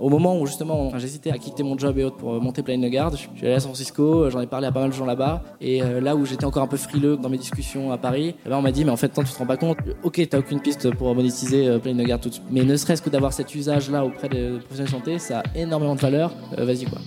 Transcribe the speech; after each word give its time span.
au 0.00 0.08
moment 0.08 0.38
où 0.40 0.46
justement 0.46 0.96
j'hésitais 0.98 1.30
à 1.30 1.38
quitter 1.38 1.62
mon 1.62 1.78
job 1.78 1.98
et 1.98 2.04
autres 2.04 2.16
pour 2.16 2.40
monter 2.40 2.62
Plain 2.62 2.78
de 2.78 2.88
Garde, 2.88 3.16
je 3.16 3.38
suis 3.38 3.46
allé 3.46 3.54
à 3.54 3.60
San 3.60 3.70
Francisco, 3.70 4.30
j'en 4.30 4.40
ai 4.40 4.46
parlé 4.46 4.66
à 4.66 4.72
pas 4.72 4.80
mal 4.80 4.90
de 4.90 4.94
gens 4.94 5.06
là-bas. 5.06 5.42
Et 5.60 5.80
là 5.80 6.16
où 6.16 6.24
j'étais 6.24 6.44
encore 6.44 6.62
un 6.62 6.66
peu 6.68 6.76
frileux 6.76 7.16
dans 7.16 7.28
mes 7.28 7.38
discussions 7.38 7.92
à 7.92 7.98
Paris, 7.98 8.34
eh 8.44 8.48
ben, 8.48 8.56
on 8.56 8.62
m'a 8.62 8.72
dit 8.72 8.84
mais 8.84 8.90
en 8.90 8.96
fait 8.96 9.08
tant 9.08 9.22
tu 9.22 9.32
te 9.32 9.38
rends 9.38 9.46
pas 9.46 9.56
compte, 9.56 9.78
ok 10.02 10.26
t'as 10.28 10.38
aucune 10.38 10.60
piste 10.60 10.94
pour 10.94 11.14
monétiser 11.14 11.78
Plain 11.78 11.94
de 11.94 12.02
Garde 12.02 12.22
tout 12.22 12.28
de 12.28 12.34
suite, 12.34 12.46
mais 12.50 12.64
ne 12.64 12.76
serait-ce 12.76 13.02
que 13.02 13.10
d'avoir 13.10 13.32
cet 13.32 13.54
usage 13.54 13.90
là 13.90 14.04
auprès 14.04 14.28
des 14.28 14.58
professionnels 14.58 14.86
de 14.86 14.90
santé, 14.90 15.18
ça 15.18 15.40
a 15.40 15.58
énormément 15.58 15.94
de 15.94 16.00
valeur. 16.00 16.32
Vas-y 16.56 16.84
quoi. 16.84 16.98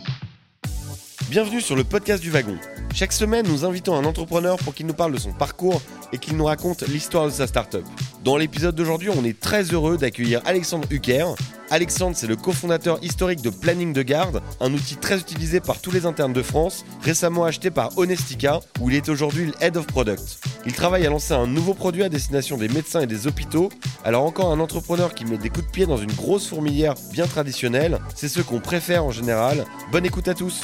Bienvenue 1.32 1.62
sur 1.62 1.78
le 1.78 1.86
podcast 1.86 2.22
du 2.22 2.30
wagon. 2.30 2.58
Chaque 2.94 3.14
semaine, 3.14 3.48
nous 3.48 3.64
invitons 3.64 3.96
un 3.96 4.04
entrepreneur 4.04 4.58
pour 4.58 4.74
qu'il 4.74 4.86
nous 4.86 4.94
parle 4.94 5.14
de 5.14 5.18
son 5.18 5.32
parcours 5.32 5.82
et 6.12 6.18
qu'il 6.18 6.36
nous 6.36 6.44
raconte 6.44 6.86
l'histoire 6.90 7.26
de 7.26 7.32
sa 7.32 7.48
startup. 7.48 7.86
Dans 8.26 8.36
l'épisode 8.36 8.76
d'aujourd'hui, 8.76 9.08
on 9.10 9.24
est 9.24 9.40
très 9.40 9.64
heureux 9.64 9.98
d'accueillir 9.98 10.42
Alexandre 10.44 10.90
Hucker. 10.92 11.28
Alexandre, 11.70 12.18
c'est 12.18 12.28
le 12.28 12.36
cofondateur 12.36 13.02
historique 13.02 13.42
de 13.42 13.50
Planning 13.50 13.94
de 13.94 14.02
Garde, 14.02 14.42
un 14.60 14.74
outil 14.74 14.98
très 14.98 15.20
utilisé 15.22 15.62
par 15.62 15.80
tous 15.80 15.92
les 15.92 16.06
internes 16.06 16.34
de 16.34 16.42
France, 16.42 16.84
récemment 17.02 17.46
acheté 17.46 17.72
par 17.72 17.98
Honestica, 17.98 18.60
où 18.82 18.90
il 18.90 18.98
est 18.98 19.08
aujourd'hui 19.08 19.46
le 19.46 19.54
Head 19.62 19.78
of 19.78 19.88
Product. 19.88 20.38
Il 20.66 20.74
travaille 20.74 21.08
à 21.08 21.10
lancer 21.10 21.34
un 21.34 21.48
nouveau 21.48 21.74
produit 21.74 22.04
à 22.04 22.10
destination 22.10 22.58
des 22.58 22.68
médecins 22.68 23.00
et 23.00 23.08
des 23.08 23.26
hôpitaux. 23.26 23.70
Alors 24.04 24.26
encore 24.26 24.52
un 24.52 24.60
entrepreneur 24.60 25.16
qui 25.16 25.24
met 25.24 25.38
des 25.38 25.50
coups 25.50 25.66
de 25.66 25.72
pied 25.72 25.86
dans 25.86 25.96
une 25.96 26.12
grosse 26.12 26.50
fourmilière 26.50 26.96
bien 27.14 27.26
traditionnelle, 27.26 28.00
c'est 28.16 28.28
ce 28.28 28.42
qu'on 28.42 28.60
préfère 28.60 29.06
en 29.06 29.12
général. 29.12 29.64
Bonne 29.94 30.06
écoute 30.06 30.28
à 30.28 30.34
tous 30.34 30.62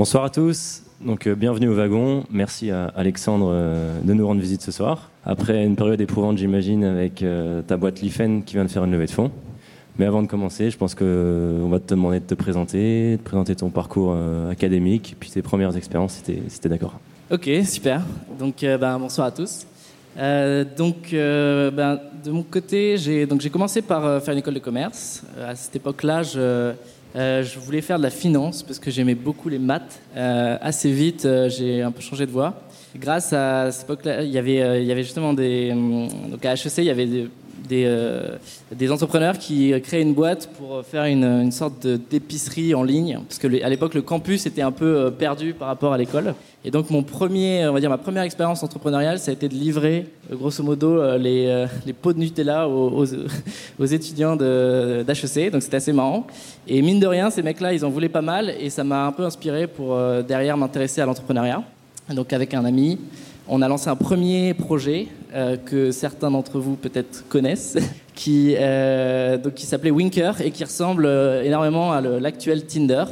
Bonsoir 0.00 0.24
à 0.24 0.30
tous. 0.30 0.80
Donc, 1.02 1.26
euh, 1.26 1.34
bienvenue 1.34 1.68
au 1.68 1.74
wagon. 1.74 2.24
Merci 2.30 2.70
à 2.70 2.86
Alexandre 2.96 3.50
euh, 3.52 4.00
de 4.02 4.14
nous 4.14 4.26
rendre 4.26 4.40
visite 4.40 4.62
ce 4.62 4.72
soir. 4.72 5.10
Après 5.26 5.62
une 5.62 5.76
période 5.76 6.00
éprouvante, 6.00 6.38
j'imagine, 6.38 6.84
avec 6.84 7.22
euh, 7.22 7.60
ta 7.60 7.76
boîte 7.76 8.00
Lifen 8.00 8.42
qui 8.42 8.54
vient 8.54 8.64
de 8.64 8.70
faire 8.70 8.82
une 8.84 8.92
levée 8.92 9.04
de 9.04 9.10
fonds. 9.10 9.30
Mais 9.98 10.06
avant 10.06 10.22
de 10.22 10.26
commencer, 10.26 10.70
je 10.70 10.78
pense 10.78 10.94
qu'on 10.94 11.68
va 11.68 11.80
te 11.80 11.90
demander 11.90 12.18
de 12.20 12.24
te 12.24 12.32
présenter, 12.32 13.18
de 13.18 13.22
présenter 13.22 13.54
ton 13.54 13.68
parcours 13.68 14.16
académique, 14.50 15.16
puis 15.20 15.28
tes 15.28 15.42
premières 15.42 15.76
expériences, 15.76 16.22
si 16.48 16.60
tu 16.60 16.66
es, 16.66 16.70
d'accord. 16.70 16.98
Ok, 17.30 17.50
super. 17.66 18.00
Donc, 18.38 18.54
ben, 18.62 18.98
bonsoir 18.98 19.26
à 19.26 19.30
tous. 19.32 19.66
donc, 20.78 21.10
ben, 21.12 22.00
de 22.24 22.30
mon 22.30 22.42
côté, 22.42 22.96
j'ai 22.96 23.50
commencé 23.52 23.82
par 23.82 24.22
faire 24.22 24.32
une 24.32 24.40
école 24.40 24.54
de 24.54 24.60
commerce. 24.60 25.22
À 25.38 25.54
cette 25.54 25.76
époque-là, 25.76 26.22
je 26.22 26.72
euh, 27.16 27.42
je 27.42 27.58
voulais 27.58 27.80
faire 27.80 27.98
de 27.98 28.02
la 28.02 28.10
finance 28.10 28.62
parce 28.62 28.78
que 28.78 28.90
j'aimais 28.90 29.14
beaucoup 29.14 29.48
les 29.48 29.58
maths. 29.58 30.00
Euh, 30.16 30.56
assez 30.60 30.92
vite, 30.92 31.24
euh, 31.24 31.48
j'ai 31.48 31.82
un 31.82 31.90
peu 31.90 32.00
changé 32.00 32.26
de 32.26 32.30
voie. 32.30 32.62
Grâce 32.96 33.32
à 33.32 33.70
cette 33.72 33.84
époque-là, 33.84 34.22
il 34.22 34.30
y 34.30 34.38
avait, 34.38 34.82
il 34.82 34.86
y 34.86 34.92
avait 34.92 35.02
justement 35.02 35.32
des. 35.32 35.72
Donc 36.28 36.44
à 36.44 36.54
HEC, 36.54 36.78
il 36.78 36.84
y 36.84 36.90
avait 36.90 37.06
des, 37.06 37.28
des, 37.68 38.90
entrepreneurs 38.90 39.38
qui 39.38 39.72
créaient 39.82 40.02
une 40.02 40.14
boîte 40.14 40.50
pour 40.58 40.84
faire 40.84 41.04
une, 41.04 41.52
sorte 41.52 41.86
d'épicerie 41.86 42.74
en 42.74 42.82
ligne. 42.82 43.20
Parce 43.28 43.38
qu'à 43.38 43.68
l'époque, 43.68 43.94
le 43.94 44.02
campus 44.02 44.46
était 44.46 44.62
un 44.62 44.72
peu 44.72 45.10
perdu 45.10 45.54
par 45.54 45.68
rapport 45.68 45.92
à 45.92 45.98
l'école. 45.98 46.34
Et 46.62 46.70
donc, 46.70 46.90
mon 46.90 47.02
premier, 47.02 47.66
on 47.66 47.72
va 47.72 47.80
dire, 47.80 47.88
ma 47.88 47.96
première 47.96 48.22
expérience 48.22 48.62
entrepreneuriale, 48.62 49.18
ça 49.18 49.30
a 49.30 49.34
été 49.34 49.48
de 49.48 49.54
livrer, 49.54 50.06
euh, 50.30 50.36
grosso 50.36 50.62
modo, 50.62 51.00
euh, 51.00 51.16
les, 51.16 51.46
euh, 51.46 51.66
les 51.86 51.94
pots 51.94 52.12
de 52.12 52.18
Nutella 52.18 52.68
aux, 52.68 53.02
aux, 53.78 53.86
étudiants 53.86 54.36
d'HEC. 54.36 55.50
Donc, 55.50 55.62
c'était 55.62 55.78
assez 55.78 55.94
marrant. 55.94 56.26
Et 56.68 56.82
mine 56.82 57.00
de 57.00 57.06
rien, 57.06 57.30
ces 57.30 57.42
mecs-là, 57.42 57.72
ils 57.72 57.82
en 57.82 57.88
voulaient 57.88 58.10
pas 58.10 58.20
mal. 58.20 58.54
Et 58.60 58.68
ça 58.68 58.84
m'a 58.84 59.06
un 59.06 59.12
peu 59.12 59.24
inspiré 59.24 59.66
pour, 59.68 59.96
derrière, 60.28 60.58
m'intéresser 60.58 61.00
à 61.00 61.06
l'entrepreneuriat. 61.06 61.62
Donc, 62.10 62.30
avec 62.34 62.52
un 62.52 62.66
ami, 62.66 62.98
on 63.48 63.62
a 63.62 63.68
lancé 63.68 63.88
un 63.88 63.96
premier 63.96 64.52
projet 64.52 65.08
que 65.64 65.90
certains 65.90 66.30
d'entre 66.30 66.58
vous 66.58 66.76
peut-être 66.76 67.24
connaissent, 67.28 67.76
qui, 68.14 68.54
donc, 68.54 69.54
qui 69.54 69.66
s'appelait 69.66 69.90
Winker 69.90 70.40
et 70.40 70.50
qui 70.50 70.64
ressemble 70.64 71.06
énormément 71.44 71.92
à 71.92 72.00
l'actuel 72.00 72.66
Tinder. 72.66 73.04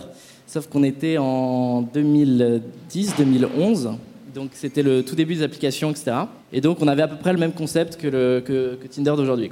Sauf 0.47 0.67
qu'on 0.67 0.83
était 0.83 1.19
en 1.19 1.83
2010-2011, 1.95 3.91
donc 4.35 4.51
c'était 4.53 4.83
le 4.83 5.03
tout 5.03 5.15
début 5.15 5.35
des 5.35 5.43
applications, 5.43 5.91
etc. 5.91 6.13
Et 6.53 6.61
donc 6.61 6.79
on 6.81 6.89
avait 6.89 7.03
à 7.03 7.09
peu 7.09 7.17
près 7.17 7.33
le 7.33 7.39
même 7.39 7.53
concept 7.53 7.97
que, 7.97 8.41
que, 8.41 8.77
Tinder 8.87 9.15
d'aujourd'hui. 9.17 9.51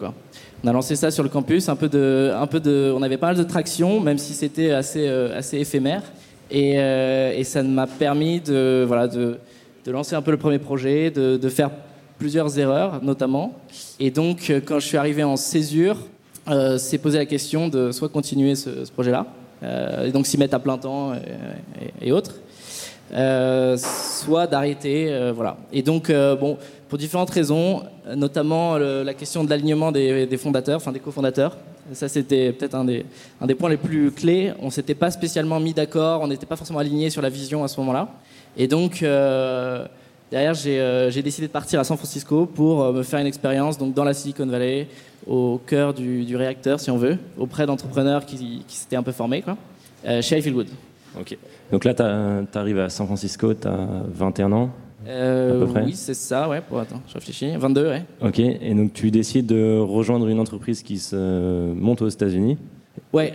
On 0.65 0.69
a 0.69 0.73
lancé 0.73 0.97
ça 0.97 1.11
sur 1.11 1.23
le 1.23 1.29
campus, 1.29 1.69
un 1.69 1.77
peu 1.77 1.89
de, 1.89 2.33
un 2.35 2.47
peu 2.47 2.61
de, 2.61 2.93
on 2.97 3.03
avait 3.03 3.17
pas 3.17 3.27
mal 3.27 3.37
de 3.37 3.43
traction, 3.43 4.01
même 4.01 4.19
si 4.19 4.33
c'était 4.33 4.71
assez, 4.71 5.07
euh, 5.07 5.37
assez 5.37 5.59
éphémère. 5.59 6.03
Et, 6.51 6.75
euh, 6.77 7.35
et 7.37 7.45
ça 7.45 7.63
m'a 7.63 7.87
permis 7.87 8.41
de, 8.41 8.85
voilà, 8.87 9.09
de, 9.09 9.39
de, 9.85 9.91
lancer 9.91 10.15
un 10.15 10.23
peu 10.23 10.31
le 10.31 10.37
premier 10.37 10.59
projet, 10.59 11.11
de, 11.11 11.37
de, 11.37 11.49
faire 11.49 11.71
plusieurs 12.19 12.59
erreurs 12.59 13.03
notamment. 13.03 13.53
Et 14.01 14.11
donc 14.11 14.53
quand 14.67 14.79
je 14.79 14.87
suis 14.87 14.97
arrivé 14.97 15.25
en 15.25 15.37
césure, 15.37 15.97
euh, 16.49 16.79
c'est 16.79 16.99
posé 16.99 17.19
la 17.19 17.27
question 17.27 17.69
de 17.69 17.91
soit 17.91 18.09
continuer 18.09 18.55
ce, 18.55 18.91
projet-là, 18.93 19.27
euh, 19.63 20.07
et 20.07 20.13
donc 20.13 20.27
s'y 20.27 20.39
mettre 20.39 20.55
à 20.55 20.61
plein 20.61 20.79
temps 20.79 21.13
et, 22.01 22.13
autres. 22.13 22.37
Euh, 23.13 23.77
soit 23.77 24.47
d'arrêter, 24.47 25.09
euh, 25.11 25.33
voilà. 25.35 25.57
Et 25.73 25.83
donc, 25.83 26.11
bon, 26.11 26.57
pour 26.89 26.99
différentes 26.99 27.31
raisons, 27.31 27.83
notamment 28.15 28.79
la 28.79 29.15
question 29.15 29.43
de 29.43 29.51
l'alignement 29.51 29.91
des, 29.91 30.37
fondateurs, 30.37 30.77
enfin 30.77 30.93
des 30.93 31.01
cofondateurs. 31.01 31.57
Ça, 31.93 32.09
c'était 32.09 32.53
peut-être 32.53 32.75
un 32.75 32.85
des, 32.85 33.07
un 33.41 33.47
des 33.47 33.55
points 33.55 33.71
les 33.71 33.77
plus 33.77 34.11
clés. 34.11 34.53
On 34.61 34.71
s'était 34.71 34.95
pas 34.95 35.11
spécialement 35.11 35.61
mis 35.61 35.73
d'accord, 35.73 36.21
on 36.21 36.29
n'était 36.29 36.47
pas 36.47 36.57
forcément 36.57 36.81
alignés 36.81 37.11
sur 37.11 37.23
la 37.23 37.29
vision 37.29 37.63
à 37.65 37.69
ce 37.69 37.79
moment-là. 37.81 38.09
Et 38.57 38.69
donc, 38.69 39.05
derrière, 40.31 40.55
j'ai 40.55 41.23
décidé 41.23 41.47
de 41.47 41.53
partir 41.53 41.81
à 41.81 41.85
San 41.85 41.97
Francisco 41.97 42.47
pour 42.47 42.93
me 42.93 43.03
faire 43.03 43.21
une 43.21 43.27
expérience 43.27 43.79
donc 43.79 43.95
dans 43.95 44.05
la 44.05 44.15
Silicon 44.15 44.47
Valley, 44.47 44.89
au 45.27 45.61
cœur 45.67 45.93
du, 45.93 46.37
réacteur, 46.37 46.81
si 46.81 46.91
on 46.91 46.97
veut, 46.97 47.19
auprès 47.37 47.67
d'entrepreneurs 47.67 48.25
qui, 48.25 48.65
s'étaient 48.69 48.97
un 48.97 49.03
peu 49.03 49.13
formés, 49.13 49.43
quoi, 49.43 49.57
euh, 50.07 50.23
chez 50.23 50.41
Fieldwood. 50.41 50.69
Ok. 51.19 51.37
Donc 51.73 51.85
là, 51.85 51.95
tu 51.95 52.59
arrives 52.59 52.79
à 52.79 52.89
San 52.89 53.07
Francisco, 53.07 53.55
tu 53.55 53.67
as 53.67 53.87
21 54.09 54.53
ans 54.53 54.71
euh, 55.09 55.57
à 55.57 55.67
peu 55.67 55.73
près. 55.73 55.85
Oui, 55.85 55.93
c'est 55.95 56.15
ça, 56.15 56.49
ouais. 56.49 56.61
Pour, 56.61 56.79
attends, 56.79 57.01
je 57.09 57.15
réfléchis. 57.15 57.57
22, 57.57 57.89
ouais. 57.89 58.05
Ok, 58.21 58.39
et 58.39 58.75
donc 58.75 58.93
tu 58.93 59.11
décides 59.11 59.47
de 59.47 59.79
rejoindre 59.79 60.29
une 60.29 60.41
entreprise 60.41 60.83
qui 60.83 60.99
se 60.99 61.73
monte 61.73 62.03
aux 62.03 62.09
États-Unis. 62.09 62.59
Ouais, 63.13 63.33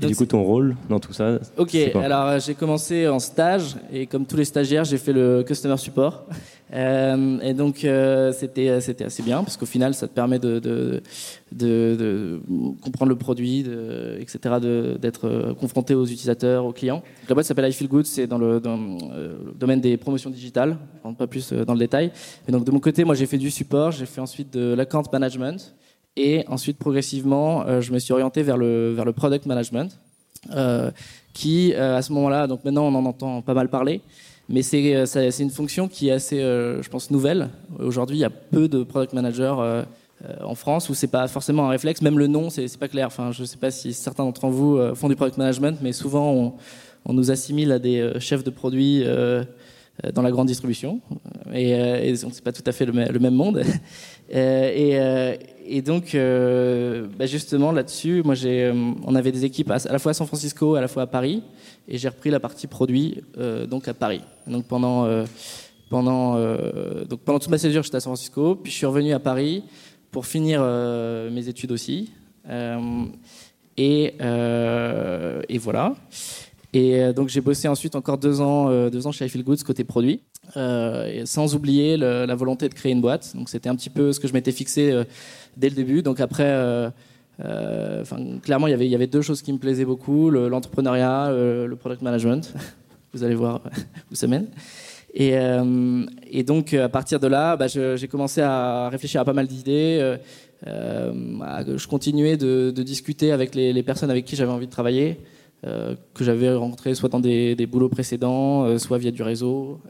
et 0.00 0.06
du 0.06 0.16
coup, 0.16 0.26
ton 0.26 0.42
rôle 0.42 0.76
dans 0.88 1.00
tout 1.00 1.12
ça 1.12 1.38
Ok, 1.56 1.74
alors 1.74 2.26
euh, 2.26 2.38
j'ai 2.40 2.54
commencé 2.54 3.08
en 3.08 3.18
stage 3.18 3.76
et 3.92 4.06
comme 4.06 4.26
tous 4.26 4.36
les 4.36 4.44
stagiaires, 4.44 4.84
j'ai 4.84 4.98
fait 4.98 5.12
le 5.12 5.42
customer 5.46 5.76
support. 5.76 6.24
Euh, 6.74 7.38
et 7.42 7.52
donc 7.52 7.84
euh, 7.84 8.32
c'était 8.32 8.80
c'était 8.80 9.04
assez 9.04 9.22
bien 9.22 9.44
parce 9.44 9.58
qu'au 9.58 9.66
final, 9.66 9.92
ça 9.92 10.08
te 10.08 10.14
permet 10.14 10.38
de, 10.38 10.58
de, 10.58 11.02
de, 11.52 12.40
comprendre 12.80 13.10
le 13.10 13.16
produit, 13.16 13.62
de, 13.62 14.16
etc., 14.18 14.54
d'être 14.98 15.54
confronté 15.60 15.94
aux 15.94 16.06
utilisateurs, 16.06 16.64
aux 16.64 16.72
clients. 16.72 17.02
Donc, 17.20 17.28
la 17.28 17.34
boîte 17.34 17.44
s'appelle 17.44 17.68
I 17.68 17.74
Feel 17.74 17.88
Good, 17.88 18.06
c'est 18.06 18.26
dans, 18.26 18.38
le, 18.38 18.58
dans 18.58 18.78
le, 18.78 19.52
domaine 19.54 19.82
des 19.82 19.98
promotions 19.98 20.30
digitales. 20.30 20.78
Je 21.00 21.02
rentre 21.02 21.18
pas 21.18 21.26
plus 21.26 21.52
dans 21.52 21.74
le 21.74 21.78
détail. 21.78 22.10
Et 22.48 22.52
donc 22.52 22.64
de 22.64 22.70
mon 22.70 22.80
côté, 22.80 23.04
moi 23.04 23.14
j'ai 23.14 23.26
fait 23.26 23.36
du 23.36 23.50
support, 23.50 23.90
j'ai 23.90 24.06
fait 24.06 24.22
ensuite 24.22 24.50
de 24.50 24.72
l'account 24.72 25.02
management. 25.12 25.74
Et 26.16 26.44
ensuite, 26.48 26.78
progressivement, 26.78 27.66
euh, 27.66 27.80
je 27.80 27.92
me 27.92 27.98
suis 27.98 28.12
orienté 28.12 28.42
vers 28.42 28.58
le, 28.58 28.92
vers 28.92 29.04
le 29.04 29.12
product 29.12 29.46
management, 29.46 29.98
euh, 30.54 30.90
qui, 31.32 31.72
euh, 31.72 31.96
à 31.96 32.02
ce 32.02 32.12
moment-là, 32.12 32.46
donc 32.46 32.64
maintenant 32.64 32.84
on 32.84 32.94
en 32.94 33.06
entend 33.06 33.40
pas 33.40 33.54
mal 33.54 33.68
parler, 33.68 34.02
mais 34.48 34.60
c'est 34.62 35.06
c'est 35.06 35.42
une 35.42 35.50
fonction 35.50 35.88
qui 35.88 36.08
est 36.08 36.12
assez, 36.12 36.38
je 36.38 36.88
pense, 36.90 37.10
nouvelle. 37.10 37.48
Aujourd'hui, 37.78 38.18
il 38.18 38.20
y 38.20 38.24
a 38.24 38.30
peu 38.30 38.68
de 38.68 38.82
product 38.82 39.14
managers 39.14 39.54
en 40.44 40.54
France 40.54 40.88
où 40.90 40.94
c'est 40.94 41.06
pas 41.06 41.26
forcément 41.28 41.66
un 41.66 41.70
réflexe. 41.70 42.02
Même 42.02 42.18
le 42.18 42.26
nom, 42.26 42.50
c'est 42.50 42.76
pas 42.76 42.88
clair. 42.88 43.06
Enfin, 43.06 43.30
je 43.30 43.44
sais 43.44 43.56
pas 43.56 43.70
si 43.70 43.94
certains 43.94 44.24
d'entre 44.24 44.48
vous 44.48 44.78
font 44.94 45.08
du 45.08 45.16
product 45.16 45.38
management, 45.38 45.78
mais 45.80 45.92
souvent 45.92 46.32
on, 46.32 46.54
on 47.06 47.14
nous 47.14 47.30
assimile 47.30 47.72
à 47.72 47.78
des 47.78 48.12
chefs 48.18 48.44
de 48.44 48.50
produits 48.50 49.04
dans 50.14 50.22
la 50.22 50.30
grande 50.30 50.48
distribution. 50.48 51.00
Et, 51.52 51.70
et 51.70 52.16
c'est 52.16 52.42
pas 52.42 52.52
tout 52.52 52.62
à 52.66 52.72
fait 52.72 52.86
le, 52.86 52.92
même 52.92 53.34
monde. 53.34 53.62
et, 54.30 55.82
donc, 55.82 56.14
euh, 56.14 57.06
bah, 57.18 57.26
justement, 57.26 57.72
là-dessus, 57.72 58.22
moi, 58.24 58.34
j'ai, 58.34 58.64
euh, 58.64 58.92
on 59.04 59.14
avait 59.14 59.32
des 59.32 59.44
équipes 59.44 59.70
à, 59.70 59.78
la 59.90 59.98
fois 59.98 60.10
à 60.10 60.14
San 60.14 60.26
Francisco, 60.26 60.74
à 60.74 60.80
la 60.80 60.88
fois 60.88 61.02
à 61.02 61.06
Paris, 61.06 61.42
et 61.88 61.98
j'ai 61.98 62.08
repris 62.08 62.30
la 62.30 62.40
partie 62.40 62.66
produit 62.66 63.22
euh, 63.38 63.66
donc 63.66 63.88
à 63.88 63.94
Paris. 63.94 64.22
Donc 64.46 64.64
pendant, 64.64 65.06
pendant, 65.90 66.36
donc 67.04 67.20
pendant 67.20 67.38
toute 67.38 67.50
ma 67.50 67.58
césure, 67.58 67.82
j'étais 67.82 67.96
à 67.96 68.00
San 68.00 68.14
Francisco, 68.14 68.56
puis 68.56 68.72
je 68.72 68.76
suis 68.78 68.86
revenu 68.86 69.12
à 69.12 69.18
Paris 69.18 69.64
pour 70.10 70.26
finir 70.26 70.62
mes 71.30 71.48
études 71.48 71.72
aussi. 71.72 72.12
et, 73.76 74.14
et 75.48 75.58
voilà. 75.58 75.94
Et 76.74 77.12
donc 77.12 77.28
j'ai 77.28 77.42
bossé 77.42 77.68
ensuite 77.68 77.96
encore 77.96 78.16
deux 78.16 78.40
ans, 78.40 78.88
deux 78.88 79.06
ans 79.06 79.12
chez 79.12 79.28
Feel 79.28 79.44
Goods 79.44 79.58
côté 79.66 79.84
produit, 79.84 80.22
sans 80.54 81.54
oublier 81.54 81.98
la 81.98 82.34
volonté 82.34 82.68
de 82.68 82.74
créer 82.74 82.92
une 82.92 83.02
boîte. 83.02 83.36
Donc 83.36 83.50
c'était 83.50 83.68
un 83.68 83.76
petit 83.76 83.90
peu 83.90 84.12
ce 84.12 84.20
que 84.20 84.26
je 84.26 84.32
m'étais 84.32 84.52
fixé 84.52 85.04
dès 85.56 85.68
le 85.68 85.74
début. 85.74 86.02
Donc 86.02 86.20
après, 86.20 86.46
euh, 86.46 86.90
euh, 87.44 88.04
clairement, 88.42 88.66
il 88.66 88.84
y 88.84 88.94
avait 88.94 89.06
deux 89.06 89.22
choses 89.22 89.42
qui 89.42 89.52
me 89.52 89.58
plaisaient 89.58 89.84
beaucoup 89.84 90.30
l'entrepreneuriat, 90.30 91.30
le, 91.30 91.74
product 91.76 92.02
management. 92.02 92.52
Vous 93.12 93.24
allez 93.24 93.34
voir 93.34 93.60
où 94.10 94.14
ça 94.14 94.26
mène. 94.26 94.46
Et, 95.14 95.36
euh, 95.36 96.06
et, 96.30 96.42
donc, 96.42 96.72
à 96.72 96.88
partir 96.88 97.20
de 97.20 97.26
là, 97.26 97.56
bah, 97.56 97.66
j'ai 97.66 98.08
commencé 98.08 98.40
à 98.40 98.88
réfléchir 98.88 99.20
à 99.20 99.24
pas 99.24 99.34
mal 99.34 99.46
d'idées. 99.46 100.16
je 100.64 101.86
continuais 101.86 102.36
de, 102.36 102.70
discuter 102.70 103.32
avec 103.32 103.54
les, 103.54 103.82
personnes 103.82 104.10
avec 104.10 104.24
qui 104.24 104.36
j'avais 104.36 104.52
envie 104.52 104.66
de 104.66 104.72
travailler, 104.72 105.18
que 105.62 106.24
j'avais 106.24 106.52
rencontrées 106.54 106.94
soit 106.94 107.08
dans 107.08 107.20
des, 107.20 107.54
des 107.54 107.66
boulots 107.66 107.88
précédents, 107.88 108.78
soit 108.78 108.98
via 108.98 109.10
du 109.10 109.22
réseau 109.22 109.80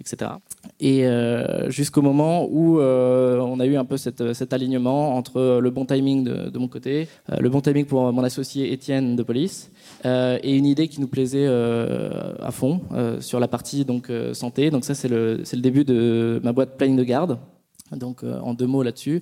etc. 0.00 0.32
Et 0.80 1.06
euh, 1.06 1.70
jusqu'au 1.70 2.02
moment 2.02 2.46
où 2.50 2.80
euh, 2.80 3.38
on 3.38 3.60
a 3.60 3.66
eu 3.66 3.76
un 3.76 3.84
peu 3.84 3.96
cet 3.96 4.52
alignement 4.52 5.16
entre 5.16 5.60
le 5.60 5.70
bon 5.70 5.84
timing 5.84 6.24
de, 6.24 6.58
mon 6.58 6.68
côté, 6.68 7.08
euh, 7.30 7.36
le 7.38 7.48
bon 7.48 7.60
timing 7.60 7.84
pour 7.84 8.12
mon 8.12 8.24
associé 8.24 8.72
Étienne 8.72 9.14
de 9.14 9.22
Police, 9.22 9.70
et 10.04 10.56
une 10.56 10.66
idée 10.66 10.88
qui 10.88 11.00
nous 11.00 11.08
plaisait 11.08 11.46
à 11.46 12.50
fond 12.50 12.80
sur 13.20 13.38
la 13.38 13.48
partie 13.48 13.84
donc 13.84 14.10
santé. 14.32 14.70
Donc 14.70 14.84
ça 14.84 14.94
c'est 14.94 15.08
le, 15.08 15.36
le 15.38 15.60
début 15.60 15.84
de 15.84 16.40
ma 16.42 16.52
boîte 16.52 16.76
planning 16.78 16.96
de 16.96 17.04
garde. 17.04 17.38
Donc 17.92 18.22
en 18.22 18.54
deux 18.54 18.66
mots 18.66 18.82
là-dessus, 18.82 19.20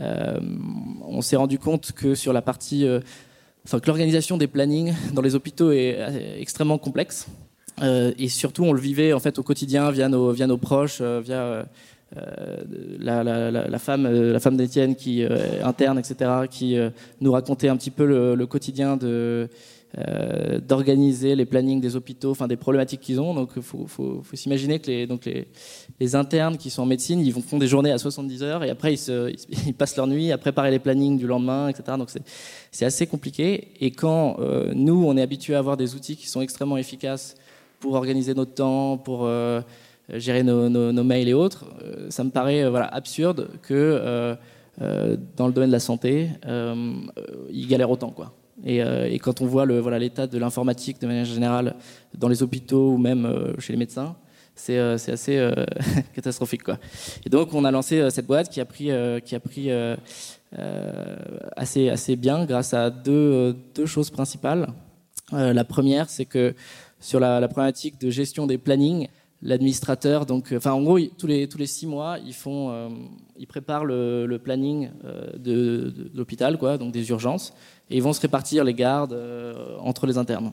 on 0.00 1.20
s'est 1.20 1.36
rendu 1.36 1.58
compte 1.58 1.92
que 1.92 2.14
sur 2.14 2.32
la 2.32 2.42
partie 2.42 2.86
Enfin, 3.66 3.80
que 3.80 3.88
l'organisation 3.88 4.36
des 4.36 4.46
plannings 4.46 4.94
dans 5.12 5.22
les 5.22 5.34
hôpitaux 5.34 5.72
est 5.72 5.98
extrêmement 6.38 6.78
complexe. 6.78 7.26
Euh, 7.82 8.12
et 8.16 8.28
surtout, 8.28 8.62
on 8.62 8.72
le 8.72 8.80
vivait 8.80 9.12
en 9.12 9.18
fait 9.18 9.40
au 9.40 9.42
quotidien 9.42 9.90
via 9.90 10.08
nos, 10.08 10.30
via 10.30 10.46
nos 10.46 10.56
proches, 10.56 10.98
euh, 11.00 11.20
via 11.20 11.66
euh, 12.16 12.62
la, 13.00 13.78
femme, 13.80 14.08
la 14.08 14.38
femme 14.38 14.56
d'Étienne 14.56 14.94
qui 14.94 15.24
interne, 15.64 15.98
etc., 15.98 16.30
qui 16.48 16.78
nous 17.20 17.32
racontait 17.32 17.68
un 17.68 17.76
petit 17.76 17.90
peu 17.90 18.06
le, 18.06 18.46
quotidien 18.46 18.96
de 18.96 19.48
d'organiser 20.68 21.34
les 21.34 21.46
plannings 21.46 21.80
des 21.80 21.96
hôpitaux, 21.96 22.30
enfin 22.30 22.48
des 22.48 22.56
problématiques 22.56 23.00
qu'ils 23.00 23.18
ont. 23.18 23.32
Donc, 23.32 23.50
il 23.56 23.62
faut, 23.62 23.86
s'imaginer 24.34 24.78
que 24.78 24.90
les, 26.00 26.14
internes 26.14 26.58
qui 26.58 26.68
sont 26.68 26.82
en 26.82 26.86
médecine, 26.86 27.20
ils 27.20 27.32
font 27.32 27.56
des 27.56 27.66
journées 27.66 27.92
à 27.92 27.98
70 27.98 28.42
heures 28.42 28.62
et 28.62 28.68
après 28.68 28.92
ils, 28.92 28.98
se, 28.98 29.32
ils, 29.66 29.72
passent 29.72 29.96
leur 29.96 30.06
nuit 30.06 30.32
à 30.32 30.38
préparer 30.38 30.70
les 30.70 30.78
plannings 30.78 31.16
du 31.16 31.26
lendemain, 31.26 31.68
etc. 31.68 31.96
Donc 31.96 32.10
c'est 32.70 32.84
assez 32.84 33.06
compliqué. 33.06 33.68
Et 33.80 33.90
quand 33.90 34.36
nous, 34.74 35.04
on 35.06 35.16
est 35.16 35.22
habitué 35.22 35.54
à 35.54 35.60
avoir 35.60 35.78
des 35.78 35.94
outils 35.94 36.16
qui 36.16 36.28
sont 36.28 36.42
extrêmement 36.42 36.76
efficaces 36.76 37.34
pour 37.80 37.94
organiser 37.94 38.34
notre 38.34 38.54
temps, 38.54 38.98
pour 38.98 39.24
euh, 39.24 39.60
gérer 40.10 40.42
nos, 40.42 41.04
mails 41.04 41.28
et 41.28 41.34
autres, 41.34 41.66
euh, 41.82 42.06
ça 42.10 42.24
me 42.24 42.30
paraît 42.30 42.62
euh, 42.62 42.82
absurde 42.90 43.48
que 43.62 44.36
dans 45.36 45.46
le 45.46 45.52
domaine 45.52 45.70
de 45.70 45.74
la 45.74 45.80
santé, 45.80 46.28
ils 47.50 47.66
galèrent 47.66 47.90
autant. 47.90 48.10
Quoi. 48.10 48.32
Et, 48.64 49.18
quand 49.18 49.40
on 49.40 49.46
voit 49.46 49.66
le, 49.66 49.80
voilà, 49.80 49.98
l'état 49.98 50.26
de 50.26 50.38
l'informatique 50.38 51.00
de 51.00 51.06
manière 51.06 51.24
générale 51.24 51.76
dans 52.16 52.28
les 52.28 52.42
hôpitaux 52.42 52.92
ou 52.92 52.98
même 52.98 53.54
chez 53.58 53.72
les 53.72 53.78
médecins, 53.78 54.16
c'est, 54.54 54.78
assez 54.78 55.50
catastrophique. 56.14 56.62
Quoi. 56.62 56.78
Et 57.26 57.28
donc 57.28 57.52
on 57.52 57.64
a 57.64 57.70
lancé 57.70 58.08
cette 58.10 58.26
boîte 58.26 58.48
qui 58.48 58.60
a 58.60 58.64
pris, 58.64 58.90
qui 59.24 59.34
a 59.34 59.40
pris 59.40 59.70
assez, 61.56 61.90
assez 61.90 62.16
bien 62.16 62.46
grâce 62.46 62.72
à 62.72 62.88
deux, 62.88 63.54
deux 63.74 63.86
choses 63.86 64.10
principales. 64.10 64.68
la 65.32 65.64
première, 65.64 66.08
c'est 66.08 66.24
que 66.24 66.54
sur 67.00 67.20
la, 67.20 67.46
problématique 67.48 68.00
de 68.00 68.10
gestion 68.10 68.46
des 68.46 68.58
plannings. 68.58 69.08
L'administrateur, 69.46 70.26
donc, 70.26 70.52
euh, 70.52 70.56
enfin, 70.56 70.72
en 70.72 70.82
gros, 70.82 70.98
tous 71.16 71.28
les 71.28 71.46
tous 71.46 71.56
les 71.56 71.66
six 71.66 71.86
mois, 71.86 72.18
ils 72.26 72.34
font, 72.34 72.70
euh, 72.72 72.88
ils 73.38 73.46
préparent 73.46 73.84
le, 73.84 74.40
planning 74.42 74.90
euh, 75.04 75.30
de, 75.38 76.10
l'hôpital, 76.16 76.58
quoi, 76.58 76.78
donc 76.78 76.92
des 76.92 77.08
urgences, 77.10 77.54
et 77.88 77.96
ils 77.96 78.02
vont 78.02 78.12
se 78.12 78.20
répartir 78.20 78.64
les 78.64 78.74
gardes 78.74 79.16
entre 79.78 80.08
les 80.08 80.18
internes. 80.18 80.52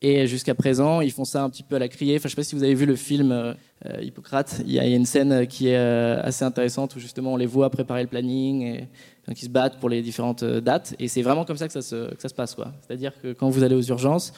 Et 0.00 0.26
jusqu'à 0.26 0.54
présent, 0.54 1.02
ils 1.02 1.12
font 1.12 1.26
ça 1.26 1.42
un 1.42 1.50
petit 1.50 1.62
peu 1.62 1.76
à 1.76 1.78
la 1.78 1.88
criée. 1.88 2.16
Enfin, 2.16 2.22
je 2.22 2.26
ne 2.28 2.30
sais 2.30 2.36
pas 2.36 2.44
si 2.44 2.54
vous 2.54 2.62
avez 2.62 2.74
vu 2.74 2.86
le 2.86 2.96
film 2.96 3.54
Hippocrate. 4.00 4.62
Il 4.64 4.72
y, 4.72 4.78
a, 4.78 4.86
une 4.86 5.04
scène 5.04 5.46
qui 5.46 5.68
est 5.68 5.76
assez 5.76 6.44
intéressante 6.44 6.96
où 6.96 7.00
justement 7.00 7.32
on 7.32 7.36
les 7.36 7.46
voit 7.46 7.68
préparer 7.68 8.02
le 8.02 8.08
planning 8.08 8.62
et 8.62 8.88
donc 9.26 9.42
ils 9.42 9.46
se 9.46 9.50
battent 9.50 9.80
pour 9.80 9.88
les 9.88 10.00
différentes 10.00 10.44
dates. 10.44 10.94
Et 11.00 11.08
c'est 11.08 11.22
vraiment 11.22 11.44
comme 11.44 11.58
ça 11.58 11.66
que 11.66 11.72
ça 11.72 11.82
se, 11.82 12.14
que 12.14 12.22
ça 12.22 12.28
se 12.28 12.34
passe, 12.34 12.54
quoi. 12.54 12.72
C'est-à-dire 12.80 13.12
que 13.20 13.32
quand 13.32 13.50
vous 13.50 13.64
allez 13.64 13.74
aux 13.74 13.82
urgences, 13.82 14.32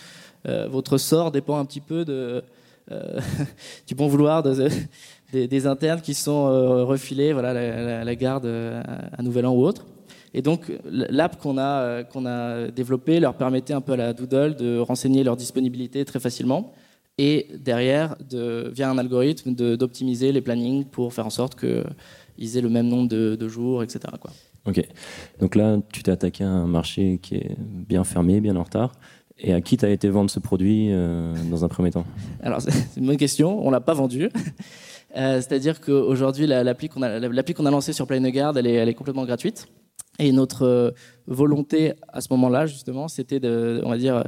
votre 0.44 0.98
sort 0.98 1.30
dépend 1.30 1.58
un 1.58 1.66
petit 1.66 1.82
peu 1.82 2.06
de, 2.06 2.42
du 3.86 3.94
bon 3.94 4.08
vouloir 4.08 4.42
des, 4.42 5.66
internes 5.66 6.00
qui 6.00 6.14
sont 6.14 6.48
euh, 6.48 6.84
refilés, 6.84 7.32
voilà, 7.32 8.04
la, 8.04 8.14
garde 8.16 8.46
à, 8.46 9.22
Nouvel 9.22 9.46
An 9.46 9.54
ou 9.54 9.64
autre. 9.64 9.86
Et 10.32 10.42
donc, 10.42 10.72
l'app 10.84 11.40
qu'on 11.40 11.58
a, 11.58 12.04
qu'on 12.04 12.24
a 12.26 12.68
développée 12.68 13.18
leur 13.18 13.34
permettait 13.34 13.74
un 13.74 13.80
peu 13.80 13.92
à 13.92 13.96
la 13.96 14.12
Doodle 14.12 14.54
de 14.54 14.78
renseigner 14.78 15.24
leur 15.24 15.36
disponibilité 15.36 16.04
très 16.04 16.20
facilement 16.20 16.72
et 17.22 17.48
derrière, 17.58 18.16
de, 18.30 18.70
via 18.74 18.88
un 18.88 18.96
algorithme, 18.96 19.54
d'optimiser 19.54 20.32
les 20.32 20.40
plannings 20.40 20.86
pour 20.86 21.12
faire 21.12 21.26
en 21.26 21.30
sorte 21.30 21.54
qu'ils 21.54 22.56
aient 22.56 22.62
le 22.62 22.70
même 22.70 22.88
nombre 22.88 23.08
de, 23.08 23.48
jours, 23.48 23.82
etc. 23.82 24.00
Ok. 24.64 24.82
Donc 25.38 25.54
là, 25.54 25.78
tu 25.92 26.02
t'es 26.02 26.12
attaqué 26.12 26.44
à 26.44 26.48
un 26.48 26.66
marché 26.66 27.18
qui 27.20 27.34
est 27.34 27.56
bien 27.58 28.04
fermé, 28.04 28.40
bien 28.40 28.56
en 28.56 28.62
retard. 28.62 28.92
Et 29.42 29.52
à 29.52 29.60
qui 29.60 29.76
tu 29.76 29.84
as 29.84 29.90
été 29.90 30.08
vendre 30.08 30.30
ce 30.30 30.38
produit 30.38 30.88
euh, 30.90 31.34
dans 31.50 31.64
un 31.64 31.68
premier 31.68 31.90
temps? 31.90 32.04
Alors, 32.42 32.60
c'est 32.60 33.00
une 33.00 33.06
bonne 33.06 33.16
question. 33.16 33.66
On 33.66 33.70
l'a 33.70 33.80
pas 33.80 33.94
vendu. 33.94 34.28
Euh, 35.16 35.38
c'est-à-dire 35.38 35.80
qu'aujourd'hui, 35.80 36.46
l'appli 36.46 36.88
qu'on 36.88 37.02
a, 37.02 37.08
a 37.08 37.70
lancée 37.72 37.92
sur 37.92 38.06
PlayNeGuard, 38.06 38.56
elle 38.56 38.68
est, 38.68 38.74
elle 38.74 38.88
est 38.88 38.94
complètement 38.94 39.24
gratuite. 39.24 39.66
Et 40.20 40.30
notre 40.30 40.64
euh, 40.64 40.90
volonté 41.26 41.94
à 42.12 42.20
ce 42.20 42.28
moment-là, 42.30 42.66
justement, 42.66 43.08
c'était 43.08 43.40
de, 43.40 43.82
on 43.84 43.90
va 43.90 43.98
dire, 43.98 44.22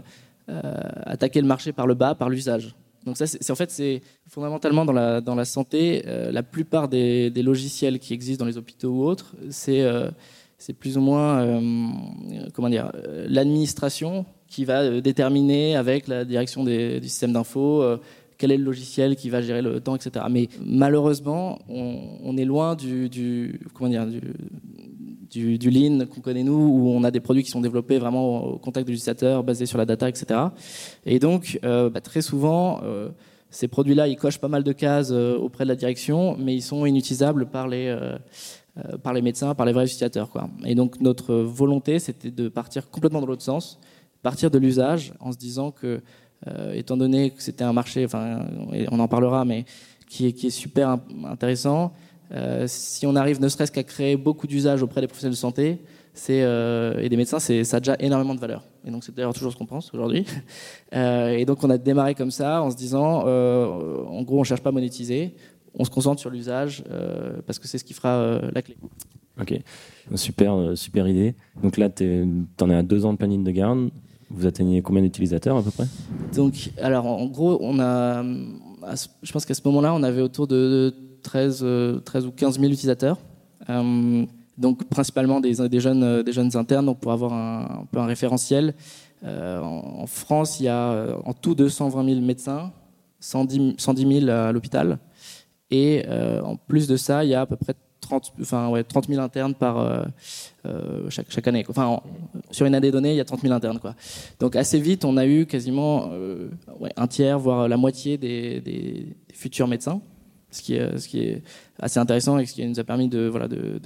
attaquer 0.49 1.41
le 1.41 1.47
marché 1.47 1.73
par 1.73 1.87
le 1.87 1.95
bas, 1.95 2.17
par 2.17 2.29
l'usage. 2.29 2.75
Donc 3.07 3.17
ça, 3.17 3.29
c'est 3.29 3.49
en 3.53 3.55
fait, 3.55 3.71
c'est 3.71 4.01
fondamentalement 4.27 4.85
dans 4.85 4.93
la, 5.37 5.45
santé, 5.45 6.03
la 6.05 6.43
plupart 6.43 6.89
des, 6.89 7.31
des, 7.31 7.45
logiciels 7.45 8.01
qui 8.01 8.13
existent 8.13 8.45
dans 8.45 8.49
les 8.51 8.59
hôpitaux 8.59 8.91
ou 8.91 9.05
autres, 9.05 9.37
c'est 9.51 9.89
c'est 10.59 10.73
plus 10.73 10.99
ou 10.99 11.01
moins, 11.01 11.63
comment 12.55 12.71
dire, 12.71 12.91
l'administration 13.29 14.27
qui 14.53 14.65
va 14.65 14.83
euh, 14.83 15.01
déterminer 15.01 15.75
avec 15.77 16.07
la 16.07 16.25
direction 16.25 16.63
du 16.63 17.01
système 17.03 17.33
d'info 17.33 17.83
euh, 17.83 17.97
quel 18.39 18.53
est 18.53 18.57
le 18.57 18.65
logiciel 18.65 19.17
qui 19.17 19.31
va 19.31 19.41
gérer 19.41 19.63
le 19.63 19.81
temps, 19.81 19.95
etc. 19.95 20.27
Mais 20.29 20.49
malheureusement, 20.61 21.61
on, 21.69 22.37
est 22.37 22.45
loin 22.45 22.75
du, 22.75 23.09
du, 23.09 23.61
comment 23.73 23.89
dire, 23.89 24.05
du, 25.31 25.59
du, 25.59 25.71
lean 25.71 26.07
qu'on 26.07 26.21
connaît 26.21 26.43
nous, 26.43 26.55
où 26.55 26.89
on 26.89 27.05
a 27.05 27.13
des 27.13 27.21
produits 27.21 27.45
qui 27.45 27.51
sont 27.51 27.61
développés 27.61 27.99
vraiment 27.99 28.45
au 28.45 28.59
contact 28.59 28.89
de 28.89 28.91
l'utilisateur, 28.91 29.45
basés 29.45 29.67
sur 29.67 29.79
la 29.79 29.87
data, 29.87 30.09
etc. 30.09 30.41
Et 31.07 31.21
donc, 31.21 31.61
euh, 31.65 31.89
bah, 31.89 32.01
très 32.01 32.21
souvent, 32.21 32.81
ces 33.51 33.69
produits-là, 33.69 34.09
ils 34.09 34.17
cochent 34.17 34.41
pas 34.41 34.49
mal 34.49 34.65
de 34.65 34.73
cases 34.73 35.13
auprès 35.13 35.63
de 35.63 35.69
la 35.69 35.77
direction, 35.77 36.37
mais 36.37 36.55
ils 36.55 36.63
sont 36.63 36.85
inutilisables 36.85 37.47
par 37.47 37.69
les 37.69 37.97
par 39.05 39.13
les 39.13 39.23
médecins, 39.23 39.55
par 39.55 39.67
les 39.67 39.73
vrais 39.73 39.85
utilisateurs. 39.85 40.29
Et 40.65 40.75
donc 40.75 41.01
notre 41.01 41.35
volonté, 41.35 42.01
c'était 42.01 42.33
de 42.33 42.49
partir 42.49 42.91
complètement 42.91 43.21
dans 43.21 43.27
l'autre 43.27 43.43
sens, 43.43 43.79
partir 44.23 44.51
de 44.51 44.59
l'usage 44.59 45.13
en 45.21 45.33
se 45.33 45.37
disant 45.37 45.71
que, 45.71 46.01
euh, 46.47 46.73
étant 46.73 46.97
donné 46.97 47.31
que 47.31 47.43
c'était 47.43 47.65
un 47.65 47.73
marché, 47.73 48.05
enfin, 48.05 48.47
on 48.91 49.01
en 49.01 49.09
parlera, 49.09 49.45
mais 49.45 49.65
qui 50.09 50.27
est, 50.27 50.51
super 50.51 50.99
intéressant, 51.25 51.93
euh, 52.33 52.65
si 52.67 53.07
on 53.07 53.17
arrive 53.17 53.41
ne 53.41 53.49
serait-ce 53.49 53.73
qu'à 53.73 53.83
créer 53.83 54.17
beaucoup 54.17 54.47
d'usages 54.47 54.83
auprès 54.83 55.01
des 55.01 55.07
professionnels 55.07 55.35
de 55.35 55.39
santé 55.39 55.79
euh, 56.31 56.99
et 56.99 57.09
des 57.09 57.17
médecins, 57.17 57.39
ça 57.39 57.53
a 57.53 57.81
déjà 57.81 57.97
énormément 57.99 58.35
de 58.35 58.41
valeur. 58.41 58.63
Et 58.85 58.91
donc 58.91 59.05
c'est 59.05 59.15
d'ailleurs 59.15 59.35
toujours 59.35 59.53
ce 59.53 59.57
qu'on 59.57 59.67
pense 59.67 59.93
aujourd'hui. 59.95 60.27
et 60.93 61.45
donc 61.45 61.63
on 61.65 61.71
a 61.71 61.79
démarré 61.79 62.15
comme 62.15 62.31
ça 62.31 62.63
en 62.63 62.71
se 62.71 62.77
disant, 62.77 63.27
en 63.27 64.23
gros, 64.23 64.41
on 64.41 64.45
cherche 64.45 64.61
pas 64.61 64.71
à 64.71 64.73
monétiser, 64.73 65.35
on 65.75 65.85
se 65.85 65.91
concentre 65.91 66.21
sur 66.21 66.31
l'usage 66.31 66.85
parce 67.47 67.59
que 67.59 67.67
c'est 67.67 67.79
ce 67.79 67.85
qui 67.85 67.95
fera 67.95 68.41
la 68.53 68.63
clé. 68.63 68.77
Ok, 69.41 69.59
super, 70.17 70.77
super 70.77 71.09
idée. 71.09 71.35
Donc 71.63 71.79
là, 71.79 71.89
tu 71.89 72.27
en 72.61 72.71
es 72.71 72.75
à 72.75 72.83
deux 72.83 73.07
ans 73.07 73.13
de 73.13 73.19
planning 73.19 73.45
de 73.45 73.51
garde. 73.51 73.91
Vous 74.35 74.47
atteignez 74.47 74.83
combien 74.83 75.03
d'utilisateurs 75.03 75.57
à 75.57 75.63
peu 75.63 75.71
près? 75.71 75.87
Donc, 76.35 76.71
alors 76.81 77.07
en 77.07 77.27
gros, 77.27 77.59
on 77.61 77.79
a, 77.81 78.23
je 79.23 79.33
pense 79.33 79.45
qu'à 79.45 79.55
ce 79.55 79.61
moment-là, 79.65 79.95
on 79.95 80.03
avait 80.03 80.23
autour 80.23 80.47
de 80.47 80.95
13, 81.23 81.59
13 82.05 82.25
euh, 82.25 82.29
ou 82.29 82.31
15 82.31 82.59
000 82.59 82.73
utilisateurs. 82.73 83.19
Euh, 83.69 84.25
donc 84.59 84.85
principalement 84.85 85.41
des, 85.41 85.69
des, 85.69 85.81
jeunes, 85.81 86.23
des 86.23 86.33
jeunes 86.33 86.57
internes, 86.57 86.87
donc 86.87 87.01
pour 87.01 87.13
avoir 87.13 87.33
un, 87.33 87.87
peu 87.91 87.99
un 87.99 88.07
référentiel. 88.07 88.75
Euh, 89.25 89.61
en, 89.61 90.07
France, 90.07 90.61
il 90.61 90.65
y 90.65 90.69
a 90.69 91.17
en 91.25 91.33
tout 91.33 91.55
220 91.55 92.05
000 92.05 92.21
médecins, 92.21 92.73
110, 93.21 93.75
110 93.79 94.21
000 94.21 94.31
à 94.31 94.53
l'hôpital. 94.53 94.99
Et 95.71 96.05
en 96.45 96.57
plus 96.57 96.87
de 96.87 96.97
ça, 96.97 97.25
il 97.25 97.31
y 97.31 97.35
a 97.35 97.43
à 97.43 97.47
peu 97.47 97.57
près 97.57 97.75
30, 98.21 98.33
enfin, 98.41 98.69
ouais, 98.69 98.85
30 98.85 99.09
000 99.09 99.23
internes 99.23 99.55
par, 99.55 99.79
euh, 99.79 100.03
euh, 100.67 101.09
chaque, 101.09 101.49
année. 101.49 101.65
Enfin, 101.69 102.01
sur 102.51 102.67
une 102.67 102.75
année 102.75 102.91
donnée, 102.91 103.13
il 103.13 103.17
y 103.17 103.21
a 103.21 103.25
30 103.25 103.41
000 103.41 103.55
internes. 103.55 103.79
Quoi. 103.79 103.95
Donc 104.39 104.55
assez 104.55 104.79
vite, 104.79 105.05
on 105.05 105.17
a 105.17 105.27
eu 105.27 105.47
quasiment 105.47 106.11
euh, 106.13 106.51
un 106.97 107.07
tiers, 107.07 107.39
voire 107.39 107.69
la 107.69 107.77
moitié 107.77 108.19
des, 108.19 109.17
futurs 109.33 109.67
médecins, 109.67 110.03
ce 110.51 110.61
qui, 110.61 110.75
est, 110.75 111.43
assez 111.81 111.99
intéressant 111.99 112.39
et 112.39 112.45
ce 112.45 112.53
qui 112.53 112.67
nous 112.67 112.79
a 112.79 112.85
permis 112.85 113.09
de, 113.09 113.29
voilà, 113.29 113.49
de, 113.49 113.81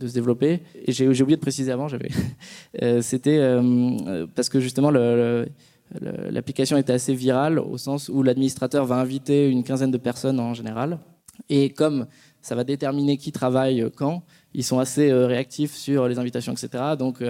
se 0.00 0.12
développer. 0.12 0.60
Et 0.84 0.92
j'ai 0.92 1.06
oublié 1.06 1.36
de 1.36 1.40
préciser 1.40 1.70
avant, 1.70 1.86
j'avais, 1.86 2.10
c'était 3.02 3.38
parce 4.34 4.48
que 4.48 4.58
justement 4.58 4.90
l'application 4.90 6.76
était 6.76 6.94
assez 6.94 7.14
virale 7.14 7.60
au 7.60 7.78
sens 7.78 8.08
où 8.08 8.24
l'administrateur 8.24 8.84
va 8.84 8.96
inviter 8.96 9.48
une 9.48 9.62
quinzaine 9.62 9.92
de 9.92 9.98
personnes 9.98 10.40
en 10.40 10.52
général. 10.52 10.98
Et 11.48 11.70
comme 11.70 12.06
ça 12.48 12.54
va 12.54 12.64
déterminer 12.64 13.18
qui 13.18 13.30
travaille 13.30 13.84
quand. 13.94 14.22
ils 14.54 14.64
sont 14.64 14.78
assez 14.78 15.12
réactifs 15.12 15.74
sur 15.74 16.08
les 16.08 16.18
invitations, 16.18 16.52
etc. 16.52 16.82
Donc 16.98 17.22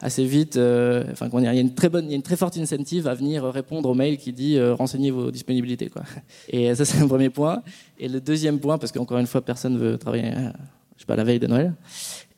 assez 0.00 0.24
vite, 0.24 0.56
enfin 0.56 1.28
il 1.32 1.44
y 1.44 1.46
a 1.48 1.52
une 1.54 1.74
très 1.74 1.88
bonne, 1.88 2.04
il 2.04 2.10
y 2.10 2.14
a 2.14 2.16
une 2.16 2.22
très 2.22 2.36
forte 2.36 2.56
incentive 2.56 3.08
à 3.08 3.14
venir 3.14 3.44
répondre 3.44 3.88
au 3.88 3.94
mail 3.94 4.16
qui 4.16 4.32
dit 4.32 4.60
renseignez 4.60 5.10
vos 5.10 5.30
disponibilités. 5.30 5.90
Et 6.48 6.74
ça 6.74 6.84
c'est 6.84 7.02
un 7.02 7.08
premier 7.08 7.30
point. 7.30 7.62
Et 7.98 8.08
le 8.08 8.20
deuxième 8.20 8.60
point, 8.60 8.78
parce 8.78 8.92
qu'encore 8.92 9.18
une 9.18 9.26
fois 9.26 9.40
personne 9.40 9.76
veut 9.76 9.98
travailler, 9.98 10.30
je 10.96 11.00
sais 11.00 11.06
pas, 11.06 11.16
la 11.16 11.24
veille 11.24 11.40
de 11.40 11.48
Noël. 11.48 11.74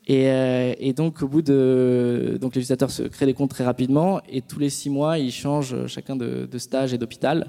Et, 0.09 0.93
donc, 0.97 1.23
au 1.23 1.29
bout 1.29 1.43
de, 1.43 2.37
donc 2.41 2.55
les 2.55 2.61
utilisateurs 2.61 2.91
se 2.91 3.05
créent 3.05 3.27
des 3.27 3.35
comptes 3.35 3.51
très 3.51 3.65
rapidement 3.65 4.21
et 4.29 4.41
tous 4.43 4.59
les 4.59 4.71
six 4.71 4.91
mois, 4.91 5.19
ils 5.19 5.31
changent 5.31 5.87
chacun 5.87 6.17
de 6.17 6.59
stage 6.59 6.93
et 6.93 6.99
d'hôpital. 6.99 7.47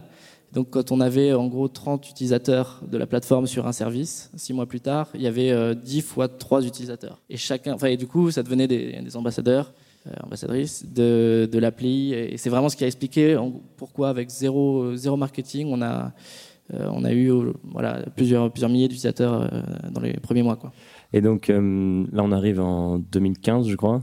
Donc, 0.53 0.69
quand 0.69 0.91
on 0.91 1.01
avait 1.01 1.33
en 1.33 1.47
gros 1.47 1.67
30 1.67 2.09
utilisateurs 2.09 2.81
de 2.89 2.97
la 2.97 3.07
plateforme 3.07 3.47
sur 3.47 3.67
un 3.67 3.71
service, 3.71 4.31
six 4.35 4.53
mois 4.53 4.67
plus 4.67 4.81
tard, 4.81 5.09
il 5.15 5.21
y 5.21 5.27
avait 5.27 5.51
euh, 5.51 5.73
10 5.73 6.01
fois 6.01 6.27
3 6.27 6.65
utilisateurs. 6.65 7.21
Et 7.29 7.37
chacun, 7.37 7.73
enfin, 7.73 7.87
et 7.87 7.97
du 7.97 8.07
coup, 8.07 8.31
ça 8.31 8.43
devenait 8.43 8.67
des, 8.67 9.01
des 9.01 9.17
ambassadeurs, 9.17 9.73
euh, 10.07 10.11
ambassadrices 10.23 10.85
de, 10.85 11.49
de 11.51 11.59
l'appli. 11.59 12.13
Et 12.13 12.37
c'est 12.37 12.49
vraiment 12.49 12.69
ce 12.69 12.77
qui 12.77 12.83
a 12.83 12.87
expliqué 12.87 13.37
pourquoi, 13.77 14.09
avec 14.09 14.29
zéro, 14.29 14.95
zéro 14.95 15.17
marketing, 15.17 15.69
on 15.71 15.81
a, 15.81 16.13
euh, 16.73 16.89
on 16.93 17.03
a 17.03 17.13
eu 17.13 17.31
voilà, 17.63 18.03
plusieurs, 18.15 18.51
plusieurs 18.51 18.69
milliers 18.69 18.87
d'utilisateurs 18.87 19.49
euh, 19.53 19.61
dans 19.91 20.01
les 20.01 20.13
premiers 20.13 20.43
mois. 20.43 20.55
Quoi. 20.55 20.71
Et 21.11 21.21
donc 21.21 21.49
euh, 21.49 22.05
là, 22.11 22.23
on 22.23 22.31
arrive 22.31 22.59
en 22.61 22.99
2015, 22.99 23.67
je 23.67 23.75
crois. 23.75 24.01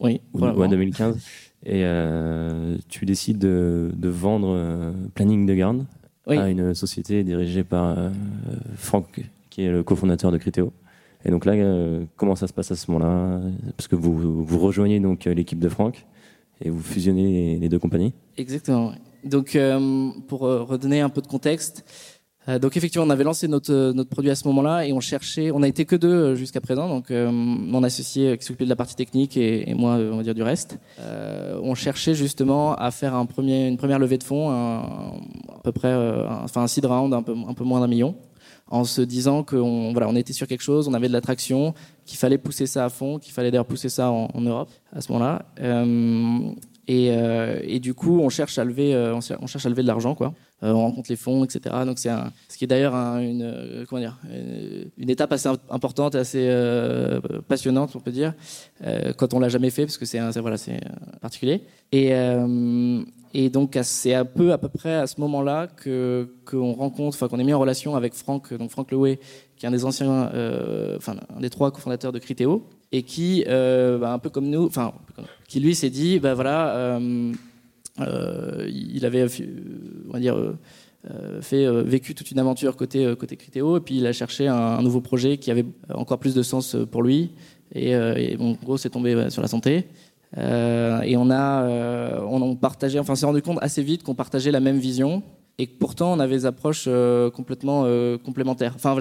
Oui, 0.00 0.20
Ou, 0.32 0.40
ouais, 0.40 0.68
2015. 0.68 1.16
Et 1.64 1.82
euh, 1.84 2.76
tu 2.88 3.06
décides 3.06 3.38
de, 3.38 3.92
de 3.94 4.08
vendre 4.08 4.48
euh, 4.50 4.92
Planning 5.14 5.46
de 5.46 5.54
Garde 5.54 5.86
Oui. 6.26 6.36
à 6.36 6.48
une 6.48 6.74
société 6.74 7.22
dirigée 7.22 7.62
par 7.62 7.96
euh, 7.98 8.10
Franck, 8.74 9.20
qui 9.50 9.62
est 9.62 9.70
le 9.70 9.82
cofondateur 9.82 10.32
de 10.32 10.38
Criteo. 10.38 10.72
Et 11.24 11.30
donc 11.30 11.44
là, 11.44 11.52
euh, 11.52 12.04
comment 12.16 12.34
ça 12.34 12.48
se 12.48 12.52
passe 12.52 12.72
à 12.72 12.76
ce 12.76 12.90
moment-là? 12.90 13.40
Parce 13.76 13.86
que 13.86 13.94
vous, 13.94 14.44
vous 14.44 14.58
rejoignez 14.58 14.98
donc 14.98 15.24
l'équipe 15.26 15.60
de 15.60 15.68
Franck 15.68 16.04
et 16.64 16.68
vous 16.68 16.80
fusionnez 16.80 17.58
les, 17.58 17.68
deux 17.68 17.78
compagnies? 17.78 18.12
Exactement. 18.36 18.92
Donc, 19.24 19.54
euh, 19.54 20.10
pour 20.26 20.40
redonner 20.40 21.00
un 21.00 21.10
peu 21.10 21.20
de 21.22 21.28
contexte, 21.28 21.84
euh, 22.48 22.58
donc 22.58 22.76
effectivement, 22.76 23.06
on 23.06 23.10
avait 23.10 23.24
lancé 23.24 23.46
notre 23.48 23.72
euh, 23.72 23.92
notre 23.92 24.10
produit 24.10 24.30
à 24.30 24.34
ce 24.34 24.46
moment-là 24.48 24.84
et 24.86 24.92
on 24.92 25.00
cherchait. 25.00 25.50
On 25.52 25.62
a 25.62 25.68
été 25.68 25.84
que 25.84 25.94
deux 25.96 26.08
euh, 26.12 26.34
jusqu'à 26.34 26.60
présent, 26.60 26.88
donc 26.88 27.10
euh, 27.10 27.30
mon 27.30 27.82
associé 27.84 28.36
qui 28.38 28.44
s'occupait 28.44 28.64
de 28.64 28.68
la 28.70 28.76
partie 28.76 28.96
technique 28.96 29.36
et, 29.36 29.70
et 29.70 29.74
moi, 29.74 29.92
on 29.94 30.16
va 30.16 30.22
dire 30.22 30.34
du 30.34 30.42
reste. 30.42 30.78
Euh, 31.00 31.58
on 31.62 31.74
cherchait 31.74 32.14
justement 32.14 32.74
à 32.74 32.90
faire 32.90 33.14
un 33.14 33.26
premier, 33.26 33.68
une 33.68 33.76
première 33.76 33.98
levée 34.00 34.18
de 34.18 34.24
fonds, 34.24 34.50
un- 34.50 34.80
à 35.54 35.60
peu 35.62 35.72
près, 35.72 35.92
un- 35.92 36.42
enfin 36.44 36.62
un 36.62 36.66
seed 36.68 36.84
round, 36.84 37.14
un 37.14 37.22
peu 37.22 37.34
un 37.48 37.54
peu 37.54 37.64
moins 37.64 37.80
d'un 37.80 37.86
million, 37.86 38.16
en 38.68 38.84
se 38.84 39.02
disant 39.02 39.44
qu'on 39.44 39.92
voilà, 39.92 40.08
on 40.08 40.16
était 40.16 40.32
sur 40.32 40.46
quelque 40.48 40.62
chose, 40.62 40.88
on 40.88 40.94
avait 40.94 41.08
de 41.08 41.12
l'attraction, 41.12 41.74
qu'il 42.06 42.18
fallait 42.18 42.38
pousser 42.38 42.66
ça 42.66 42.84
à 42.84 42.88
fond, 42.88 43.18
qu'il 43.18 43.32
fallait 43.32 43.50
d'ailleurs 43.52 43.66
pousser 43.66 43.88
ça 43.88 44.10
en, 44.10 44.28
en 44.34 44.40
Europe 44.40 44.70
à 44.92 45.00
ce 45.00 45.12
moment-là. 45.12 45.44
Et, 46.88 47.06
et 47.06 47.78
du 47.80 47.94
coup, 47.94 48.18
on 48.20 48.28
cherche 48.28 48.58
à 48.58 48.64
lever, 48.64 48.96
on 49.14 49.46
cherche 49.46 49.64
à 49.64 49.68
lever 49.68 49.82
de 49.82 49.86
l'argent, 49.86 50.14
quoi. 50.16 50.34
Euh, 50.62 50.72
on 50.72 50.82
rencontre 50.82 51.10
les 51.10 51.16
fonds, 51.16 51.44
etc. 51.44 51.74
Donc 51.84 51.98
c'est 51.98 52.10
ce 52.48 52.56
qui 52.56 52.64
est 52.64 52.68
d'ailleurs 52.68 52.94
euh, 52.94 53.84
dire, 53.94 54.18
une, 54.96 55.10
étape 55.10 55.32
assez 55.32 55.48
importante, 55.48 56.14
assez 56.14 56.46
euh, 56.48 57.20
passionnante, 57.48 57.96
on 57.96 58.00
peut 58.00 58.12
dire, 58.12 58.32
euh, 58.84 59.12
quand 59.12 59.34
on 59.34 59.40
l'a 59.40 59.48
jamais 59.48 59.70
fait, 59.70 59.86
parce 59.86 59.98
que 59.98 60.04
c'est 60.04 60.20
voilà, 60.40 60.56
c'est 60.56 60.74
euh, 60.74 61.18
particulier. 61.20 61.62
Et, 61.90 62.10
euh, 62.12 63.02
donc 63.52 63.76
c'est 63.82 64.14
un 64.14 64.24
peu 64.24 64.52
à 64.52 64.58
peu 64.58 64.68
près 64.68 64.94
à 64.94 65.06
ce 65.06 65.20
moment-là 65.20 65.66
que 65.66 66.28
qu'on 66.44 66.74
rencontre, 66.74 67.16
enfin 67.16 67.28
qu'on 67.28 67.40
est 67.40 67.44
mis 67.44 67.54
en 67.54 67.58
relation 67.58 67.96
avec 67.96 68.14
Franck, 68.14 68.54
donc 68.54 68.70
Franck 68.70 68.92
Lewey, 68.92 69.18
qui 69.56 69.66
est 69.66 69.68
un 69.68 69.72
des 69.72 69.84
anciens, 69.84 70.30
euh, 70.34 70.96
enfin 70.96 71.16
un 71.36 71.40
des 71.40 71.50
trois 71.50 71.72
cofondateurs 71.72 72.12
de 72.12 72.20
Criteo, 72.20 72.68
et 72.92 73.02
qui, 73.02 73.44
euh, 73.48 73.98
bah, 73.98 74.12
un 74.12 74.18
peu 74.20 74.30
comme 74.30 74.48
nous, 74.48 74.66
enfin 74.66 74.92
qui 75.48 75.58
lui 75.58 75.74
s'est 75.74 75.90
dit, 75.90 76.20
bah 76.20 76.34
voilà. 76.34 76.76
euh, 76.76 77.32
euh, 78.00 78.68
il 78.72 79.04
avait, 79.04 79.22
euh, 79.22 79.28
on 80.12 80.16
va 80.16 80.20
dire, 80.20 80.36
euh, 80.36 80.56
euh, 81.10 81.40
fait 81.40 81.64
euh, 81.64 81.82
vécu 81.82 82.14
toute 82.14 82.30
une 82.30 82.38
aventure 82.38 82.76
côté 82.76 83.14
côté 83.18 83.36
Criteo, 83.36 83.78
et 83.78 83.80
puis 83.80 83.96
il 83.96 84.06
a 84.06 84.12
cherché 84.12 84.46
un, 84.46 84.80
nouveau 84.82 85.00
projet 85.00 85.38
qui 85.38 85.50
avait 85.50 85.64
encore 85.92 86.18
plus 86.18 86.34
de 86.34 86.42
sens 86.42 86.76
pour 86.90 87.02
lui. 87.02 87.32
Et, 87.74 88.36
bon, 88.36 88.52
en 88.52 88.64
gros, 88.64 88.76
c'est 88.76 88.90
tombé 88.90 89.30
sur 89.30 89.40
la 89.40 89.48
santé. 89.48 89.88
Et 90.36 91.16
on 91.16 91.30
a, 91.30 92.20
on, 92.20 92.42
on 92.42 92.54
partageait, 92.54 92.98
enfin, 92.98 93.14
s'est 93.14 93.24
rendu 93.24 93.40
compte 93.40 93.58
assez 93.62 93.82
vite 93.82 94.02
qu'on 94.02 94.14
partageait 94.14 94.50
la 94.50 94.60
même 94.60 94.78
vision 94.78 95.22
et 95.58 95.66
que 95.66 95.78
pourtant 95.78 96.12
on 96.12 96.20
avait 96.20 96.36
des 96.36 96.46
approches 96.46 96.86
complètement 97.34 97.86
complémentaires, 98.22 98.74
enfin, 98.76 98.94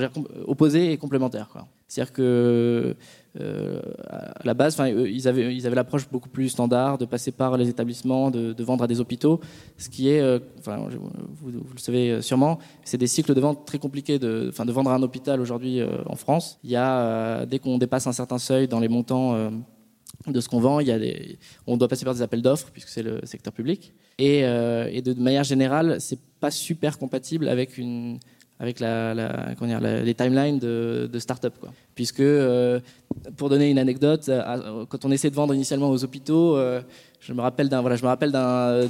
opposées 0.48 0.94
et 0.94 0.98
complémentaires. 0.98 1.50
C'est-à-dire 1.90 2.14
que 2.14 2.96
à 3.40 4.44
la 4.44 4.54
base, 4.54 4.78
ils 4.88 5.28
avaient, 5.28 5.56
ils 5.56 5.66
avaient 5.66 5.76
l'approche 5.76 6.10
beaucoup 6.10 6.30
plus 6.30 6.50
standard 6.50 6.98
de 6.98 7.06
passer 7.06 7.32
par 7.32 7.58
les 7.58 7.70
établissements, 7.70 8.30
de, 8.30 8.54
de 8.54 8.64
vendre 8.64 8.84
à 8.84 8.88
des 8.88 9.00
hôpitaux, 9.00 9.40
ce 9.78 9.90
qui 9.90 10.10
est, 10.10 10.20
euh, 10.20 10.40
enfin, 10.60 10.88
vous, 11.42 11.50
le 11.50 11.80
savez 11.80 12.22
sûrement, 12.22 12.60
c'est 12.84 12.98
des 12.98 13.08
cycles 13.08 13.34
de 13.34 13.42
vente 13.42 13.66
très 13.66 13.80
compliqués. 13.80 14.20
De, 14.20 14.48
enfin, 14.50 14.66
de 14.66 14.72
vendre 14.72 14.92
à 14.92 14.96
un 14.96 15.04
hôpital 15.04 15.40
aujourd'hui 15.40 15.80
euh, 15.80 15.88
en 16.06 16.16
France, 16.16 16.60
il 16.64 16.72
y 16.72 16.76
a 16.76 17.00
euh, 17.00 17.46
dès 17.46 17.60
qu'on 17.60 17.78
dépasse 17.78 18.08
un 18.08 18.14
certain 18.14 18.38
seuil 18.38 18.68
dans 18.68 18.80
les 18.80 18.90
montants. 18.90 19.34
euh, 19.36 19.50
de 20.28 20.40
ce 20.40 20.50
qu'on 20.50 20.60
vend, 20.60 20.80
il 20.80 20.88
y 20.88 20.92
a 20.92 21.00
des, 21.00 21.40
on 21.66 21.78
doit 21.78 21.88
passer 21.88 22.06
par 22.06 22.14
des 22.14 22.22
appels 22.22 22.44
d'offres 22.44 22.70
puisque 22.72 22.90
c'est 22.90 23.02
le 23.02 23.22
secteur 23.24 23.54
public. 23.54 23.94
Et, 24.20 24.42
euh, 24.44 24.88
et 24.92 25.02
de 25.02 25.14
manière 25.16 25.44
générale, 25.44 25.98
c'est 26.00 26.20
pas 26.40 26.52
super 26.52 27.00
compatible 27.00 27.48
avec 27.48 27.78
une, 27.78 28.20
avec 28.62 28.80
les 28.80 30.14
timelines 30.14 30.60
de, 30.60 31.10
de 31.12 31.20
start-up. 31.20 31.54
Puisque, 31.96 32.20
euh, 32.22 32.80
pour 33.36 33.50
donner 33.50 33.70
une 33.72 33.80
anecdote, 33.80 34.30
à- 34.30 34.58
quand 34.88 35.04
on 35.04 35.12
essaie 35.12 35.30
de 35.32 35.36
vendre 35.36 35.54
initialement 35.54 35.90
aux 35.90 36.04
hôpitaux, 36.04 36.56
euh, 36.56 36.80
je 37.20 37.34
me 37.34 37.42
rappelle 37.42 37.68
d'un, 37.70 37.82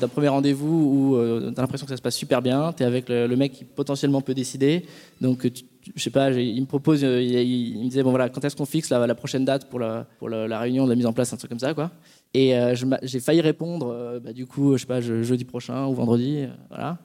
premier 0.10 0.28
rendez-vous 0.28 0.78
où 0.94 1.16
euh, 1.16 1.52
t'as 1.56 1.62
l'impression 1.64 1.86
que 1.86 1.92
ça 1.92 1.98
se 1.98 2.02
passe 2.02 2.16
super 2.16 2.42
bien. 2.42 2.74
T'es 2.74 2.84
avec 2.84 3.08
le, 3.10 3.28
le 3.28 3.36
mec 3.36 3.54
qui 3.54 3.64
potentiellement 3.64 4.22
peut 4.22 4.34
décider. 4.36 4.86
Donc, 5.22 5.42
tu- 5.42 5.64
tu- 5.81 5.81
je 5.96 6.02
sais 6.04 6.10
pas, 6.10 6.32
il 6.32 6.62
me 6.62 6.66
propose, 6.66 7.04
euh, 7.04 7.22
il, 7.22 7.78
me 7.78 7.84
disait 7.84 8.04
bon 8.04 8.12
voilà, 8.12 8.30
quand 8.30 8.44
est-ce 8.44 8.56
qu'on 8.56 8.66
fixe 8.66 8.90
la, 8.90 9.16
prochaine 9.16 9.46
date 9.46 9.70
pour 9.70 9.80
la 9.80 10.06
pour 10.20 10.30
la, 10.30 10.60
réunion 10.60 10.86
de 10.86 10.90
la 10.90 10.96
mise 10.96 11.06
en 11.06 11.14
place, 11.14 11.34
un 11.34 11.38
truc 11.38 11.50
comme 11.50 11.60
ça, 11.60 11.74
quoi. 11.74 11.92
Et 12.34 12.56
euh, 12.56 12.76
j'ai 13.04 13.20
failli 13.20 13.42
répondre, 13.42 13.92
euh, 13.92 14.20
bah, 14.20 14.32
du 14.32 14.46
coup, 14.46 14.78
je 14.78 14.82
sais 14.82 14.88
pas, 14.88 15.02
je- 15.02 15.22
jeudi 15.22 15.44
prochain 15.44 15.86
ou 15.88 15.94
vendredi, 15.94 16.46
voilà. 16.70 16.98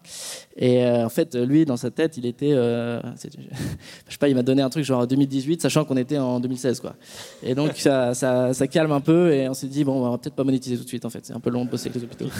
Et 0.56 0.84
en 0.86 1.08
fait, 1.08 1.34
lui, 1.34 1.64
dans 1.64 1.76
sa 1.76 1.90
tête, 1.90 2.16
il 2.16 2.26
était, 2.26 2.50
je 2.54 3.00
sais 4.08 4.18
pas, 4.18 4.28
il 4.28 4.34
m'a 4.34 4.42
donné 4.42 4.62
un 4.62 4.70
truc 4.70 4.84
genre 4.84 5.06
2018, 5.06 5.62
sachant 5.62 5.84
qu'on 5.84 5.96
était 5.96 6.18
en 6.18 6.40
2016, 6.40 6.80
quoi. 6.80 6.94
Et 7.42 7.54
donc 7.54 7.76
ça, 7.76 8.14
ça, 8.14 8.54
ça 8.54 8.66
calme 8.68 8.92
un 8.92 9.00
peu, 9.00 9.32
et 9.32 9.48
on 9.48 9.54
s'est 9.54 9.66
dit 9.66 9.84
bon, 9.84 10.04
on 10.06 10.10
va 10.10 10.18
peut-être 10.18 10.36
pas 10.36 10.44
monétiser 10.44 10.76
tout 10.76 10.84
de 10.84 10.88
suite, 10.88 11.04
en 11.04 11.10
fait. 11.10 11.26
C'est 11.26 11.34
un 11.34 11.40
peu 11.40 11.50
long 11.50 11.64
de 11.64 11.70
bosser 11.70 11.88
avec 11.88 12.00
les 12.00 12.04
hôpitaux. 12.04 12.30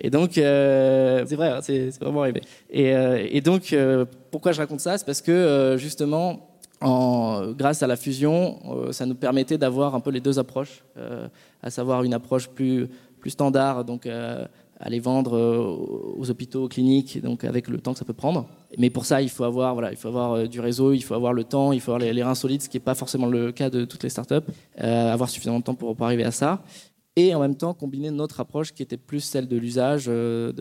Et 0.00 0.10
donc, 0.10 0.38
euh, 0.38 1.24
c'est 1.26 1.36
vrai, 1.36 1.48
hein, 1.48 1.60
c'est 1.62 1.90
vraiment 2.00 2.22
arrivé. 2.22 2.42
Et, 2.70 2.94
euh, 2.94 3.40
donc, 3.40 3.72
euh, 3.72 4.04
pourquoi 4.30 4.52
je 4.52 4.58
raconte 4.58 4.80
ça? 4.80 4.96
C'est 4.98 5.04
parce 5.04 5.22
que 5.22 5.76
justement, 5.78 6.50
en, 6.80 7.52
grâce 7.52 7.82
à 7.82 7.86
la 7.86 7.96
fusion, 7.96 8.58
ça 8.92 9.06
nous 9.06 9.14
permettait 9.14 9.58
d'avoir 9.58 9.94
un 9.94 10.00
peu 10.00 10.10
les 10.10 10.20
deux 10.20 10.38
approches, 10.38 10.84
à 11.62 11.70
savoir 11.70 12.04
une 12.04 12.14
approche 12.14 12.48
plus, 12.48 12.88
plus 13.20 13.30
standard, 13.30 13.84
donc 13.84 14.06
aller 14.80 15.00
vendre 15.00 15.36
aux 16.16 16.30
hôpitaux, 16.30 16.64
aux 16.64 16.68
cliniques, 16.68 17.20
donc 17.20 17.42
avec 17.42 17.68
le 17.68 17.78
temps 17.78 17.94
que 17.94 17.98
ça 17.98 18.04
peut 18.04 18.12
prendre. 18.12 18.46
Mais 18.76 18.90
pour 18.90 19.06
ça, 19.06 19.22
il 19.22 19.30
faut 19.30 19.44
avoir, 19.44 19.72
voilà, 19.72 19.90
il 19.90 19.96
faut 19.96 20.08
avoir 20.08 20.46
du 20.46 20.60
réseau, 20.60 20.92
il 20.92 21.00
faut 21.00 21.14
avoir 21.14 21.32
le 21.32 21.42
temps, 21.42 21.72
il 21.72 21.80
faut 21.80 21.92
avoir 21.92 22.06
les, 22.06 22.12
les 22.12 22.22
reins 22.22 22.36
solides, 22.36 22.62
ce 22.62 22.68
qui 22.68 22.76
n'est 22.76 22.84
pas 22.84 22.94
forcément 22.94 23.26
le 23.26 23.50
cas 23.50 23.70
de 23.70 23.84
toutes 23.84 24.02
les 24.04 24.10
startups. 24.10 24.46
Avoir 24.76 25.28
suffisamment 25.30 25.58
de 25.58 25.64
temps 25.64 25.74
pour, 25.74 25.96
pour 25.96 26.06
arriver 26.06 26.24
à 26.24 26.32
ça 26.32 26.62
et 27.18 27.34
en 27.34 27.40
même 27.40 27.56
temps 27.56 27.74
combiner 27.74 28.12
notre 28.12 28.38
approche 28.38 28.72
qui 28.72 28.82
était 28.82 28.96
plus 28.96 29.20
celle 29.20 29.48
de 29.48 29.56
l'usage 29.56 30.04
euh, 30.06 30.52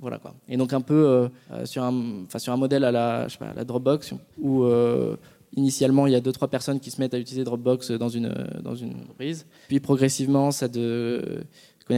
voilà 0.00 0.18
quoi. 0.18 0.34
Et 0.48 0.56
donc 0.56 0.72
un 0.72 0.80
peu 0.80 0.94
euh, 0.94 1.28
euh, 1.50 1.66
sur 1.66 1.82
un 1.82 2.24
sur 2.38 2.52
un 2.52 2.56
modèle 2.56 2.84
à 2.84 2.92
la 2.92 3.26
la 3.56 3.64
Dropbox 3.64 4.14
où 4.40 4.64
initialement 5.56 6.06
il 6.06 6.12
y 6.12 6.16
a 6.16 6.20
deux 6.20 6.32
trois 6.32 6.48
personnes 6.48 6.78
qui 6.78 6.90
se 6.90 7.00
mettent 7.00 7.14
à 7.14 7.18
utiliser 7.18 7.42
Dropbox 7.42 7.90
dans 7.92 8.08
une 8.08 8.32
dans 8.62 8.76
une 8.76 8.94
entreprise 9.02 9.44
puis 9.66 9.80
progressivement 9.80 10.52
ça 10.52 10.68
de 10.68 11.44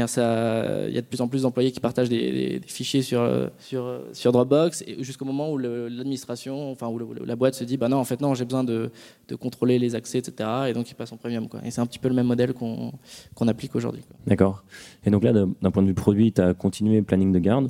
ça, 0.06 0.88
il 0.88 0.94
y 0.94 0.98
a 0.98 1.00
de 1.00 1.06
plus 1.06 1.20
en 1.20 1.28
plus 1.28 1.42
d'employés 1.42 1.70
qui 1.70 1.78
partagent 1.80 2.08
des, 2.08 2.32
des- 2.32 2.58
des 2.60 2.66
fichiers 2.68 3.02
sur, 3.02 3.20
euh, 3.20 3.46
sur, 3.58 3.84
euh, 3.84 4.00
sur 4.12 4.32
Dropbox, 4.32 4.84
jusqu'au 4.98 5.24
moment 5.24 5.50
où 5.52 5.58
le- 5.58 5.88
l'administration, 5.88 6.70
enfin 6.72 6.88
où 6.88 6.98
le- 6.98 7.24
la 7.24 7.36
boîte 7.36 7.54
se 7.54 7.64
dit, 7.64 7.76
bah 7.76 7.88
non, 7.88 7.98
en 7.98 8.04
fait 8.04 8.20
non, 8.20 8.34
j'ai 8.34 8.44
besoin 8.44 8.64
de, 8.64 8.90
de 9.28 9.34
contrôler 9.36 9.78
les 9.78 9.94
accès, 9.94 10.18
etc. 10.18 10.48
Et 10.68 10.72
donc 10.72 10.90
ils 10.90 10.94
passent 10.94 11.12
en 11.12 11.16
premium, 11.16 11.48
quoi. 11.48 11.60
Et 11.64 11.70
c'est 11.70 11.80
un 11.80 11.86
petit 11.86 11.98
peu 12.00 12.08
le 12.08 12.14
même 12.14 12.26
modèle 12.26 12.52
qu'on 12.52 12.92
qu'on 13.34 13.48
applique 13.48 13.76
aujourd'hui. 13.76 14.02
D'accord. 14.26 14.64
Et 15.04 15.10
donc 15.10 15.22
là, 15.22 15.32
d'un 15.32 15.70
point 15.70 15.82
de 15.82 15.88
vue 15.88 15.94
produit, 15.94 16.32
tu 16.32 16.40
as 16.40 16.52
continué 16.54 17.00
Planning 17.02 17.30
de 17.32 17.38
Garde, 17.38 17.68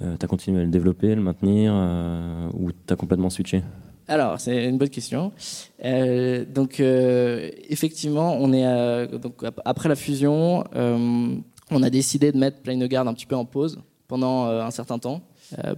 tu 0.00 0.04
as 0.06 0.26
continué 0.28 0.60
à 0.60 0.64
le 0.64 0.70
développer, 0.70 1.14
le 1.14 1.20
maintenir, 1.22 1.72
euh, 1.74 2.48
ou 2.54 2.70
tu 2.72 2.92
as 2.92 2.96
complètement 2.96 3.30
switché? 3.30 3.62
Alors, 4.10 4.40
c'est 4.40 4.64
une 4.64 4.78
bonne 4.78 4.88
question. 4.88 5.32
Euh, 5.84 6.44
donc, 6.46 6.80
euh, 6.80 7.50
effectivement, 7.68 8.38
on 8.40 8.54
est 8.54 8.64
euh, 8.66 9.06
donc 9.18 9.44
ap- 9.44 9.60
après 9.66 9.90
la 9.90 9.96
fusion, 9.96 10.64
euh, 10.74 11.34
on 11.70 11.82
a 11.82 11.90
décidé 11.90 12.32
de 12.32 12.38
mettre 12.38 12.60
Plane 12.60 12.78
de 12.78 12.86
Garde 12.86 13.08
un 13.08 13.14
petit 13.14 13.26
peu 13.26 13.36
en 13.36 13.44
pause 13.44 13.80
pendant 14.06 14.46
un 14.46 14.70
certain 14.70 14.98
temps. 14.98 15.20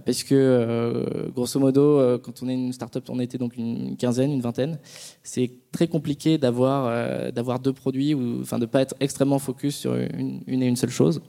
parce 0.05 0.23
que, 0.23 1.29
grosso 1.35 1.59
modo, 1.59 2.17
quand 2.19 2.41
on 2.43 2.47
est 2.47 2.53
une 2.53 2.71
startup, 2.71 3.03
on 3.09 3.19
était 3.19 3.37
donc 3.37 3.57
une 3.57 3.97
quinzaine, 3.97 4.31
une 4.31 4.41
vingtaine, 4.41 4.79
c'est 5.21 5.51
très 5.71 5.87
compliqué 5.87 6.37
d'avoir 6.37 7.31
d'avoir 7.33 7.59
deux 7.59 7.73
produits, 7.73 8.13
ou 8.13 8.39
enfin 8.41 8.57
de 8.57 8.65
pas 8.65 8.81
être 8.81 8.95
extrêmement 9.01 9.39
focus 9.39 9.75
sur 9.75 9.95
une, 9.95 10.41
une 10.47 10.63
et 10.63 10.67
une 10.67 10.77
seule 10.77 10.91
chose 10.91 11.21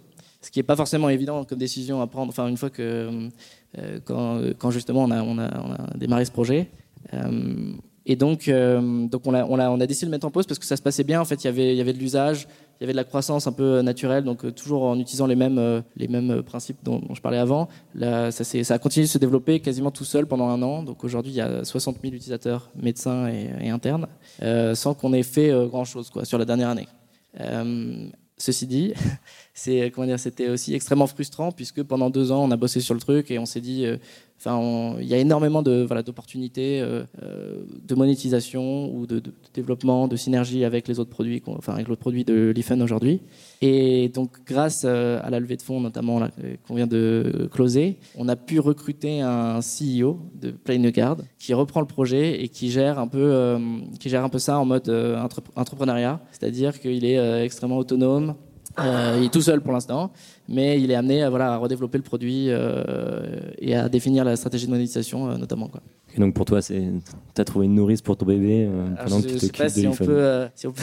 ce 0.45 0.51
qui 0.51 0.59
n'est 0.59 0.65
pas 0.65 0.75
forcément 0.75 1.09
évident 1.09 1.45
comme 1.45 1.59
décision 1.59 2.01
à 2.03 2.07
prendre. 2.09 2.33
Une 2.49 2.57
fois 2.57 2.71
que 2.71 3.29
quand, 4.05 4.41
quand, 4.59 4.71
justement 4.71 5.05
on 5.05 5.11
a, 5.11 5.23
on, 5.23 5.39
a, 5.39 5.61
on 5.61 5.73
a, 5.73 5.97
démarré 5.97 6.25
ce 6.25 6.33
projet, 6.33 6.69
euh, 7.15 7.73
et 8.05 8.17
donc, 8.17 8.49
euh, 8.49 9.07
donc 9.07 9.27
on, 9.27 9.35
a, 9.35 9.45
on, 9.45 9.59
on, 9.59 9.81
a, 9.81 9.87
décidé 9.87 10.07
de 10.07 10.11
le 10.11 10.17
mettre 10.17 10.27
en 10.27 10.31
pause 10.31 10.47
parce 10.47 10.59
que 10.59 10.67
ça 10.67 10.77
se 10.77 10.83
passait 10.83 11.05
bien. 11.05 11.21
En 11.21 11.25
fait, 11.25 11.45
y 11.45 11.49
il 11.49 11.75
y 11.75 11.81
avait 11.81 11.93
de 11.93 11.99
l'usage, 11.99 12.49
il 12.83 12.87
y 12.87 12.87
avait 12.87 12.95
de 12.95 12.97
la 12.97 13.05
croissance 13.05 13.47
un 13.47 13.53
peu 13.53 13.81
naturelle, 13.81 14.25
donc 14.25 14.45
euh, 14.45 14.51
toujours 14.51 14.83
en 14.83 14.99
utilisant 14.99 15.29
les 15.29 15.37
mêmes, 15.37 15.85
les 15.97 16.09
mêmes 16.09 16.43
principes 16.43 16.79
dont, 16.83 17.01
je 17.15 17.21
parlais 17.21 17.39
avant. 17.39 17.69
Là, 17.95 18.33
ça, 18.33 18.43
ça, 18.43 18.75
a 18.75 18.79
continué 18.81 19.07
de 19.07 19.11
se 19.11 19.19
développer 19.19 19.61
quasiment 19.61 19.93
tout 19.93 20.05
seul 20.05 20.27
pendant 20.27 20.49
un 20.49 20.61
an. 20.63 20.83
Donc 20.83 21.05
aujourd'hui, 21.05 21.31
il 21.31 21.37
y 21.37 21.41
a 21.41 21.65
60 21.65 21.99
000 22.03 22.15
utilisateurs, 22.15 22.71
médecins 22.75 23.29
et, 23.29 23.71
internes, 23.71 24.09
sans 24.75 24.95
qu'on 24.95 25.13
ait 25.13 25.23
fait 25.23 25.53
grand-chose 25.69 26.11
sur 26.25 26.39
la 26.39 26.45
dernière 26.45 26.71
année. 26.71 26.89
ceci 28.37 28.67
dit, 28.67 28.95
c'était 29.55 30.49
aussi 30.49 30.75
extrêmement 30.75 31.07
frustrant 31.07 31.53
puisque 31.53 31.85
pendant 31.85 32.11
deux 32.11 32.33
ans, 32.33 32.43
on 32.43 32.51
a 32.51 32.57
bossé 32.57 32.81
sur 32.81 32.95
le 32.95 33.01
truc 33.01 33.31
et 33.31 33.39
on 33.39 33.47
s'est 33.47 33.61
dit 33.61 33.87
Il 34.45 35.07
y 35.07 35.15
a 35.15 35.19
énormément 35.19 35.63
d'opportunités 35.63 36.81
euh, 36.81 37.05
euh, 37.23 37.63
de 37.87 37.95
monétisation 37.95 38.93
ou 38.93 39.07
de, 39.07 39.23
développement, 39.55 40.09
de 40.09 40.17
synergie 40.17 40.65
avec 40.65 40.89
les 40.89 40.99
autres 40.99 41.11
produits, 41.11 41.43
enfin 41.47 41.75
avec 41.75 41.89
l'autre 41.89 42.01
produit 42.01 42.25
de 42.25 42.53
Lifen 42.55 42.83
aujourd'hui. 42.83 43.21
Et 43.61 44.09
donc, 44.09 44.31
grâce 44.45 44.83
euh, 44.85 45.21
à 45.23 45.31
la 45.31 45.39
levée 45.39 45.57
de 45.57 45.63
fonds, 45.63 45.81
notamment 45.81 46.21
qu'on 46.67 46.75
vient 46.75 46.89
de 46.89 47.49
closer, 47.53 47.99
on 48.17 48.29
a 48.29 48.37
pu 48.37 48.59
recruter 48.59 49.21
un 49.21 49.61
CEO 49.61 50.19
de 50.41 50.51
Plainegard 50.51 51.19
qui 51.39 51.55
reprend 51.55 51.81
le 51.81 51.87
projet 51.87 52.43
et 52.43 52.49
qui 52.49 52.71
gère 52.71 52.99
un 52.99 53.07
peu, 53.07 53.59
qui 54.01 54.09
gère 54.09 54.25
un 54.25 54.29
peu 54.29 54.39
ça 54.39 54.59
en 54.59 54.65
mode 54.65 54.89
entrepreneuriat, 55.55 56.21
c'est-à-dire 56.33 56.81
qu'il 56.81 57.05
est 57.05 57.45
extrêmement 57.45 57.79
autonome. 57.79 58.35
il 58.79 59.25
est 59.25 59.33
tout 59.33 59.43
seul 59.43 59.61
pour 59.61 59.73
l'instant, 59.73 60.13
mais 60.49 60.81
il 60.81 60.91
est 60.91 60.95
amené 60.95 61.23
à, 61.23 61.31
voilà, 61.31 61.55
à 61.55 61.57
redévelopper 61.57 61.99
le 61.99 62.05
produit 62.05 62.47
euh, 62.49 63.41
et 63.59 63.75
à 63.75 63.89
définir 63.89 64.25
la 64.25 64.37
stratégie 64.37 64.67
de 64.67 64.71
monétisation 64.71 65.31
euh, 65.31 65.37
notamment. 65.37 65.69
Quoi. 65.69 65.81
Et 66.15 66.21
donc 66.21 66.35
pour 66.35 66.45
toi, 66.45 66.61
tu 66.63 66.93
as 67.39 67.45
trouvé 67.45 67.67
une 67.67 67.75
nourrice 67.75 68.03
pour 68.03 68.17
ton 68.17 68.27
bébé 68.27 68.69
euh, 68.69 68.87
pendant 69.03 69.21
je, 69.21 69.29
que 69.29 69.33
tu 69.33 69.39
sais 69.39 69.53
pas 69.53 69.69
si 69.69 69.87
on, 69.87 69.95
peut, 69.95 70.49
si, 70.55 70.67
on 70.67 70.73
peut, 70.73 70.83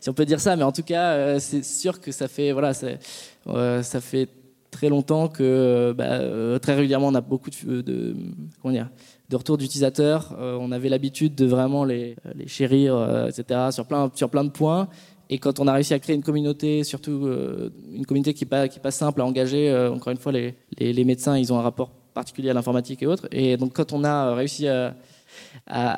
si 0.00 0.08
on 0.08 0.14
peut 0.14 0.24
dire 0.24 0.40
ça, 0.40 0.56
mais 0.56 0.62
en 0.62 0.72
tout 0.72 0.82
cas, 0.82 1.38
c'est 1.40 1.64
sûr 1.64 2.00
que 2.00 2.12
ça 2.12 2.28
fait, 2.28 2.52
voilà, 2.52 2.72
ça 2.74 4.00
fait 4.00 4.28
très 4.70 4.88
longtemps 4.88 5.28
que 5.28 5.94
bah, 5.96 6.58
très 6.60 6.74
régulièrement 6.74 7.08
on 7.08 7.14
a 7.14 7.20
beaucoup 7.20 7.50
de, 7.50 7.82
de 7.82 8.16
comment 8.62 8.72
dire, 8.72 8.88
de 9.28 9.36
retours 9.36 9.58
d'utilisateurs. 9.58 10.34
on 10.38 10.72
avait 10.72 10.88
l'habitude 10.88 11.34
de 11.34 11.44
vraiment 11.44 11.84
les, 11.84 12.16
les 12.34 12.48
chérir, 12.48 13.26
etc. 13.28 13.68
sur 13.72 13.84
plein, 13.86 14.10
sur 14.14 14.30
plein 14.30 14.44
de 14.44 14.50
points. 14.50 14.88
Et 15.32 15.38
quand 15.38 15.60
on 15.60 15.66
a 15.66 15.72
réussi 15.72 15.94
à 15.94 15.98
créer 15.98 16.14
une 16.14 16.22
communauté, 16.22 16.84
surtout 16.84 17.24
euh, 17.24 17.70
une 17.90 18.04
communauté 18.04 18.34
qui 18.34 18.44
n'est 18.44 18.68
pas, 18.82 18.90
simple 18.90 19.22
à 19.22 19.24
engager, 19.24 19.70
euh, 19.70 19.90
encore 19.90 20.10
une 20.10 20.18
fois, 20.18 20.30
les, 20.30 21.04
médecins, 21.06 21.38
ils 21.38 21.50
ont 21.54 21.58
un 21.58 21.62
rapport 21.62 21.90
particulier 22.12 22.50
à 22.50 22.52
l'informatique 22.52 23.02
et 23.02 23.06
autres. 23.06 23.28
Et 23.30 23.56
donc 23.56 23.72
quand 23.72 23.94
on 23.94 24.04
a 24.04 24.34
réussi 24.34 24.68
à, 24.68 24.94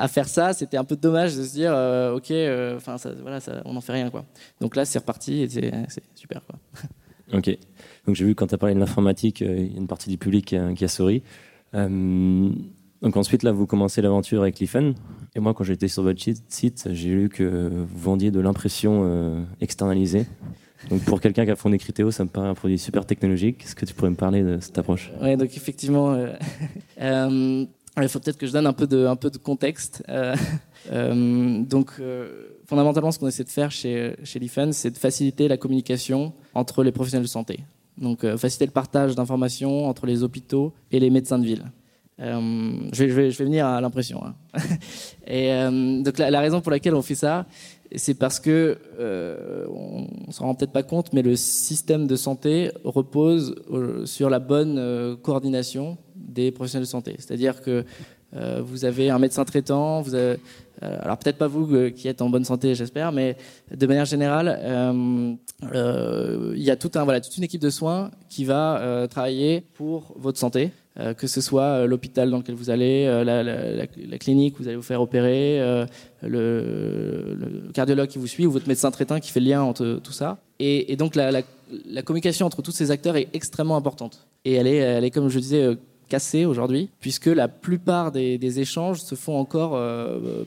faire 0.06 0.28
ça, 0.28 0.52
c'était 0.52 0.76
un 0.76 0.84
peu 0.84 0.94
dommage 0.94 1.36
de 1.36 1.42
se 1.42 1.50
dire, 1.50 1.72
euh, 1.74 2.14
ok, 2.14 2.30
enfin 2.76 2.94
voilà, 3.22 3.40
on 3.64 3.72
n'en 3.72 3.80
fait 3.80 3.94
rien 3.94 4.08
quoi. 4.08 4.24
Donc 4.60 4.76
là, 4.76 4.84
c'est 4.84 5.00
reparti 5.00 5.42
et 5.42 5.48
c'est 5.48 6.04
super 6.14 6.40
quoi. 6.46 6.56
Ok. 7.32 7.58
Donc 8.06 8.14
j'ai 8.14 8.24
vu 8.26 8.36
quand 8.36 8.46
tu 8.46 8.54
as 8.54 8.58
parlé 8.58 8.76
de 8.76 8.78
l'informatique, 8.78 9.40
il 9.40 9.72
y 9.72 9.74
a 9.74 9.78
une 9.78 9.88
partie 9.88 10.10
du 10.10 10.18
public 10.18 10.54
qui 10.76 10.84
a 10.84 10.88
souri. 10.88 11.24
Donc 13.04 13.18
ensuite, 13.18 13.42
là, 13.42 13.52
vous 13.52 13.66
commencez 13.66 14.00
l'aventure 14.00 14.40
avec 14.40 14.58
Lifen. 14.58 14.94
Et 15.34 15.40
moi, 15.40 15.52
quand 15.52 15.62
j'étais 15.62 15.88
sur 15.88 16.02
votre 16.02 16.22
site, 16.48 16.88
j'ai 16.90 17.10
lu 17.10 17.28
que 17.28 17.68
vous 17.70 17.98
vendiez 17.98 18.30
de 18.30 18.40
l'impression 18.40 19.02
euh, 19.04 19.42
externalisée. 19.60 20.24
Donc 20.88 21.02
pour 21.02 21.20
quelqu'un 21.20 21.44
qui 21.44 21.50
a 21.50 21.56
fondé 21.56 21.76
Criteo, 21.76 22.10
ça 22.10 22.24
me 22.24 22.30
paraît 22.30 22.48
un 22.48 22.54
produit 22.54 22.78
super 22.78 23.04
technologique. 23.04 23.62
Est-ce 23.62 23.74
que 23.74 23.84
tu 23.84 23.92
pourrais 23.92 24.08
me 24.08 24.16
parler 24.16 24.42
de 24.42 24.58
cette 24.58 24.78
approche? 24.78 25.12
Oui, 25.20 25.36
donc 25.36 25.54
effectivement, 25.54 26.12
euh, 26.12 26.32
euh, 27.02 27.66
il 28.00 28.08
faut 28.08 28.20
peut-être 28.20 28.38
que 28.38 28.46
je 28.46 28.52
donne 28.52 28.66
un 28.66 28.72
peu 28.72 28.86
de, 28.86 29.04
un 29.04 29.16
peu 29.16 29.28
de 29.28 29.36
contexte. 29.36 30.02
donc 30.90 32.00
fondamentalement, 32.64 33.12
ce 33.12 33.18
qu'on 33.18 33.28
essaie 33.28 33.44
de 33.44 33.50
faire 33.50 33.70
chez, 33.70 34.16
chez 34.24 34.38
Lifen, 34.38 34.72
c'est 34.72 34.90
de 34.90 34.98
faciliter 34.98 35.46
la 35.46 35.58
communication 35.58 36.32
entre 36.54 36.82
les 36.82 36.90
professionnels 36.90 37.26
de 37.26 37.30
santé. 37.30 37.60
Donc 37.98 38.20
faciliter 38.36 38.64
le 38.64 38.72
partage 38.72 39.14
d'informations 39.14 39.86
entre 39.86 40.06
les 40.06 40.22
hôpitaux 40.22 40.72
et 40.90 40.98
les 41.00 41.10
médecins 41.10 41.38
de 41.38 41.44
ville. 41.44 41.64
Euh, 42.20 42.72
je, 42.92 43.04
vais, 43.04 43.30
je, 43.30 43.38
vais, 43.38 43.44
venir 43.44 43.66
à 43.66 43.80
l'impression. 43.80 44.22
Hein. 44.24 44.34
Et 45.26 45.52
euh, 45.52 46.02
donc 46.02 46.18
la, 46.18 46.40
raison 46.40 46.60
pour 46.60 46.70
laquelle 46.70 46.94
on 46.94 47.02
fait 47.02 47.16
ça, 47.16 47.46
c'est 47.96 48.14
parce 48.14 48.38
que 48.38 48.78
euh, 49.00 49.66
on, 49.68 50.30
s'en 50.30 50.46
rend 50.46 50.54
peut-être 50.54 50.72
pas 50.72 50.82
compte, 50.82 51.12
mais 51.12 51.22
le 51.22 51.34
système 51.36 52.06
de 52.06 52.16
santé 52.16 52.70
repose 52.84 53.56
sur 54.04 54.30
la 54.30 54.38
bonne 54.38 55.16
coordination 55.22 55.98
des 56.14 56.52
professionnels 56.52 56.86
de 56.86 56.90
santé. 56.90 57.14
C'est-à-dire 57.18 57.62
que 57.62 57.84
vous 58.34 58.84
avez 58.84 59.10
un 59.10 59.18
médecin 59.18 59.44
traitant, 59.44 60.02
avez, 60.02 60.38
alors 60.80 61.18
peut-être 61.18 61.38
pas 61.38 61.46
vous 61.46 61.90
qui 61.92 62.08
êtes 62.08 62.20
en 62.20 62.28
bonne 62.28 62.44
santé, 62.44 62.74
j'espère, 62.74 63.12
mais 63.12 63.36
de 63.72 63.86
manière 63.86 64.04
générale, 64.04 64.58
il 65.62 66.62
y 66.62 66.70
a 66.70 66.76
toute 66.76 66.96
une 67.36 67.44
équipe 67.44 67.60
de 67.60 67.70
soins 67.70 68.10
qui 68.28 68.44
va 68.44 69.06
travailler 69.08 69.60
pour 69.74 70.14
votre 70.16 70.38
santé. 70.38 70.72
Euh, 71.00 71.12
que 71.12 71.26
ce 71.26 71.40
soit 71.40 71.62
euh, 71.62 71.86
l'hôpital 71.86 72.30
dans 72.30 72.36
lequel 72.38 72.54
vous 72.54 72.70
allez, 72.70 73.04
euh, 73.08 73.24
la, 73.24 74.18
clinique 74.18 74.54
où 74.54 74.62
vous 74.62 74.68
allez 74.68 74.76
vous 74.76 74.82
faire 74.82 75.02
opérer, 75.02 75.60
le, 76.22 77.68
cardiologue 77.74 78.06
qui 78.06 78.18
vous 78.18 78.28
suit 78.28 78.46
ou 78.46 78.52
votre 78.52 78.68
médecin 78.68 78.92
traitant 78.92 79.18
qui 79.18 79.32
fait 79.32 79.40
le 79.40 79.46
lien 79.46 79.62
entre 79.62 80.00
tout 80.02 80.12
ça. 80.12 80.38
Et, 80.60 80.94
donc 80.96 81.16
la, 81.16 81.42
communication 82.04 82.46
entre 82.46 82.62
tous 82.62 82.70
ces 82.70 82.92
acteurs 82.92 83.16
est 83.16 83.28
extrêmement 83.32 83.76
importante. 83.76 84.28
Et 84.44 84.54
elle 84.54 84.68
est, 84.68 84.76
elle 84.76 85.04
est 85.04 85.10
comme 85.10 85.28
je 85.28 85.40
disais, 85.40 85.76
cassée 86.14 86.44
aujourd'hui, 86.44 86.90
puisque 87.00 87.26
la 87.26 87.48
plupart 87.48 88.12
des, 88.12 88.60
échanges 88.60 89.00
se 89.00 89.14
font 89.14 89.36
encore 89.36 89.72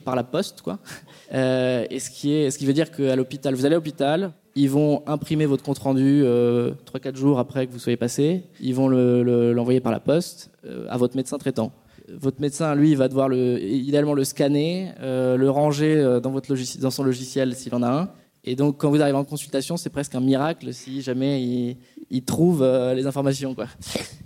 par 0.04 0.16
la 0.16 0.24
poste, 0.24 0.62
quoi. 0.62 0.78
et 1.32 1.98
ce 1.98 2.10
qui, 2.10 2.32
est, 2.32 2.50
ce 2.50 2.58
qui 2.58 2.66
veut 2.66 2.72
dire 2.72 2.90
qu'à 2.90 3.16
l'hôpital, 3.16 3.54
vous 3.54 3.66
allez 3.66 3.74
à 3.74 3.78
l'hôpital, 3.78 4.32
ils 4.58 4.68
vont 4.68 5.04
imprimer 5.06 5.46
votre 5.46 5.62
compte 5.62 5.78
rendu 5.78 6.22
euh, 6.24 6.72
3-4 6.92 7.14
jours 7.16 7.38
après 7.38 7.68
que 7.68 7.72
vous 7.72 7.78
soyez 7.78 7.96
passé. 7.96 8.42
Ils 8.60 8.74
vont 8.74 8.88
l'envoyer 8.88 9.80
par 9.80 9.92
la 9.92 10.00
poste 10.00 10.50
euh, 10.66 10.84
à 10.88 10.96
votre 10.96 11.16
médecin 11.16 11.38
traitant. 11.38 11.70
Votre 12.08 12.40
médecin, 12.40 12.74
lui, 12.74 12.96
va 12.96 13.06
devoir 13.06 13.28
le, 13.28 13.62
idéalement 13.62 14.14
le 14.14 14.24
scanner, 14.24 14.90
euh, 15.00 15.36
le 15.36 15.48
ranger 15.48 15.96
euh, 15.98 16.18
dans, 16.18 16.30
votre 16.30 16.52
dans 16.80 16.90
son 16.90 17.04
logiciel 17.04 17.54
s'il 17.54 17.72
en 17.74 17.84
a 17.84 17.88
un. 17.88 18.10
Et 18.44 18.56
donc, 18.56 18.78
quand 18.78 18.90
vous 18.90 19.00
arrivez 19.02 19.18
en 19.18 19.24
consultation, 19.24 19.76
c'est 19.76 19.90
presque 19.90 20.14
un 20.14 20.20
miracle 20.20 20.72
si 20.72 21.02
jamais 21.02 21.42
il, 21.42 21.76
il 22.10 22.24
trouve 22.24 22.64
les 22.94 23.06
informations. 23.06 23.54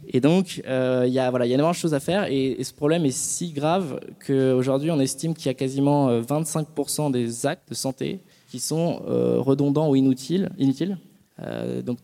Et 0.08 0.20
donc, 0.20 0.58
il 0.58 1.12
y 1.12 1.18
a 1.18 1.30
voilà, 1.30 1.46
il 1.46 1.48
y 1.48 1.52
a 1.52 1.54
énormément 1.54 1.72
de 1.72 1.76
choses 1.76 1.94
à 1.94 2.00
faire. 2.00 2.30
Et, 2.30 2.62
ce 2.62 2.72
problème 2.72 3.04
est 3.04 3.16
si 3.16 3.52
grave 3.52 4.00
qu'aujourd'hui, 4.24 4.90
on 4.90 5.00
estime 5.00 5.34
qu'il 5.34 5.46
y 5.46 5.48
a 5.48 5.54
quasiment 5.54 6.20
25% 6.20 7.10
des 7.10 7.46
actes 7.46 7.70
de 7.70 7.74
santé 7.74 8.20
qui 8.52 8.60
sont 8.60 9.00
euh, 9.08 9.40
redondants 9.40 9.88
ou 9.88 9.96
inutiles. 9.96 10.50
inutiles. 10.58 10.98
Euh, 11.40 11.80
donc, 11.80 11.96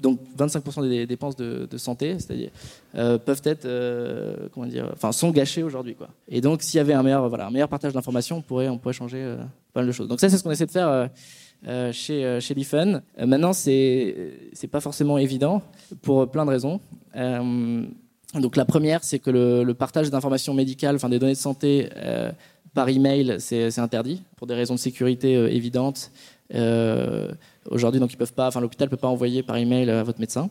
donc 0.00 0.20
25% 0.36 0.88
des 0.88 1.06
dépenses 1.06 1.36
de, 1.36 1.76
santé, 1.76 2.14
c'est-à-dire 2.18 2.50
euh, 2.94 3.18
peuvent 3.18 3.42
être, 3.44 3.66
comment 4.52 4.66
dire, 4.66 4.90
enfin 4.92 5.12
sont 5.12 5.30
gâchées 5.30 5.62
aujourd'hui, 5.62 5.94
quoi. 5.94 6.08
Et 6.28 6.40
donc, 6.40 6.62
s'il 6.62 6.78
y 6.78 6.80
avait 6.80 6.94
un 6.94 7.02
meilleur, 7.02 7.28
voilà, 7.28 7.50
meilleur 7.50 7.68
partage 7.68 7.92
d'informations, 7.92 8.38
on 8.38 8.42
pourrait, 8.42 8.68
on 8.68 8.78
pourrait 8.78 8.94
changer 8.94 9.36
pas 9.72 9.80
mal 9.80 9.86
de 9.86 9.92
choses. 9.92 10.08
Donc 10.08 10.20
ça, 10.20 10.28
c'est 10.28 10.38
ce 10.38 10.42
qu'on 10.42 10.50
essaie 10.50 10.66
de 10.66 10.70
faire. 10.70 11.10
chez, 11.92 12.38
chez 12.40 12.54
Lifen. 12.54 13.02
maintenant, 13.18 13.52
c'est 13.52 14.50
c'est 14.52 14.68
pas 14.68 14.80
forcément 14.80 15.18
évident 15.18 15.62
pour 16.02 16.30
plein 16.30 16.44
de 16.44 16.50
raisons. 16.50 16.80
donc 18.34 18.56
la 18.56 18.64
première, 18.64 19.04
c'est 19.04 19.18
que 19.18 19.30
le, 19.30 19.64
le 19.64 19.74
partage 19.74 20.10
d'informations 20.10 20.54
médicales, 20.54 20.96
enfin 20.96 21.08
des 21.08 21.18
données 21.18 21.32
de 21.32 21.38
santé, 21.38 21.88
par 22.74 22.88
email, 22.88 23.36
c'est 23.38 23.78
interdit 23.78 24.22
pour 24.36 24.46
des 24.46 24.54
raisons 24.54 24.74
de 24.74 24.78
sécurité 24.78 25.36
euh, 25.36 25.50
évidentes. 25.50 26.12
Euh, 26.54 27.32
aujourd'hui, 27.70 28.00
donc 28.00 28.12
ils 28.12 28.16
peuvent 28.16 28.32
pas, 28.32 28.48
enfin 28.48 28.60
l'hôpital 28.60 28.88
peut 28.88 28.96
pas 28.96 29.08
envoyer 29.08 29.42
par 29.42 29.56
email 29.56 29.90
à 29.90 30.02
votre 30.02 30.20
médecin. 30.20 30.50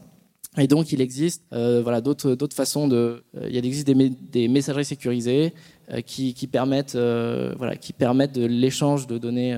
Et 0.59 0.65
donc, 0.65 0.91
il 0.91 1.01
existe 1.01 1.43
euh, 1.53 1.81
voilà, 1.83 2.01
d'autres, 2.01 2.33
d'autres 2.33 2.55
façons 2.55 2.87
de. 2.87 3.23
il 3.47 3.63
existe 3.63 3.87
des, 3.87 4.47
messageries 4.47 4.85
sécurisées 4.85 5.53
qui, 6.05 6.33
permettent, 6.51 6.95
voilà, 6.95 7.75
qui 7.75 7.93
permettent 7.93 8.33
de 8.33 8.45
l'échange 8.45 9.05
de 9.05 9.17
données 9.17 9.57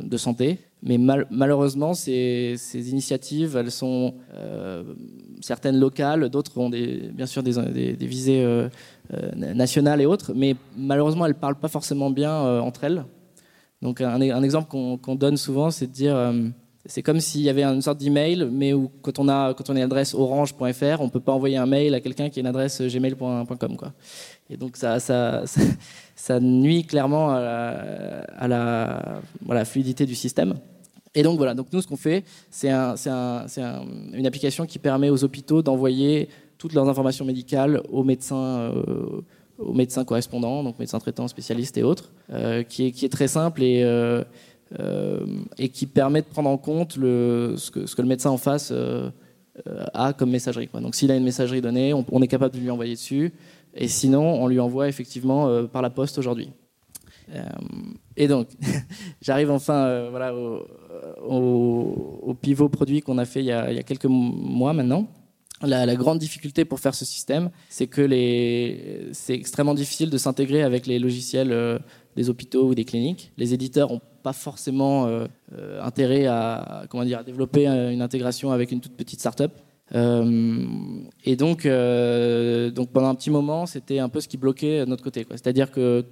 de 0.00 0.16
santé. 0.16 0.58
Mais 0.80 0.96
malheureusement, 0.96 1.92
ces, 1.92 2.56
initiatives, 2.74 3.56
elles 3.56 3.72
sont 3.72 4.14
certaines 5.40 5.80
locales, 5.80 6.28
d'autres 6.28 6.56
ont 6.58 6.70
bien 6.70 7.26
sûr 7.26 7.42
des, 7.42 7.96
des 7.96 8.06
visées 8.06 8.68
euh, 9.14 9.54
nationales 9.54 10.02
et 10.02 10.06
autres, 10.06 10.32
mais 10.34 10.54
malheureusement, 10.76 11.24
elles 11.24 11.32
ne 11.32 11.38
parlent 11.38 11.58
pas 11.58 11.68
forcément 11.68 12.10
bien 12.10 12.30
euh, 12.30 12.60
entre 12.60 12.84
elles. 12.84 13.06
Donc 13.82 14.00
un, 14.00 14.42
exemple 14.42 14.68
qu'on 14.68 15.14
donne 15.14 15.36
souvent, 15.36 15.70
c'est 15.70 15.86
de 15.86 15.92
dire, 15.92 16.16
euh, 16.16 16.48
C'est 16.86 17.02
comme 17.02 17.20
s'il 17.20 17.42
y 17.42 17.48
avait 17.48 17.62
une 17.62 17.82
sorte 17.82 17.98
d'email, 17.98 18.48
mais 18.50 18.72
où 18.72 18.90
quand 19.02 19.18
on 19.18 19.28
a 19.28 19.54
quand 19.54 19.70
on 19.70 19.74
a 19.74 19.78
une 19.78 19.84
adresse 19.84 20.14
orange.fr, 20.14 21.00
on 21.00 21.08
peut 21.08 21.20
pas 21.20 21.32
envoyer 21.32 21.56
un 21.56 21.66
mail 21.66 21.94
à 21.94 22.00
quelqu'un 22.00 22.28
qui 22.28 22.38
a 22.38 22.42
une 22.42 22.46
adresse 22.46 22.80
gmail.com 22.80 23.76
quoi. 23.76 23.92
Et 24.50 24.56
donc 24.56 24.76
ça, 24.76 26.40
nuit 26.40 26.84
clairement 26.84 27.30
à 27.30 28.48
la, 28.48 29.64
fluidité 29.64 30.06
du 30.06 30.14
système. 30.14 30.54
Et 31.14 31.22
donc 31.22 31.36
voilà, 31.38 31.54
donc 31.54 31.72
nous 31.72 31.80
ce 31.80 31.86
qu'on 31.86 31.96
fait, 31.96 32.24
c'est 32.50 32.70
un, 32.70 32.94
un, 33.06 33.46
une 34.12 34.26
application 34.26 34.66
qui 34.66 34.78
permet 34.78 35.10
aux 35.10 35.24
hôpitaux 35.24 35.62
d'envoyer 35.62 36.28
toutes 36.58 36.74
leurs 36.74 36.88
informations 36.88 37.24
médicales 37.24 37.80
aux 37.88 38.02
médecins, 38.02 38.36
euh, 38.36 39.22
aux 39.58 39.74
médecins 39.74 40.04
correspondants, 40.04 40.62
donc 40.62 40.78
médecins 40.78 40.98
traitants, 40.98 41.28
spécialistes 41.28 41.76
et 41.76 41.82
autres, 41.82 42.10
euh, 42.30 42.62
qui, 42.62 42.86
est, 42.86 42.92
qui, 42.92 43.04
est, 43.04 43.08
très 43.08 43.28
simple 43.28 43.62
et, 43.62 43.82
euh, 43.82 44.24
et 45.58 45.68
qui 45.68 45.86
permet 45.86 46.22
de 46.22 46.26
prendre 46.26 46.48
en 46.48 46.58
compte 46.58 46.96
le, 46.96 47.54
ce, 47.56 47.70
que, 47.70 47.86
ce, 47.86 47.96
que, 47.96 48.02
le 48.02 48.08
médecin 48.08 48.30
en 48.30 48.38
face 48.38 48.72
a 49.92 50.12
comme 50.12 50.30
messagerie. 50.30 50.68
Donc 50.72 50.94
s'il 50.94 51.10
a 51.10 51.16
une 51.16 51.24
messagerie 51.24 51.60
donnée, 51.60 51.92
on, 51.92 52.22
est 52.22 52.28
capable 52.28 52.54
de 52.54 52.60
lui 52.60 52.70
envoyer 52.70 52.94
dessus, 52.94 53.32
et 53.74 53.88
sinon 53.88 54.40
on 54.40 54.46
lui 54.46 54.60
envoie 54.60 54.88
effectivement 54.88 55.64
par 55.66 55.82
la 55.82 55.90
poste 55.90 56.18
aujourd'hui. 56.18 56.50
et 58.16 58.28
donc, 58.28 58.48
j'arrive 59.20 59.50
enfin 59.50 60.08
voilà, 60.10 60.32
au, 60.34 60.62
au, 62.22 62.34
pivot 62.34 62.68
produit 62.68 63.02
qu'on 63.02 63.18
a 63.18 63.24
fait 63.24 63.40
il 63.40 63.46
y 63.46 63.52
a, 63.52 63.70
il 63.70 63.76
y 63.76 63.80
a 63.80 63.82
quelques 63.82 64.04
mois 64.04 64.72
maintenant. 64.72 65.08
La, 65.62 65.96
grande 65.96 66.18
difficulté 66.18 66.64
pour 66.64 66.78
faire 66.78 66.94
ce 66.94 67.04
système, 67.04 67.50
c'est 67.68 67.88
que 67.88 68.06
c'est 69.12 69.34
extrêmement 69.34 69.74
difficile 69.74 70.08
de 70.08 70.18
s'intégrer 70.18 70.62
avec 70.62 70.86
les 70.86 71.00
logiciels 71.00 71.50
euh, 71.50 71.78
des 72.16 72.30
hôpitaux 72.30 72.68
ou 72.68 72.74
des 72.74 72.84
cliniques. 72.84 73.32
Les 73.36 73.54
éditeurs 73.54 73.90
n'ont 73.90 74.00
pas 74.22 74.32
forcément 74.32 75.06
euh, 75.06 75.26
euh, 75.56 75.82
intérêt 75.82 76.26
à, 76.26 76.84
comment 76.88 77.04
dire, 77.04 77.18
à 77.18 77.24
développer 77.24 77.66
une 77.66 78.02
intégration 78.02 78.52
avec 78.52 78.70
une 78.70 78.80
toute 78.80 78.96
petite 78.96 79.18
start-up. 79.18 79.52
et 79.92 81.36
donc, 81.36 81.66
donc 81.66 82.92
pendant 82.92 83.08
un 83.08 83.14
petit 83.16 83.30
moment, 83.30 83.66
c'était 83.66 83.98
un 83.98 84.08
peu 84.08 84.20
ce 84.20 84.28
qui 84.28 84.36
bloquait 84.36 84.80
de 84.80 84.84
notre 84.84 85.02
côté. 85.02 85.26
C'est-à-dire 85.30 85.72
que 85.72 86.04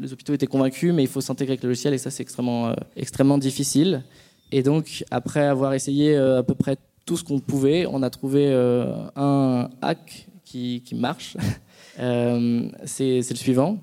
les 0.00 0.12
hôpitaux 0.14 0.32
étaient 0.32 0.46
convaincus, 0.46 0.94
mais 0.94 1.02
il 1.02 1.08
faut 1.08 1.20
s'intégrer 1.20 1.52
avec 1.52 1.62
le 1.62 1.68
logiciel 1.68 1.92
et 1.92 1.98
ça, 1.98 2.10
c'est 2.10 2.22
extrêmement, 2.22 2.74
extrêmement 2.96 3.38
difficile. 3.38 4.02
Et 4.50 4.62
donc, 4.62 5.04
après 5.10 5.44
avoir 5.44 5.74
essayé 5.74 6.16
à 6.16 6.42
peu 6.42 6.54
près 6.54 6.76
tout 7.04 7.16
ce 7.16 7.24
qu'on 7.24 7.40
pouvait. 7.40 7.86
On 7.86 8.02
a 8.02 8.10
trouvé 8.10 8.46
euh, 8.48 8.94
un 9.16 9.68
hack 9.80 10.28
qui, 10.44 10.82
marche. 10.94 11.36
Euh, 12.00 12.70
c'est 12.86 13.18
le 13.18 13.36
suivant 13.36 13.76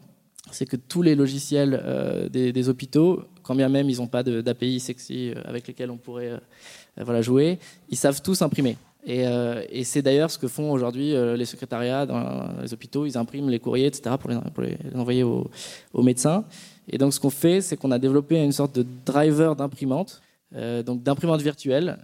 c'est 0.50 0.66
que 0.66 0.76
tous 0.76 1.04
les 1.04 1.14
logiciels 1.14 1.80
euh, 1.86 2.28
des, 2.28 2.68
hôpitaux, 2.68 3.22
quand 3.44 3.54
bien 3.54 3.70
même 3.70 3.88
ils 3.88 3.98
n'ont 3.98 4.08
pas 4.08 4.24
d'API 4.24 4.80
sexy 4.80 5.32
avec 5.46 5.68
lesquels 5.68 5.92
on 5.92 5.98
pourrait 5.98 6.42
voilà, 6.98 7.22
jouer, 7.22 7.60
ils 7.92 7.98
savent 7.98 8.20
tous 8.24 8.42
imprimer. 8.42 8.78
Et, 9.06 9.84
c'est 9.84 10.02
d'ailleurs 10.02 10.32
ce 10.32 10.40
que 10.40 10.48
font 10.48 10.72
aujourd'hui 10.72 11.14
les 11.38 11.46
secrétariats 11.46 12.08
dans 12.08 12.50
les 12.64 12.74
hôpitaux. 12.74 13.06
Ils 13.06 13.16
impriment 13.16 13.52
les 13.52 13.60
courriers, 13.60 13.86
etc., 13.86 14.16
pour 14.20 14.64
les, 14.64 14.76
envoyer 14.96 15.22
aux, 15.22 15.48
médecins. 15.94 16.46
Et 16.92 16.98
donc 16.98 17.14
ce 17.14 17.20
qu'on 17.20 17.30
fait, 17.30 17.62
c'est 17.62 17.78
qu'on 17.78 17.92
a 17.92 18.00
développé 18.00 18.44
une 18.44 18.54
sorte 18.54 18.74
de 18.74 18.84
driver 19.06 19.56
d'imprimante 19.56 20.20
donc 20.52 21.04
d'imprimante 21.04 21.42
virtuelle 21.42 21.98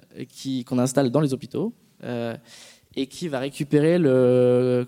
qu'on 0.65 0.79
installe 0.79 1.10
dans 1.10 1.21
les 1.21 1.34
hôpitaux 1.34 1.73
euh, 2.03 2.36
et 2.97 3.08
qui 3.08 3.27
va 3.27 3.39
récupérer 3.39 3.97
le, 3.97 4.86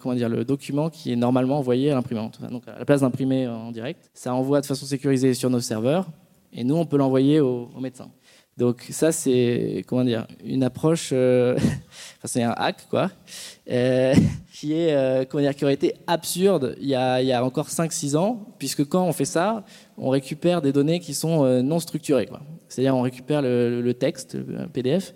document 0.47 0.89
qui 0.89 1.11
est 1.11 1.15
normalement 1.15 1.57
envoyé 1.57 1.91
à 1.91 1.95
l'imprimante. 1.95 2.39
Donc 2.49 2.67
à 2.67 2.79
la 2.79 2.85
place 2.85 3.01
d'imprimer 3.01 3.47
en 3.47 3.71
direct, 3.71 4.09
ça 4.13 4.33
envoie 4.33 4.61
de 4.61 4.65
façon 4.65 4.85
sécurisée 4.85 5.33
sur 5.33 5.49
nos 5.49 5.59
serveurs 5.59 6.07
et 6.53 6.63
nous 6.63 6.75
on 6.75 6.85
peut 6.85 6.97
l'envoyer 6.97 7.41
au, 7.41 7.69
médecin. 7.79 8.09
Donc 8.57 8.85
ça 8.89 9.11
c'est 9.11 9.83
comment 9.87 10.03
dire 10.03 10.25
une 10.43 10.63
approche, 10.63 11.09
euh, 11.13 11.55
enfin, 11.57 12.25
c'est 12.25 12.43
un 12.43 12.53
hack 12.57 12.87
quoi, 12.89 13.11
qui 13.67 14.73
est 14.73 15.29
comment 15.29 15.43
dire 15.43 15.55
qui 15.55 15.63
aurait 15.63 15.75
été 15.75 15.95
absurde 16.07 16.75
il 16.81 16.87
y 16.87 16.95
a, 16.95 17.21
il 17.21 17.27
y 17.27 17.33
a 17.33 17.43
encore 17.45 17.67
5-6 17.67 18.17
ans 18.17 18.47
puisque 18.57 18.83
quand 18.85 19.03
on 19.03 19.13
fait 19.13 19.25
ça, 19.25 19.63
on 19.97 20.09
récupère 20.09 20.61
des 20.61 20.71
données 20.71 20.99
qui 20.99 21.13
sont 21.13 21.45
non 21.61 21.79
structurées 21.79 22.25
quoi. 22.25 22.41
C'est-à-dire 22.69 22.95
on 22.95 23.01
récupère 23.01 23.41
le, 23.41 23.93
texte, 23.93 24.35
le 24.35 24.67
PDF. 24.67 25.13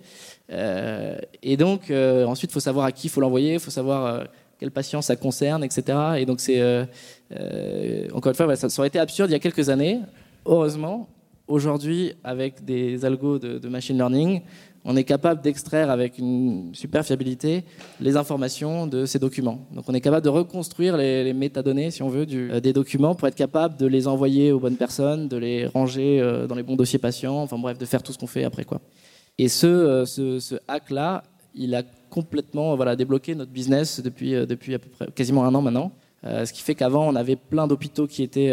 Euh, 0.51 1.17
et 1.41 1.58
donc 1.58 1.89
euh, 1.89 2.25
ensuite, 2.25 2.51
il 2.51 2.54
faut 2.54 2.60
savoir 2.60 2.86
à 2.86 2.91
qui 2.91 3.08
il 3.08 3.10
faut 3.10 3.21
l'envoyer, 3.21 3.54
il 3.54 3.60
faut 3.60 3.71
savoir 3.71 4.06
euh, 4.06 4.23
quel 4.60 4.71
patient 4.71 5.01
ça 5.01 5.15
concerne, 5.15 5.63
etc. 5.63 5.97
Et 6.17 6.25
donc 6.25 6.39
c'est 6.39 6.62
encore 8.13 8.32
une 8.32 8.36
fois, 8.36 8.56
ça, 8.56 8.67
aurait 8.77 8.88
été 8.88 8.99
absurde 8.99 9.30
il 9.30 9.34
y 9.34 9.36
a 9.36 9.39
quelques 9.39 9.69
années. 9.69 10.01
Heureusement, 10.45 11.08
aujourd'hui, 11.51 12.13
avec 12.23 12.65
des 12.65 13.05
algos 13.05 13.39
de 13.39 13.67
machine 13.69 13.97
learning, 13.97 14.41
on 14.83 14.95
est 14.95 15.03
capable 15.03 15.41
d'extraire 15.41 15.89
avec 15.91 16.17
une 16.17 16.73
super 16.73 17.05
fiabilité 17.05 17.63
les 17.99 18.17
informations 18.17 18.87
de 18.87 19.05
ces 19.05 19.19
documents. 19.19 19.67
Donc 19.73 19.85
on 19.87 19.93
est 19.93 20.01
capable 20.01 20.23
de 20.23 20.29
reconstruire 20.29 20.97
les, 20.97 21.33
métadonnées, 21.33 21.91
si 21.91 22.01
on 22.01 22.09
veut, 22.09 22.25
euh, 22.31 22.59
des 22.59 22.73
documents 22.73 23.13
pour 23.15 23.27
être 23.27 23.35
capable 23.35 23.77
de 23.77 23.85
les 23.85 24.07
envoyer 24.07 24.51
aux 24.51 24.59
bonnes 24.59 24.77
personnes, 24.77 25.27
de 25.27 25.37
les 25.37 25.67
ranger 25.67 26.19
euh, 26.19 26.47
dans 26.47 26.55
les 26.55 26.63
bons 26.63 26.75
dossiers 26.75 26.99
patients, 26.99 27.37
enfin 27.37 27.57
bref, 27.57 27.77
de 27.77 27.85
faire 27.85 28.01
tout 28.01 28.11
ce 28.11 28.17
qu'on 28.17 28.27
fait 28.27 28.43
après. 28.43 28.65
quoi. 28.65 28.81
Et 29.37 29.49
ce, 29.49 29.67
euh, 29.67 30.59
hack-là, 30.67 31.23
il 31.53 31.75
a 31.75 31.83
complètement 32.09 32.75
débloqué 32.95 33.35
notre 33.35 33.51
business 33.51 34.01
depuis, 34.01 34.35
quasiment 35.15 35.45
un 35.45 35.53
an 35.55 35.61
maintenant. 35.61 35.91
ce 36.23 36.51
qui 36.51 36.61
fait 36.61 36.75
qu'avant, 36.75 37.07
on 37.07 37.15
avait 37.15 37.35
plein 37.35 37.67
d'hôpitaux 37.67 38.07
qui 38.07 38.23
étaient... 38.23 38.51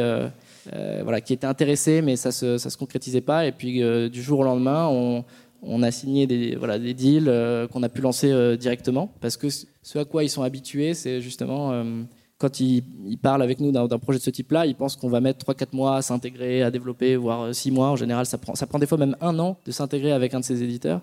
voilà, 1.02 1.20
qui 1.20 1.32
étaient 1.32 1.46
intéressés, 1.46 2.02
mais 2.02 2.16
ça 2.16 2.28
ne 2.28 2.58
se, 2.58 2.58
se 2.58 2.76
concrétisait 2.76 3.20
pas. 3.20 3.46
Et 3.46 3.52
puis, 3.52 3.80
du 4.10 4.22
jour 4.22 4.40
au 4.40 4.44
lendemain, 4.44 4.88
on, 4.88 5.24
on 5.62 5.82
a 5.82 5.90
signé 5.90 6.26
des, 6.26 6.56
voilà, 6.56 6.78
des 6.78 6.94
deals 6.94 7.28
euh, 7.28 7.66
qu'on 7.66 7.82
a 7.82 7.88
pu 7.88 8.00
lancer 8.00 8.30
euh, 8.30 8.56
directement. 8.56 9.10
Parce 9.20 9.36
que 9.36 9.48
ce 9.50 9.98
à 9.98 10.04
quoi 10.04 10.22
ils 10.24 10.28
sont 10.28 10.42
habitués, 10.42 10.94
c'est 10.94 11.20
justement 11.20 11.72
euh, 11.72 12.02
quand 12.38 12.60
ils, 12.60 12.84
parlent 13.20 13.42
avec 13.42 13.58
nous 13.58 13.72
d'un 13.72 13.98
projet 13.98 14.18
de 14.18 14.22
ce 14.22 14.30
type-là, 14.30 14.66
ils 14.66 14.76
pensent 14.76 14.94
qu'on 14.94 15.08
va 15.08 15.20
mettre 15.20 15.44
3-4 15.44 15.66
mois 15.72 15.96
à 15.96 16.02
s'intégrer, 16.02 16.62
à 16.62 16.70
développer, 16.70 17.16
voire 17.16 17.52
6 17.52 17.72
mois. 17.72 17.88
En 17.88 17.96
général, 17.96 18.26
ça 18.26 18.38
prend, 18.38 18.54
ça 18.54 18.66
prend 18.66 18.78
des 18.78 18.86
fois 18.86 18.98
même 18.98 19.16
un 19.20 19.36
an 19.40 19.58
de 19.64 19.72
s'intégrer 19.72 20.12
avec 20.12 20.34
un 20.34 20.40
de 20.40 20.44
ces 20.44 20.62
éditeurs. 20.62 21.00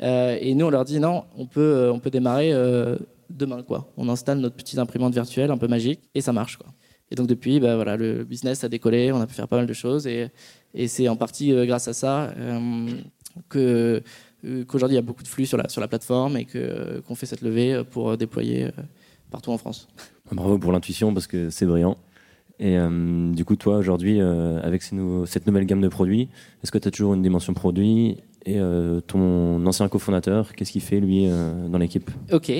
et 0.00 0.54
nous, 0.54 0.66
on 0.66 0.70
leur 0.70 0.84
dit 0.84 1.00
non, 1.00 1.24
on 1.38 1.46
peut, 1.46 1.90
on 1.90 2.00
peut 2.00 2.10
démarrer 2.10 2.52
demain. 3.30 3.62
Quoi. 3.62 3.90
On 3.96 4.10
installe 4.10 4.38
notre 4.40 4.56
petite 4.56 4.78
imprimante 4.78 5.14
virtuelle 5.14 5.50
un 5.50 5.56
peu 5.56 5.68
magique 5.68 6.00
et 6.14 6.20
ça 6.20 6.34
marche. 6.34 6.58
Quoi. 6.58 6.66
Et 7.10 7.14
donc 7.14 7.26
depuis, 7.26 7.60
bah, 7.60 7.76
voilà, 7.76 7.96
le 7.96 8.24
business 8.24 8.64
a 8.64 8.68
décollé, 8.68 9.12
on 9.12 9.20
a 9.20 9.26
pu 9.26 9.34
faire 9.34 9.48
pas 9.48 9.56
mal 9.56 9.66
de 9.66 9.72
choses 9.72 10.06
et, 10.06 10.28
et 10.74 10.88
c'est 10.88 11.08
en 11.08 11.16
partie 11.16 11.52
grâce 11.66 11.86
à 11.88 11.92
ça 11.92 12.34
que 13.48 14.02
euh, 14.44 14.64
qu'aujourd'hui 14.64 14.94
il 14.94 14.98
y 14.98 15.02
a 15.02 15.02
beaucoup 15.02 15.22
de 15.22 15.28
flux 15.28 15.46
sur 15.46 15.56
la, 15.56 15.68
sur 15.68 15.80
la 15.80 15.88
plateforme 15.88 16.36
et 16.36 16.44
que, 16.44 17.00
qu'on 17.06 17.14
fait 17.14 17.26
cette 17.26 17.42
levée 17.42 17.82
pour 17.90 18.10
euh, 18.10 18.16
déployer 18.16 18.64
euh, 18.64 18.70
partout 19.30 19.50
en 19.50 19.58
France. 19.58 19.88
Bravo 20.30 20.58
pour 20.58 20.72
l'intuition 20.72 21.12
parce 21.12 21.26
que 21.26 21.50
c'est 21.50 21.66
brillant. 21.66 21.96
Et 22.60 22.78
du 23.32 23.44
coup, 23.44 23.56
toi, 23.56 23.78
aujourd'hui, 23.78 24.20
avec 24.20 24.82
ces 24.82 24.96
cette 25.26 25.44
nouvelle 25.48 25.66
gamme 25.66 25.80
de 25.80 25.88
produits, 25.88 26.28
est-ce 26.62 26.70
que 26.70 26.78
tu 26.78 26.86
as 26.86 26.92
toujours 26.92 27.12
une 27.14 27.20
dimension 27.20 27.52
produit 27.52 28.18
Et 28.46 28.60
ton 29.08 29.66
ancien 29.66 29.88
cofondateur, 29.88 30.54
qu'est-ce 30.54 30.70
qu'il 30.70 30.80
fait, 30.80 31.00
lui, 31.00 31.28
dans 31.68 31.78
l'équipe? 31.78 32.08
Ok, 32.32 32.52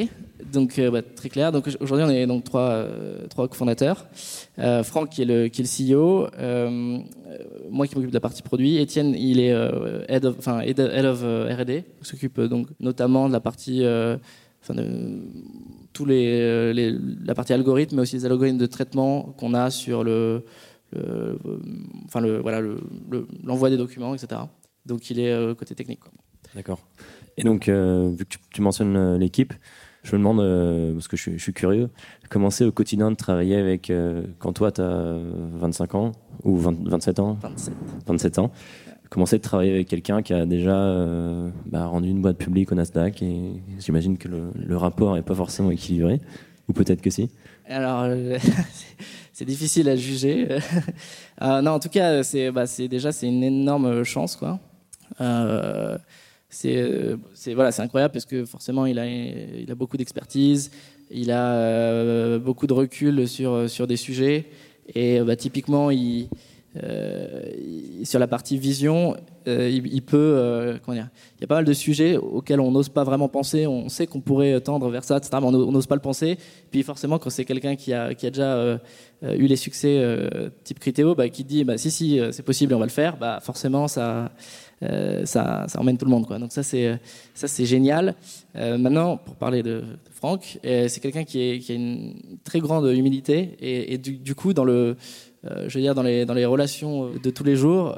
donc 0.55 0.81
bah, 0.81 1.03
très 1.03 1.29
clair. 1.29 1.53
Donc 1.53 1.69
aujourd'hui, 1.81 2.07
on 2.07 2.11
est 2.11 2.27
donc 2.27 2.45
trois, 2.45 2.87
trois 3.31 3.49
cofondateurs. 3.49 4.07
Franck, 4.85 5.11
qui 5.11 5.23
est 5.23 5.25
le, 5.25 5.49
CEO, 5.49 6.29
moi 7.71 7.87
qui 7.87 7.95
m'occupe 7.95 8.11
de 8.11 8.15
la 8.15 8.21
partie 8.21 8.43
produit. 8.43 8.79
Étienne, 8.79 9.15
il 9.15 9.41
est 9.41 9.53
euh, 9.53 10.05
head 10.09 10.25
of, 10.25 10.37
enfin, 10.39 10.61
head 10.61 10.81
euh, 10.81 11.55
R&D, 11.55 11.85
s'occupe 12.03 12.39
euh, 12.39 12.49
donc 12.49 12.69
notamment 12.81 13.29
de 13.29 13.33
la 13.33 13.41
partie, 13.41 13.85
enfin, 14.63 14.75
de, 14.75 15.21
tous 15.93 16.05
les, 16.05 16.73
la 17.25 17.35
partie 17.35 17.53
algorithme, 17.53 17.97
mais 17.97 18.03
aussi 18.03 18.17
les 18.17 18.27
algorithmes 18.27 18.59
de 18.59 18.67
traitement 18.67 19.35
qu'on 19.39 19.55
a 19.55 19.71
sur 19.71 20.05
le, 20.05 20.45
enfin 22.07 22.21
le, 22.21 22.39
voilà, 22.39 22.61
l'envoi 23.43 23.71
des 23.71 23.77
documents, 23.77 24.15
etc. 24.15 24.41
Donc 24.87 25.11
il 25.11 25.21
est 25.21 25.57
côté 25.57 25.75
technique. 25.75 26.01
D'accord. 26.55 26.81
Et 27.37 27.43
donc, 27.43 27.69
vu 27.69 28.25
que 28.25 28.37
tu, 28.51 28.61
mentionnes 28.61 29.17
l'équipe, 29.17 29.53
je 30.05 30.15
me 30.15 30.19
demande, 30.19 30.95
parce 30.95 31.09
que 31.09 31.17
je, 31.17 31.33
je, 31.33 31.43
suis 31.43 31.53
curieux, 31.53 31.91
comment 32.31 32.51
c'est 32.51 32.65
au 32.65 32.73
quotidien 32.73 33.11
de 33.11 33.17
travailler 33.17 33.57
avec, 33.57 33.93
quand 34.39 34.53
toi 34.53 34.71
tu 34.71 34.81
as 34.81 35.19
25 35.59 35.95
ans, 35.97 36.13
ou 36.45 36.57
27 36.59 37.19
ans? 37.19 37.39
27. 37.43 37.75
27 38.07 38.39
ans. 38.39 38.51
Commencer 39.11 39.37
de 39.37 39.43
travailler 39.43 39.73
avec 39.73 39.89
quelqu'un 39.89 40.23
qui 40.23 40.33
a 40.33 40.45
déjà 40.45 40.77
euh, 40.77 41.51
bah, 41.67 41.87
rendu 41.87 42.09
une 42.09 42.21
boîte 42.21 42.39
publique 42.39 42.73
au 42.73 42.75
Nasdaq 42.75 43.23
et 43.23 43.63
j'imagine 43.79 44.19
que 44.19 44.29
le, 44.29 44.77
rapport 44.77 45.15
n'est 45.15 45.23
pas 45.23 45.35
forcément 45.35 45.71
équilibré, 45.71 46.21
ou 46.69 46.73
peut-être 46.73 47.01
que 47.01 47.11
si? 47.11 47.31
Alors, 47.69 48.03
euh, 48.05 48.39
c'est 49.33 49.45
difficile 49.45 49.89
à 49.89 49.97
juger. 49.97 50.49
Euh, 51.43 51.61
non, 51.63 51.73
en 51.73 51.81
tout 51.81 51.89
cas, 51.89 52.23
c'est 52.23 52.53
bah, 52.53 52.63
déjà 52.89 53.11
c'est 53.11 53.27
une 53.27 53.43
énorme 53.43 54.05
chance, 54.05 54.37
quoi. 54.37 54.61
C'est 56.55 57.55
voilà, 57.55 57.73
c'est 57.73 57.83
incroyable 57.83 58.13
parce 58.13 58.27
que 58.27 58.45
forcément 58.45 58.87
il 58.87 58.99
a 58.99 59.07
il 59.07 59.71
a 59.71 59.75
beaucoup 59.75 59.97
d'expertise, 59.97 60.71
il 61.11 61.31
a 61.31 62.39
beaucoup 62.39 62.67
de 62.67 62.73
recul 62.73 63.29
sur 63.29 63.69
sur 63.69 63.87
des 63.87 63.97
sujets. 63.97 64.47
Et 64.95 65.21
bah, 65.21 65.37
typiquement, 65.37 65.91
sur 68.05 68.19
la 68.19 68.27
partie 68.27 68.59
vision, 68.59 69.17
il, 69.47 70.03
peut, 70.03 70.79
il 70.89 70.95
y 70.95 71.45
a 71.45 71.47
pas 71.47 71.55
mal 71.55 71.65
de 71.65 71.73
sujets 71.73 72.17
auxquels 72.17 72.61
on 72.61 72.71
n'ose 72.71 72.91
pas 72.91 73.03
vraiment 73.05 73.29
penser. 73.29 73.67
On 73.67 73.89
sait 73.89 74.07
qu'on 74.07 74.21
pourrait 74.21 74.61
tendre 74.61 74.91
vers 74.91 75.05
ça, 75.05 75.17
etc., 75.17 75.31
mais 75.41 75.47
on 75.47 75.73
n'ose 75.73 75.87
pas 75.87 75.95
le 75.95 76.03
penser. 76.03 76.37
Puis 76.71 76.83
forcément, 76.83 77.19
quand 77.19 77.31
c'est 77.31 77.47
quelqu'un 77.47 77.77
qui 77.77 77.95
a, 77.95 78.15
qui 78.15 78.27
a 78.27 78.31
déjà 78.31 78.79
eu 79.23 79.47
les 79.47 79.57
succès 79.57 80.03
type 80.65 80.81
Criteo, 80.81 81.15
bah, 81.15 81.31
qui 81.31 81.45
dit, 81.45 81.65
bah, 81.65 81.79
si 81.79 81.91
si, 81.91 82.21
c'est 82.33 82.43
possible, 82.43 82.75
on 82.75 82.79
va 82.79 82.87
le 82.87 82.91
faire, 82.91 83.17
bah, 83.17 83.41
forcément 83.41 83.89
ça 83.89 84.33
euh, 84.83 85.25
ça, 85.25 85.67
ça, 85.69 85.81
emmène 85.81 85.97
tout 85.97 86.05
le 86.05 86.11
monde. 86.11 86.27
Quoi. 86.27 86.39
Donc 86.39 86.53
ça, 86.53 86.63
c'est 86.63 86.99
c'est 87.35 87.67
génial. 87.67 88.15
Euh, 88.57 88.79
maintenant, 88.79 89.17
pour 89.17 89.37
parler 89.37 89.63
de, 89.63 89.85
Franck, 90.11 90.59
euh, 90.65 90.89
c'est 90.89 91.01
quelqu'un 91.01 91.25
qui, 91.25 91.39
a 91.69 91.73
une 91.73 92.15
très 92.45 92.61
grande 92.61 92.87
humilité 92.87 93.57
et, 93.61 93.99
du, 93.99 94.35
coup, 94.35 94.53
dans 94.53 94.65
le, 94.65 94.97
je 95.45 95.75
veux 95.75 95.81
dire, 95.81 95.95
dans 95.95 96.03
les, 96.03 96.25
dans 96.25 96.35
les 96.35 96.47
relations 96.47 97.11
de 97.11 97.31
tous 97.31 97.45
les 97.45 97.57
jours 97.57 97.97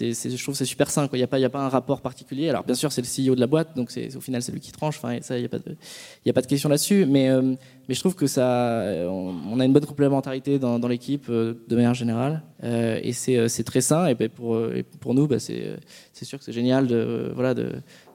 je 0.00 0.42
trouve 0.42 0.54
c'est 0.54 0.64
super 0.64 0.90
sain. 0.90 1.08
Il 1.12 1.16
n'y 1.16 1.22
a, 1.22 1.26
pas, 1.26 1.60
un 1.60 1.68
rapport 1.68 2.00
particulier. 2.00 2.48
Alors 2.48 2.64
bien 2.64 2.74
sûr, 2.74 2.90
c'est 2.90 3.02
le 3.02 3.06
CEO 3.06 3.34
de 3.34 3.40
la 3.40 3.46
boîte, 3.46 3.76
donc 3.76 3.90
au 4.16 4.20
final 4.20 4.42
c'est 4.42 4.52
lui 4.52 4.60
qui 4.60 4.72
tranche. 4.72 4.96
Enfin, 4.98 5.14
il 5.14 5.38
n'y 5.38 5.44
a, 5.44 6.32
pas 6.32 6.42
de, 6.42 6.46
question 6.46 6.68
là-dessus. 6.68 7.06
Mais, 7.06 7.28
euh, 7.28 7.54
je 7.88 8.00
trouve 8.00 8.14
que 8.14 8.26
ça, 8.26 8.82
on, 9.08 9.60
a 9.60 9.64
une 9.64 9.72
bonne 9.72 9.86
complémentarité 9.86 10.58
dans, 10.58 10.88
l'équipe 10.88 11.26
euh, 11.28 11.54
de 11.68 11.76
manière 11.76 11.94
générale, 11.94 12.42
euh, 12.64 12.98
et 13.02 13.12
c'est 13.12 13.64
très 13.64 13.80
sain. 13.80 14.06
Et 14.06 14.14
ben, 14.14 14.28
pour, 14.28 15.14
nous, 15.14 15.26
bah, 15.28 15.38
c'est 15.38 15.78
sûr 16.22 16.38
que 16.38 16.44
c'est 16.44 16.52
génial 16.52 16.86
de, 16.86 17.32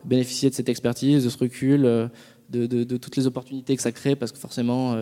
bénéficier 0.03 0.49
de 0.49 0.55
cette 0.55 0.69
expertise, 0.69 1.23
de 1.23 1.29
ce 1.29 1.37
recul, 1.37 1.81
de, 1.81 2.65
de, 2.65 2.97
toutes 2.97 3.15
les 3.15 3.27
opportunités 3.27 3.75
que 3.75 3.81
ça 3.81 3.91
crée, 3.91 4.15
parce 4.15 4.31
que 4.31 4.37
forcément. 4.37 5.01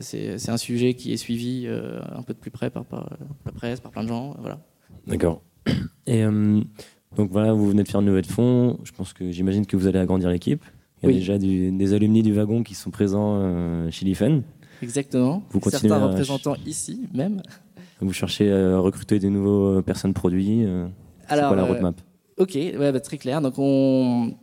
c'est 0.00 0.50
un 0.50 0.56
sujet 0.58 0.94
qui 0.94 1.12
est 1.12 1.16
suivi 1.16 1.66
un 1.68 2.22
peu 2.22 2.34
de 2.34 2.38
plus 2.38 2.50
près 2.50 2.70
par, 2.70 2.84
par, 2.84 3.16
la 3.46 3.52
presse, 3.52 3.80
par 3.80 3.92
plein 3.92 4.02
de 4.02 4.08
gens. 4.08 4.36
Voilà. 4.40 4.58
D'accord. 5.06 5.42
Et 6.06 6.24
euh, 6.24 6.60
donc 7.16 7.30
voilà, 7.30 7.52
vous 7.52 7.68
venez 7.68 7.82
de 7.82 7.88
faire 7.88 8.00
une 8.00 8.06
levée 8.06 8.22
de 8.22 8.26
fonds. 8.26 8.78
Je 8.84 8.92
pense 8.92 9.12
que 9.12 9.30
j'imagine 9.30 9.66
que 9.66 9.76
vous 9.76 9.86
allez 9.86 9.98
agrandir 9.98 10.30
l'équipe. 10.30 10.64
Il 11.02 11.10
y 11.10 11.12
a 11.12 11.18
déjà 11.18 11.38
des 11.38 11.94
alumni 11.94 12.22
du 12.22 12.32
wagon 12.32 12.62
qui 12.62 12.74
sont 12.74 12.90
présents 12.90 13.34
euh, 13.36 13.90
chez 13.90 14.04
l'IFEN. 14.04 14.42
Exactement. 14.82 15.42
Vous 15.50 15.60
continuez 15.60 15.88
Certains 15.88 16.06
représentants 16.06 16.56
ici 16.66 17.08
même. 17.12 17.42
Vous 18.00 18.12
cherchez 18.12 18.52
à 18.52 18.78
recruter 18.78 19.18
des 19.18 19.30
nouveaux 19.30 19.78
euh, 19.78 19.82
personnes 19.82 20.14
produits. 20.14 20.64
Quoi 21.28 21.56
la 21.56 21.64
roadmap? 21.64 22.00
Ok, 22.38 22.54
ouais, 22.54 22.92
bah, 22.92 23.00
très 23.00 23.18
clair. 23.18 23.40
Donc 23.40 23.54
on, 23.58 24.34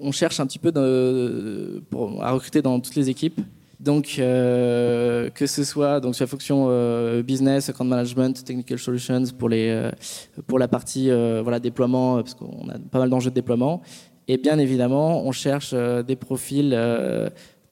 on 0.00 0.12
cherche 0.12 0.40
un 0.40 0.46
petit 0.46 0.58
peu 0.58 0.72
de, 0.72 1.82
pour, 1.90 2.22
à 2.22 2.32
recruter 2.32 2.62
dans 2.62 2.80
toutes 2.80 2.96
les 2.96 3.10
équipes. 3.10 3.40
Donc, 3.80 4.16
euh, 4.18 5.30
que 5.30 5.46
ce 5.46 5.64
soit 5.64 6.00
donc 6.00 6.14
sur 6.14 6.24
la 6.24 6.26
fonction 6.26 6.66
euh, 6.68 7.22
business, 7.22 7.70
account 7.70 7.86
management, 7.86 8.44
technical 8.44 8.78
solutions 8.78 9.22
pour 9.38 9.48
les 9.48 9.70
euh, 9.70 9.90
pour 10.46 10.58
la 10.58 10.68
partie 10.68 11.10
voilà 11.42 11.58
déploiement 11.60 12.16
parce 12.16 12.34
qu'on 12.34 12.68
a 12.68 12.78
pas 12.90 12.98
mal 12.98 13.08
d'enjeux 13.08 13.30
de 13.30 13.34
déploiement. 13.34 13.80
Et 14.28 14.36
bien 14.36 14.58
évidemment, 14.58 15.24
on 15.26 15.32
cherche 15.32 15.74
des 15.74 16.14
profils 16.14 16.76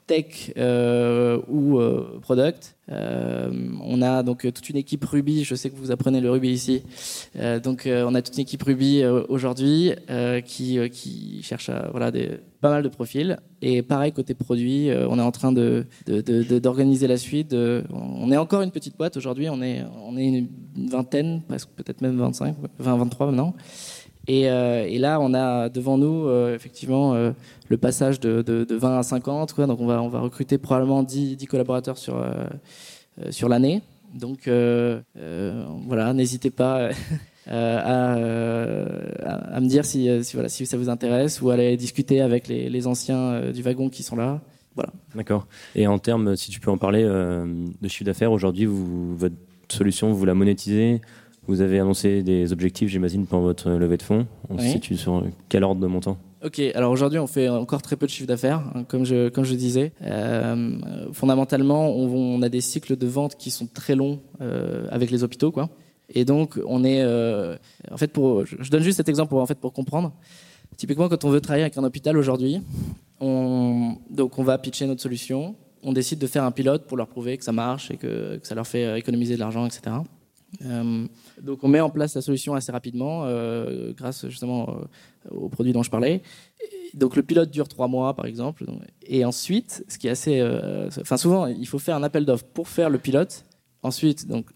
tech 0.09 0.53
euh, 0.57 1.41
ou 1.47 1.79
euh, 1.79 2.19
product. 2.21 2.75
Euh, 2.91 3.51
on 3.85 4.01
a 4.01 4.23
donc 4.23 4.41
toute 4.41 4.69
une 4.71 4.77
équipe 4.77 5.05
Ruby. 5.05 5.45
Je 5.45 5.55
sais 5.55 5.71
que 5.71 5.77
vous 5.77 5.93
apprenez 5.93 6.21
le 6.21 6.31
Ruby 6.31 6.49
ici. 6.49 6.83
donc 7.63 7.87
on 7.87 8.15
a 8.15 8.23
toute 8.23 8.35
une 8.37 8.43
équipe 8.43 8.63
Ruby 8.63 9.05
aujourd'hui 9.05 9.93
qui, 10.45 11.43
cherche 11.43 11.69
à, 11.69 11.89
voilà 11.91 12.11
des, 12.11 12.31
pas 12.61 12.71
mal 12.71 12.83
de 12.83 12.89
profils. 12.89 13.39
Et 13.61 13.83
pareil 13.83 14.13
côté 14.13 14.35
produit, 14.35 14.91
on 15.09 15.19
est 15.19 15.23
en 15.23 15.33
train 15.33 15.53
de 15.53 15.87
d'organiser 16.59 17.07
la 17.07 17.19
suite. 17.19 17.55
on 17.55 18.33
est 18.33 18.39
encore 18.39 18.63
une 18.63 18.73
petite 18.73 18.97
boîte 18.97 19.19
aujourd'hui. 19.19 19.51
On 19.51 19.61
est 19.61 19.85
on 20.07 20.17
est 20.17 20.25
une 20.25 20.49
vingtaine, 20.89 21.43
presque 21.47 21.69
peut-être 21.77 22.01
même 22.01 22.17
25, 22.17 22.57
20, 22.79 22.97
23 22.97 23.27
maintenant. 23.27 23.55
Euh, 24.29 24.85
et, 24.87 24.99
là, 24.99 25.21
on 25.21 25.35
a 25.35 25.69
devant 25.69 25.99
nous, 25.99 26.27
euh, 26.27 26.55
effectivement, 26.55 27.15
euh, 27.15 27.33
le 27.69 27.77
passage 27.77 28.21
de, 28.21 28.67
20 28.71 28.99
à 28.99 29.03
50. 29.03 29.61
donc, 29.67 29.81
on 29.81 29.87
va, 29.87 30.21
recruter 30.21 30.59
probablement 30.59 31.03
10, 31.03 31.37
10 31.37 31.47
collaborateurs 31.47 31.99
sur, 31.99 32.25
sur 33.31 33.49
l'année. 33.49 33.83
Donc, 34.15 34.49
voilà, 35.87 36.13
n'hésitez 36.13 36.51
pas 36.51 36.91
à, 37.47 38.13
à, 38.13 39.61
me 39.61 39.67
dire 39.67 39.85
si, 39.85 40.09
voilà, 40.35 40.49
si 40.49 40.67
ça 40.67 40.77
vous 40.77 40.89
intéresse 40.89 41.41
ou 41.41 41.51
aller 41.51 41.77
discuter 41.77 42.21
avec 42.21 42.49
les, 42.49 42.69
les 42.69 42.87
anciens 42.87 43.51
du 43.53 43.63
wagon 43.63 43.89
qui 43.89 44.03
sont 44.03 44.17
là. 44.17 44.41
Voilà. 44.75 44.93
D'accord. 45.15 45.47
Et 45.75 45.87
en 45.87 45.99
termes, 45.99 46.37
si 46.37 46.51
tu 46.51 46.61
peux 46.61 46.71
en 46.71 46.79
parler, 46.79 47.03
de 47.03 47.89
chiffre 47.89 48.05
d'affaires, 48.05 48.33
aujourd'hui, 48.33 48.67
votre 48.67 49.35
solution, 49.69 50.13
vous 50.13 50.25
la 50.25 50.35
monétisez 50.35 51.01
vous 51.49 51.63
avez 51.63 51.81
annoncé 51.81 52.23
des 52.23 52.53
objectifs, 52.53 52.91
j'imagine, 52.91 53.27
pour 53.27 53.41
votre 53.41 53.71
levée 53.71 53.97
de 53.97 54.03
fonds. 54.03 54.27
On 54.51 54.59
se 54.59 54.67
situe 54.67 54.97
sur 54.97 55.25
quel 55.49 55.65
ordre 55.65 55.81
de 55.81 55.87
montant? 55.87 56.19
Ok, 56.45 56.61
alors 56.77 56.93
aujourd'hui 56.93 57.19
on 57.19 57.27
fait 57.27 57.49
encore 57.49 57.83
très 57.83 57.97
peu 57.97 58.07
de 58.07 58.13
chiffre 58.13 58.29
d'affaires, 58.29 58.63
hein, 58.73 58.85
comme 58.85 59.05
je 59.05 59.29
comme 59.29 59.43
je 59.43 59.55
disais. 59.55 59.93
Euh, 60.03 60.79
fondamentalement, 61.13 61.91
on, 61.91 62.41
a 62.43 62.49
des 62.49 62.61
cycles 62.61 62.97
de 62.97 63.07
vente 63.09 63.35
qui 63.35 63.51
sont 63.51 63.67
très 63.67 63.97
longs 63.97 64.21
euh, 64.41 64.87
avec 64.91 65.11
les 65.11 65.25
hôpitaux, 65.25 65.51
quoi. 65.51 65.69
Et 66.15 66.25
donc 66.25 66.61
on 66.65 66.85
est, 66.85 67.03
euh, 67.03 67.57
en 67.91 67.97
fait, 67.97 68.13
pour, 68.13 68.47
je 68.47 68.71
donne 68.71 68.83
juste 68.83 68.99
cet 68.99 69.09
exemple 69.09 69.31
pour 69.31 69.41
en 69.41 69.47
fait 69.47 69.59
pour 69.59 69.73
comprendre. 69.73 70.13
Typiquement, 70.77 71.09
quand 71.09 71.25
on 71.25 71.31
veut 71.31 71.41
travailler 71.41 71.65
avec 71.65 71.77
un 71.77 71.83
hôpital 71.83 72.17
aujourd'hui, 72.17 72.61
on 73.21 73.97
donc 74.09 74.39
on 74.39 74.45
va 74.45 74.59
pitcher 74.59 74.87
notre 74.87 75.03
solution, 75.03 75.57
on 75.83 75.93
décide 75.93 76.21
de 76.21 76.29
faire 76.29 76.45
un 76.45 76.53
pilote 76.53 76.87
pour 76.87 76.97
leur 76.97 77.09
prouver 77.09 77.37
que 77.37 77.43
ça 77.43 77.53
marche 77.53 77.91
et 77.91 77.97
que, 77.97 78.37
que 78.37 78.47
ça 78.47 78.55
leur 78.55 78.67
fait 78.67 78.97
économiser 78.97 79.35
de 79.35 79.41
l'argent, 79.41 79.67
etc. 79.67 79.97
Euh, 80.65 81.07
donc 81.43 81.63
on 81.63 81.69
met 81.69 81.81
en 81.81 81.91
place 81.91 82.15
la 82.15 82.23
solution 82.23 82.55
assez 82.55 82.73
rapidement 82.73 83.25
euh, 83.25 83.93
grâce 83.93 84.27
justement 84.29 84.71
euh, 84.71 85.37
aux 85.37 85.49
produits 85.49 85.75
dont 85.75 85.83
je 85.83 85.91
parlais. 85.91 86.23
donc 86.95 87.17
le 87.17 87.23
pilote 87.23 87.51
dure 87.51 87.69
trois 87.69 87.89
mois 87.89 88.15
par 88.15 88.27
exemple. 88.27 88.65
Et 89.07 89.25
ensuite, 89.25 89.85
ce 89.89 89.99
qui 89.99 90.09
est 90.09 90.11
assez, 90.11 90.43
enfin 91.01 91.17
souvent 91.17 91.47
il 91.47 91.67
faut 91.67 91.79
faire 91.79 91.97
un 91.97 92.03
appel 92.03 92.25
d'offres 92.25 92.47
pour 92.53 92.69
faire 92.69 92.91
le 92.91 92.99
pilote. 92.99 93.45
Ensuite, 93.83 94.27
donc 94.27 94.47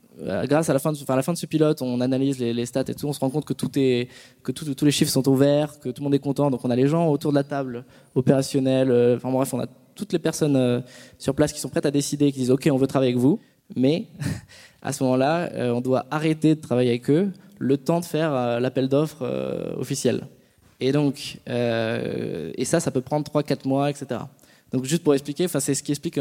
grâce 0.44 0.68
à 0.68 0.72
la 0.72 0.78
fin 0.78 0.92
de, 0.92 0.98
enfin, 0.98 1.14
la 1.14 1.22
fin 1.22 1.33
de 1.33 1.38
ce 1.38 1.46
pilote, 1.46 1.81
on 1.81 2.00
analyse 2.00 2.40
les, 2.40 2.66
stats 2.66 2.85
et 2.88 2.94
tout, 2.94 3.07
on 3.07 3.12
se 3.12 3.20
rend 3.20 3.31
compte 3.31 3.44
que 3.44 3.52
tout 3.52 3.70
est, 3.76 4.09
que 4.42 4.50
tous 4.50 4.85
les 4.85 4.90
chiffres 4.90 5.12
sont 5.12 5.26
ouverts, 5.28 5.78
que 5.78 5.90
tout 5.90 6.02
le 6.02 6.05
monde 6.05 6.14
est 6.14 6.18
content. 6.18 6.50
Donc 6.50 6.64
on 6.64 6.70
a 6.70 6.76
les 6.76 6.88
gens 6.88 7.09
autour 7.09 7.31
de 7.31 7.37
la 7.37 7.44
table 7.44 7.85
opérationnelle. 8.16 8.90
Enfin 9.16 9.31
bref, 9.31 9.55
on 9.55 9.61
a 9.61 9.66
toutes 9.94 10.12
les 10.12 10.18
personnes 10.18 10.83
sur 11.18 11.35
place 11.35 11.52
qui 11.52 11.61
sont 11.61 11.68
prêtes 11.68 11.87
à 11.87 11.92
décider, 11.92 12.33
qui 12.33 12.40
disent 12.40 12.50
OK, 12.50 12.68
on 12.72 12.76
veut 12.76 12.88
travailler 12.88 13.12
avec 13.12 13.20
vous, 13.20 13.38
mais 13.76 14.07
à 14.82 14.92
ce 14.92 15.02
moment-là, 15.04 15.50
euh, 15.52 15.70
on 15.70 15.80
doit 15.80 16.06
arrêter 16.10 16.54
de 16.54 16.60
travailler 16.60 16.90
avec 16.90 17.08
eux 17.10 17.30
le 17.58 17.76
temps 17.76 18.00
de 18.00 18.04
faire 18.04 18.34
euh, 18.34 18.58
l'appel 18.58 18.88
d'offres 18.88 19.22
euh, 19.22 19.74
officiel. 19.76 20.26
Et 20.80 20.90
donc, 20.90 21.38
et 21.46 22.64
ça, 22.64 22.80
ça 22.80 22.90
peut 22.90 23.02
prendre 23.02 23.30
3-4 23.30 23.68
mois, 23.68 23.88
etc. 23.88 24.22
Donc 24.72 24.84
juste 24.84 25.04
pour 25.04 25.14
expliquer, 25.14 25.46
c'est 25.46 25.74
ce 25.74 25.82
qui 25.84 25.92
explique 25.92 26.18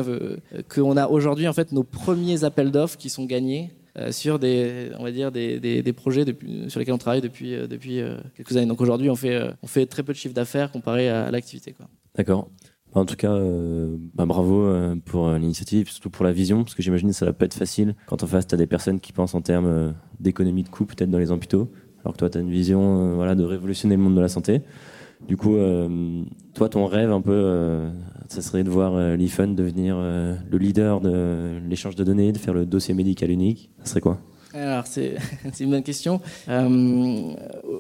qu'on 0.70 0.98
a 0.98 1.08
aujourd'hui 1.08 1.48
en 1.48 1.54
fait 1.54 1.72
nos 1.72 1.82
premiers 1.82 2.44
appels 2.44 2.70
d'offres 2.70 2.96
qui 2.96 3.10
sont 3.10 3.26
gagnés 3.26 3.72
sur 4.12 4.38
des, 4.38 4.92
on 5.00 5.04
va 5.04 5.12
dire 5.12 5.32
des, 5.32 5.60
des, 5.60 5.94
projets 5.94 6.26
sur 6.68 6.80
lesquels 6.80 6.94
on 6.94 7.00
travaille 7.00 7.22
depuis, 7.22 7.54
depuis 7.68 8.04
quelques 8.38 8.56
années. 8.56 8.68
Donc 8.68 8.82
aujourd'hui, 8.82 9.10
on 9.10 9.16
fait, 9.16 9.42
on 9.64 9.68
fait 9.68 9.88
très 9.88 10.04
peu 10.04 10.14
de 10.14 10.18
chiffre 10.18 10.36
d'affaires 10.36 10.72
comparé 10.72 11.10
à, 11.10 11.32
l'activité. 11.32 11.74
D'accord. 12.14 12.48
En 12.94 13.06
tout 13.06 13.16
cas, 13.16 13.32
euh, 13.32 13.96
bah, 14.14 14.26
bravo 14.26 14.64
euh, 14.64 14.96
pour 15.06 15.28
euh, 15.28 15.38
l'initiative, 15.38 15.90
surtout 15.90 16.10
pour 16.10 16.26
la 16.26 16.34
vision, 16.34 16.64
parce 16.64 16.76
que 16.76 16.82
j'imagine 16.82 17.10
que 17.10 17.16
ça 17.16 17.26
va 17.26 17.34
pas 17.34 17.46
être 17.46 17.54
facile 17.54 17.96
quand 18.06 18.22
en 18.22 18.28
face 18.28 18.48
tu 18.48 18.56
as 18.56 18.58
des 18.58 18.68
personnes 18.68 19.00
qui 19.00 19.14
pensent 19.14 19.34
en 19.34 19.42
termes 19.42 19.94
d'économie 20.20 20.64
de 20.64 20.70
coût 20.70 20.86
peut-être 20.86 21.10
dans 21.10 21.18
les 21.18 21.32
hôpitaux, 21.32 21.72
alors 22.04 22.14
que 22.14 22.20
toi 22.20 22.30
tu 22.30 22.38
as 22.38 22.42
une 22.42 22.52
vision 22.52 23.16
voilà, 23.16 23.36
de 23.36 23.44
révolutionner 23.44 23.96
le 23.96 24.02
monde 24.02 24.16
de 24.16 24.22
la 24.22 24.28
santé. 24.28 24.62
Du 25.28 25.38
coup, 25.38 25.56
toi 26.56 26.68
ton 26.68 26.88
rêve 26.88 27.12
un 27.12 27.22
peu, 27.22 27.92
ça 28.28 28.42
serait 28.42 28.64
de 28.64 28.70
voir 28.70 29.16
l'IFUN 29.16 29.50
devenir 29.50 29.98
le 29.98 30.58
leader 30.58 31.00
de 31.00 31.60
l'échange 31.70 31.96
de 31.96 32.04
données, 32.04 32.32
de 32.32 32.40
faire 32.40 32.56
le 32.56 32.66
dossier 32.66 32.96
médical 32.96 33.30
unique. 33.30 33.70
Ça 33.84 33.92
serait 33.92 34.02
quoi? 34.02 34.20
Alors 34.54 34.86
c'est 34.88 35.16
une 35.60 35.70
bonne 35.70 35.84
question. 35.84 36.22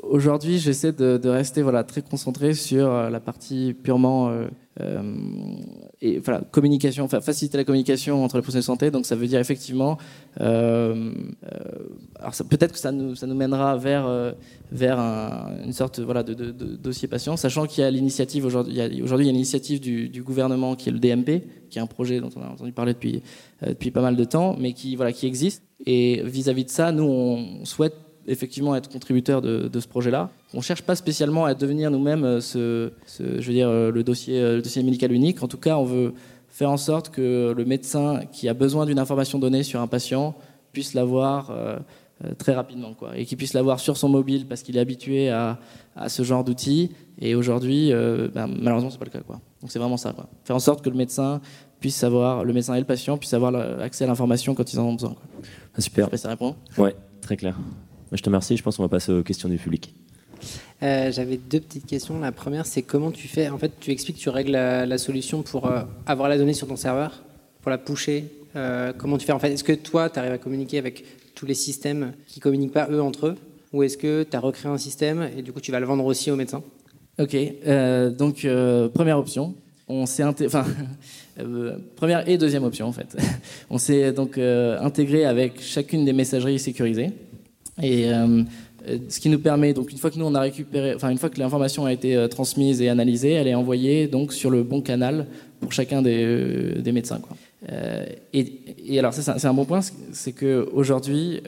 Aujourd'hui, 0.03 0.59
j'essaie 0.59 0.93
de, 0.93 1.27
rester 1.27 1.65
très 1.87 2.03
concentré 2.03 2.53
sur 2.53 2.91
la 2.91 3.19
partie 3.19 3.73
purement 3.73 4.31
et 4.79 6.19
voilà, 6.19 6.41
communication, 6.51 7.07
faciliter 7.07 7.57
la 7.57 7.63
communication 7.63 8.23
entre 8.23 8.37
les 8.37 8.41
professionnels 8.41 8.61
de 8.61 8.65
santé. 8.65 8.91
Donc 8.91 9.05
ça 9.05 9.15
veut 9.15 9.27
dire 9.27 9.39
effectivement, 9.39 9.97
euh, 10.39 11.13
euh, 11.43 11.59
alors 12.19 12.33
peut-être 12.49 12.71
que 12.71 12.79
ça 12.79 12.91
nous, 12.91 13.15
ça 13.15 13.27
nous 13.27 13.35
mènera 13.35 13.77
vers, 13.77 14.33
vers 14.71 14.99
une 15.63 15.73
sorte 15.73 15.99
voilà, 15.99 16.23
de, 16.23 16.33
dossier 16.51 17.07
patient, 17.07 17.35
sachant 17.37 17.65
qu'il 17.65 17.83
y 17.83 17.87
a 17.87 17.91
l'initiative 17.91 18.45
aujourd'hui, 18.45 19.01
aujourd'hui 19.01 19.25
il 19.25 19.29
y 19.29 19.31
a 19.31 19.33
l'initiative 19.33 19.79
du, 19.79 20.09
du, 20.09 20.23
gouvernement 20.23 20.75
qui 20.75 20.89
est 20.89 20.91
le 20.91 20.99
DMP, 20.99 21.43
qui 21.69 21.77
est 21.77 21.81
un 21.81 21.87
projet 21.87 22.19
dont 22.19 22.29
on 22.35 22.41
a 22.41 22.47
entendu 22.47 22.71
parler 22.71 22.93
depuis, 22.93 23.21
depuis 23.65 23.91
pas 23.91 24.01
mal 24.01 24.15
de 24.15 24.23
temps, 24.23 24.55
mais 24.57 24.73
qui, 24.73 24.95
voilà, 24.95 25.11
qui 25.11 25.27
existe. 25.27 25.63
Et 25.85 26.21
vis-à-vis 26.23 26.63
-vis 26.63 26.65
de 26.65 26.69
ça, 26.69 26.91
nous, 26.91 27.03
on 27.03 27.65
souhaite 27.65 27.95
effectivement 28.27 28.75
être 28.75 28.89
contributeur 28.89 29.41
de, 29.41 29.79
ce 29.79 29.87
projet-là. 29.87 30.29
On 30.53 30.57
ne 30.57 30.63
cherche 30.63 30.81
pas 30.81 30.95
spécialement 30.95 31.45
à 31.45 31.53
devenir 31.53 31.91
nous-mêmes 31.91 32.23
euh, 32.23 32.41
ce, 32.41 32.91
je 33.17 33.45
veux 33.45 33.53
dire, 33.53 33.69
euh, 33.69 33.91
le 33.91 34.03
dossier, 34.03 34.39
euh, 34.39 34.55
le 34.57 34.61
dossier 34.61 34.83
médical 34.83 35.11
unique. 35.11 35.41
En 35.43 35.47
tout 35.47 35.57
cas, 35.57 35.77
on 35.77 35.85
veut 35.85 36.13
faire 36.49 36.69
en 36.69 36.77
sorte 36.77 37.09
que 37.09 37.53
le 37.55 37.65
médecin 37.65 38.21
qui 38.31 38.49
a 38.49 38.53
besoin 38.53 38.85
d'une 38.85 38.99
information 38.99 39.39
donnée 39.39 39.63
sur 39.63 39.81
un 39.81 39.87
patient 39.87 40.35
puisse 40.73 40.93
l'avoir 40.93 41.53
très 42.37 42.53
rapidement, 42.53 42.93
quoi, 42.93 43.17
et 43.17 43.25
qu'il 43.25 43.37
puisse 43.37 43.53
l'avoir 43.53 43.79
sur 43.79 43.97
son 43.97 44.09
mobile 44.09 44.45
parce 44.47 44.61
qu'il 44.61 44.77
est 44.77 44.79
habitué 44.79 45.29
à, 45.29 45.59
à 45.95 46.09
ce 46.09 46.23
genre 46.23 46.43
d'outils. 46.43 46.91
Et 47.19 47.35
aujourd'hui, 47.35 47.91
ben, 48.33 48.47
malheureusement, 48.47 48.89
c'est 48.89 48.97
pas 48.97 49.05
le 49.05 49.11
cas, 49.11 49.21
quoi. 49.21 49.39
Donc 49.61 49.71
c'est 49.71 49.79
vraiment 49.79 49.97
ça, 49.97 50.11
quoi. 50.11 50.27
Faire 50.43 50.55
en 50.55 50.59
sorte 50.59 50.83
que 50.83 50.89
le 50.89 50.97
médecin 50.97 51.39
puisse 51.79 51.95
savoir, 51.95 52.43
le 52.43 52.51
médecin 52.51 52.75
et 52.75 52.79
le 52.79 52.85
patient 52.85 53.17
puissent 53.17 53.33
avoir 53.33 53.55
accès 53.81 54.03
à 54.03 54.07
l'information 54.07 54.53
quand 54.53 54.71
ils 54.73 54.79
en 54.79 54.83
ont 54.83 54.93
besoin. 54.93 55.11
Quoi. 55.13 55.23
Ah, 55.75 55.81
super. 55.81 56.09
Ça 56.17 56.29
répond 56.29 56.55
Ouais, 56.77 56.95
très 57.21 57.37
clair. 57.37 57.57
Je 58.11 58.21
te 58.21 58.25
remercie. 58.25 58.57
Je 58.57 58.63
pense 58.63 58.77
qu'on 58.77 58.83
va 58.83 58.89
passer 58.89 59.11
aux 59.11 59.23
questions 59.23 59.49
du 59.49 59.57
public. 59.57 59.93
Euh, 60.83 61.11
j'avais 61.11 61.37
deux 61.37 61.59
petites 61.59 61.85
questions. 61.85 62.19
La 62.19 62.31
première, 62.31 62.65
c'est 62.65 62.81
comment 62.81 63.11
tu 63.11 63.27
fais 63.27 63.49
En 63.49 63.57
fait, 63.57 63.71
tu 63.79 63.91
expliques 63.91 64.17
que 64.17 64.21
tu 64.21 64.29
règles 64.29 64.51
la, 64.51 64.97
solution 64.97 65.43
pour 65.43 65.67
euh, 65.67 65.81
avoir 66.05 66.27
la 66.29 66.37
donnée 66.37 66.53
sur 66.53 66.67
ton 66.67 66.75
serveur, 66.75 67.23
pour 67.61 67.69
la 67.69 67.77
pusher. 67.77 68.25
Euh, 68.55 68.91
comment 68.97 69.17
tu 69.17 69.25
fais 69.25 69.31
en 69.31 69.39
fait 69.39 69.51
Est-ce 69.51 69.63
que 69.63 69.73
toi, 69.73 70.09
tu 70.09 70.19
arrives 70.19 70.31
à 70.31 70.37
communiquer 70.37 70.77
avec 70.77 71.05
tous 71.35 71.45
les 71.45 71.53
systèmes 71.53 72.13
qui 72.27 72.39
communiquent 72.39 72.73
pas 72.73 72.87
eux 72.89 73.01
entre 73.01 73.27
eux 73.27 73.35
Ou 73.73 73.83
est-ce 73.83 73.97
que 73.97 74.23
tu 74.23 74.35
as 74.35 74.39
recréé 74.39 74.71
un 74.71 74.77
système 74.77 75.29
et 75.37 75.41
du 75.41 75.53
coup, 75.53 75.61
tu 75.61 75.71
vas 75.71 75.79
le 75.79 75.85
vendre 75.85 76.05
aussi 76.05 76.31
aux 76.31 76.35
médecins? 76.35 76.63
Ok. 77.19 77.35
donc, 78.17 78.47
première 78.93 79.19
option. 79.19 79.55
On 79.87 80.05
s'est 80.05 80.23
enfin, 80.23 80.65
première 81.95 82.27
et 82.27 82.37
deuxième 82.37 82.63
option 82.63 82.87
en 82.87 82.93
fait. 82.93 83.17
On 83.69 83.77
s'est 83.77 84.13
donc 84.13 84.37
intégré 84.37 85.25
avec 85.25 85.61
chacune 85.61 86.05
des 86.05 86.13
messageries 86.13 86.59
sécurisées. 86.59 87.11
Et 87.81 88.11
euh, 88.87 88.97
ce 89.09 89.19
qui 89.19 89.29
nous 89.29 89.39
permet, 89.39 89.73
donc 89.73 89.91
une 89.91 89.97
fois 89.97 90.09
que 90.09 90.17
nous 90.17 90.25
on 90.25 90.33
a 90.33 90.39
récupéré, 90.39 90.95
enfin 90.95 91.09
une 91.09 91.17
fois 91.17 91.29
que 91.29 91.39
l'information 91.39 91.85
a 91.85 91.93
été 91.93 92.15
euh, 92.15 92.27
transmise 92.27 92.81
et 92.81 92.89
analysée, 92.89 93.31
elle 93.31 93.47
est 93.47 93.53
envoyée 93.53 94.07
donc 94.07 94.33
sur 94.33 94.49
le 94.49 94.63
bon 94.63 94.81
canal 94.81 95.27
pour 95.59 95.71
chacun 95.71 96.01
des, 96.01 96.23
euh, 96.23 96.81
des 96.81 96.91
médecins. 96.91 97.19
Quoi. 97.19 97.37
et, 98.33 98.97
alors 98.97 99.13
c'est 99.13 99.45
un 99.45 99.53
bon 99.53 99.65
point, 99.65 99.81
c'est 100.11 100.31
qu'aujourd'hui 100.31 101.41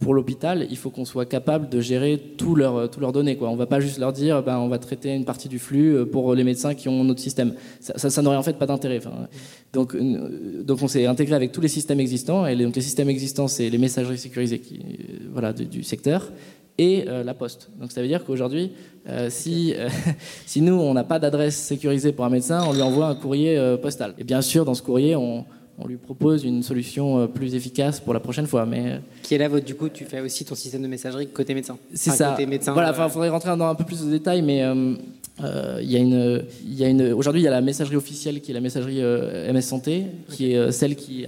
pour 0.00 0.14
l'hôpital, 0.14 0.66
il 0.70 0.76
faut 0.76 0.90
qu'on 0.90 1.04
soit 1.04 1.26
capable 1.26 1.68
de 1.68 1.80
gérer 1.80 2.18
tous 2.36 2.54
leurs 2.54 2.88
tout 2.90 3.00
leurs 3.00 3.12
données. 3.12 3.36
Quoi. 3.36 3.48
On 3.48 3.54
ne 3.54 3.58
va 3.58 3.66
pas 3.66 3.80
juste 3.80 3.98
leur 3.98 4.12
dire 4.12 4.42
ben, 4.42 4.58
on 4.58 4.68
va 4.68 4.78
traiter 4.78 5.12
une 5.12 5.24
partie 5.24 5.48
du 5.48 5.58
flux 5.58 5.96
euh, 5.96 6.04
pour 6.04 6.34
les 6.34 6.44
médecins 6.44 6.74
qui 6.74 6.88
ont 6.88 7.02
notre 7.02 7.20
système. 7.20 7.54
Ça, 7.80 7.98
ça, 8.10 8.22
n'aurait 8.22 8.36
en 8.36 8.42
fait 8.42 8.58
pas 8.58 8.66
d'intérêt. 8.66 8.98
Enfin, 8.98 9.28
donc, 9.72 9.94
euh, 9.94 10.62
donc 10.62 10.82
on 10.82 10.88
s'est 10.88 11.06
intégré 11.06 11.34
avec 11.34 11.50
tous 11.50 11.60
les 11.60 11.68
systèmes 11.68 11.98
existants. 11.98 12.46
Et 12.46 12.54
les, 12.54 12.64
donc 12.64 12.76
les 12.76 12.82
systèmes 12.82 13.08
existants, 13.08 13.48
c'est 13.48 13.68
les 13.70 13.78
messageries 13.78 14.18
sécurisées 14.18 14.60
qui, 14.60 14.76
euh, 14.76 15.28
voilà, 15.32 15.52
du, 15.52 15.82
secteur 15.82 16.30
et 16.80 17.04
la 17.24 17.34
poste. 17.34 17.70
Donc 17.80 17.90
ça 17.90 18.00
veut 18.00 18.06
dire 18.06 18.24
qu'aujourd'hui, 18.24 18.70
si, 19.30 19.74
si 20.46 20.60
nous, 20.60 20.74
on 20.74 20.94
n'a 20.94 21.02
pas 21.02 21.18
d'adresse 21.18 21.56
sécurisée 21.56 22.12
pour 22.12 22.24
un 22.24 22.30
médecin, 22.30 22.62
on 22.68 22.72
lui 22.72 22.82
envoie 22.82 23.08
un 23.08 23.16
courrier 23.16 23.76
postal. 23.82 24.14
Et 24.16 24.22
bien 24.22 24.42
sûr, 24.42 24.64
dans 24.64 24.74
ce 24.74 24.82
courrier, 24.82 25.16
on 25.16 25.44
on 25.78 25.86
lui 25.86 25.96
propose 25.96 26.44
une 26.44 26.62
solution 26.62 27.20
euh, 27.20 27.26
plus 27.26 27.54
efficace 27.54 28.00
pour 28.00 28.12
la 28.12 28.20
prochaine 28.20 28.46
fois. 28.46 28.66
Mais 28.66 28.92
euh, 28.92 28.98
qui 29.22 29.34
est 29.34 29.38
là 29.38 29.48
votre 29.48 29.64
du 29.64 29.74
coup 29.74 29.88
tu 29.88 30.04
fais 30.04 30.20
aussi 30.20 30.44
ton 30.44 30.54
système 30.54 30.82
de 30.82 30.88
messagerie 30.88 31.28
côté 31.28 31.54
médecin. 31.54 31.78
C'est 31.94 32.10
ça. 32.10 32.30
Côté 32.30 32.46
médecin, 32.46 32.72
voilà, 32.72 32.92
il 32.96 33.00
euh, 33.00 33.08
faudrait 33.08 33.28
rentrer 33.28 33.56
dans 33.56 33.68
un 33.68 33.74
peu 33.74 33.84
plus 33.84 34.04
de 34.04 34.10
détails, 34.10 34.42
mais 34.42 34.58
il 34.58 35.90
y 35.90 35.96
a 35.96 36.00
une, 36.00 36.44
il 36.64 36.74
y 36.74 36.84
a 36.84 36.88
une. 36.88 37.12
Aujourd'hui, 37.12 37.42
il 37.42 37.44
y 37.44 37.48
a 37.48 37.52
la 37.52 37.60
messagerie 37.60 37.96
officielle 37.96 38.40
qui 38.40 38.50
est 38.50 38.54
la 38.54 38.60
messagerie 38.60 39.00
MS 39.00 39.62
Santé, 39.62 40.06
qui 40.30 40.52
est 40.52 40.72
celle 40.72 40.96
qui 40.96 41.26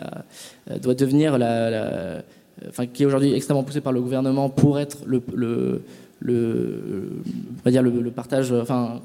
doit 0.83 0.95
devenir 0.95 1.39
la, 1.39 2.23
enfin 2.69 2.87
qui 2.87 3.05
est 3.05 3.07
aujourd'hui 3.07 3.33
extrêmement 3.35 3.63
poussée 3.63 3.81
par 3.81 3.93
le 3.93 4.01
gouvernement 4.01 4.51
pour 4.51 4.79
être 4.79 4.99
le, 5.07 5.23
le 5.35 5.83
le, 6.23 7.23
on 7.59 7.63
va 7.65 7.71
dire 7.71 7.83
le, 7.83 8.11
partage, 8.11 8.53
enfin, 8.53 9.01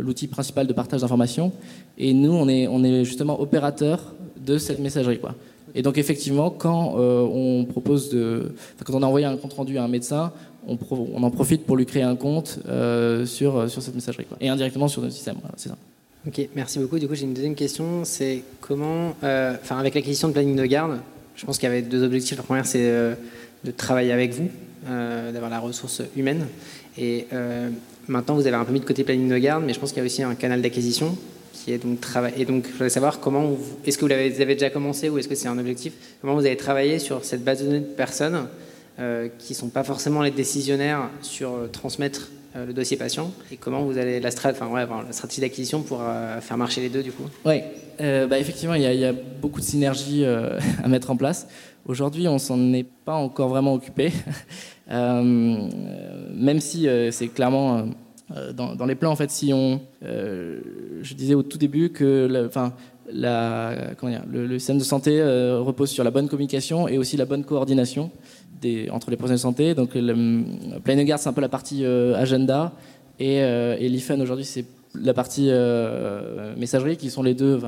l'outil 0.00 0.26
principal 0.26 0.66
de 0.66 0.72
partage 0.72 1.02
d'informations. 1.02 1.52
Et 1.96 2.12
nous, 2.12 2.32
on 2.32 2.48
est, 2.48 2.66
on 2.66 2.82
est 2.82 3.04
justement 3.04 3.40
opérateur 3.40 4.16
de 4.46 4.58
cette 4.58 4.78
messagerie. 4.78 5.18
Quoi. 5.18 5.34
Et 5.74 5.82
donc 5.82 5.98
effectivement, 5.98 6.50
quand 6.50 6.94
euh, 6.98 7.20
on 7.20 7.66
propose 7.66 8.08
de, 8.08 8.54
quand 8.82 8.94
on 8.94 9.02
a 9.02 9.06
envoyé 9.06 9.26
un 9.26 9.36
compte 9.36 9.52
rendu 9.52 9.76
à 9.76 9.84
un 9.84 9.88
médecin, 9.88 10.32
on, 10.66 11.22
en 11.22 11.30
profite 11.30 11.64
pour 11.66 11.76
lui 11.76 11.86
créer 11.86 12.02
un 12.02 12.16
compte 12.16 12.60
euh, 12.66 13.26
sur, 13.26 13.56
euh, 13.56 13.68
sur 13.68 13.82
cette 13.82 13.94
messagerie 13.94 14.24
quoi. 14.24 14.36
et 14.40 14.48
indirectement 14.48 14.88
sur 14.88 15.02
notre 15.02 15.14
système. 15.14 15.36
c'est 15.56 15.68
ça. 15.68 15.76
Ok, 16.26 16.48
merci 16.56 16.80
beaucoup. 16.80 16.98
Du 16.98 17.06
coup, 17.06 17.14
j'ai 17.14 17.24
une 17.24 17.34
deuxième 17.34 17.54
question, 17.54 18.04
c'est 18.04 18.42
comment, 18.60 19.10
enfin 19.20 19.78
avec 19.78 19.94
l'acquisition 19.94 20.26
de 20.26 20.32
planning 20.32 20.56
de 20.56 20.64
garde, 20.64 20.98
je 21.36 21.46
pense 21.46 21.58
qu'il 21.58 21.68
y 21.68 21.72
avait 21.72 21.82
deux 21.82 22.02
objectifs. 22.02 22.36
La 22.36 22.42
première, 22.42 22.66
c'est 22.66 22.82
de 23.62 23.70
travailler 23.70 24.10
avec 24.10 24.32
vous, 24.32 24.50
d'avoir 24.88 25.50
la 25.50 25.60
ressource 25.60 26.02
humaine, 26.16 26.46
et 26.98 27.28
maintenant 28.08 28.34
vous 28.34 28.44
avez 28.48 28.56
un 28.56 28.64
peu 28.64 28.72
mis 28.72 28.80
de 28.80 28.84
côté 28.84 29.04
planning 29.04 29.28
de 29.28 29.38
garde, 29.38 29.62
mais 29.64 29.72
je 29.72 29.78
pense 29.78 29.90
qu'il 29.90 29.98
y 29.98 30.02
a 30.02 30.04
aussi 30.04 30.24
un 30.24 30.34
canal 30.34 30.62
d'acquisition 30.62 31.16
est 31.72 31.78
donc 31.78 32.00
travail. 32.00 32.32
Et 32.36 32.44
donc, 32.44 32.66
je 32.66 32.72
voudrais 32.72 32.90
savoir 32.90 33.20
comment, 33.20 33.56
est-ce 33.84 33.98
que 33.98 34.04
vous 34.04 34.12
avez 34.12 34.54
déjà 34.54 34.70
commencé 34.70 35.08
ou 35.08 35.18
est-ce 35.18 35.28
que 35.28 35.34
c'est 35.34 35.48
un 35.48 35.58
objectif? 35.58 35.92
Comment 36.20 36.34
vous 36.34 36.46
avez 36.46 36.56
travaillé 36.56 36.98
sur 36.98 37.24
cette 37.24 37.44
base 37.44 37.60
de 37.60 37.66
données 37.66 37.80
de 37.80 37.84
personnes 37.84 38.48
euh, 38.98 39.28
qui 39.38 39.52
ne 39.52 39.58
sont 39.58 39.68
pas 39.68 39.84
forcément 39.84 40.22
les 40.22 40.30
décisionnaires 40.30 41.10
sur 41.22 41.52
euh, 41.52 41.66
transmettre 41.66 42.30
euh, 42.56 42.66
le 42.66 42.72
dossier 42.72 42.96
patient? 42.96 43.32
Et 43.52 43.56
comment 43.56 43.82
vous 43.82 43.98
allez 43.98 44.20
la, 44.20 44.28
enfin, 44.28 44.68
ouais, 44.68 44.86
la 44.86 45.12
stratégie 45.12 45.40
d'acquisition 45.40 45.82
pour 45.82 46.02
faire 46.40 46.56
marcher 46.56 46.80
les 46.80 46.88
deux 46.88 47.02
du 47.02 47.12
coup? 47.12 47.24
Oui, 47.44 47.60
bah, 47.98 48.38
effectivement, 48.38 48.74
il 48.74 48.82
y, 48.82 49.04
a 49.04 49.12
beaucoup 49.12 49.60
de 49.60 49.66
synergies 49.66 50.24
à 50.82 50.88
mettre 50.88 51.10
en 51.10 51.16
place. 51.16 51.46
Aujourd'hui, 51.86 52.26
on 52.28 52.38
s'en 52.38 52.72
est 52.72 52.86
pas 53.04 53.14
encore 53.14 53.48
vraiment 53.48 53.74
occupé, 53.74 54.12
même 54.90 56.60
si 56.60 56.88
c'est 57.10 57.28
clairement 57.28 57.86
euh, 58.34 58.52
dans, 58.52 58.86
les 58.86 58.94
plans, 58.96 59.10
en 59.10 59.16
fait, 59.16 59.30
si 59.30 59.52
on, 59.52 59.80
euh, 60.04 60.60
je 61.02 61.14
disais 61.14 61.34
au 61.34 61.42
tout 61.42 61.58
début 61.58 61.90
que, 61.90 62.46
enfin, 62.46 62.72
la, 63.10 63.94
dire, 64.02 64.24
le, 64.28 64.58
système 64.58 64.78
de 64.78 64.84
santé 64.84 65.20
euh, 65.20 65.60
repose 65.60 65.90
sur 65.90 66.02
la 66.02 66.10
bonne 66.10 66.28
communication 66.28 66.88
et 66.88 66.98
aussi 66.98 67.16
la 67.16 67.24
bonne 67.24 67.44
coordination 67.44 68.10
entre 68.90 69.10
les 69.10 69.16
professionnels 69.16 69.36
de 69.36 69.40
santé. 69.40 69.74
Donc, 69.74 69.90
le, 69.94 70.80
Pleine 70.80 71.04
Garde, 71.04 71.20
c'est 71.20 71.28
un 71.28 71.32
peu 71.32 71.40
la 71.40 71.48
partie 71.48 71.84
agenda 71.84 72.72
et, 73.20 73.36
et 73.36 73.88
l'IFEN 73.88 74.20
aujourd'hui, 74.20 74.44
c'est 74.44 74.64
la 74.94 75.14
partie 75.14 75.50
messagerie 76.56 76.96
qui 76.96 77.10
sont 77.10 77.22
les 77.22 77.34
deux, 77.34 77.60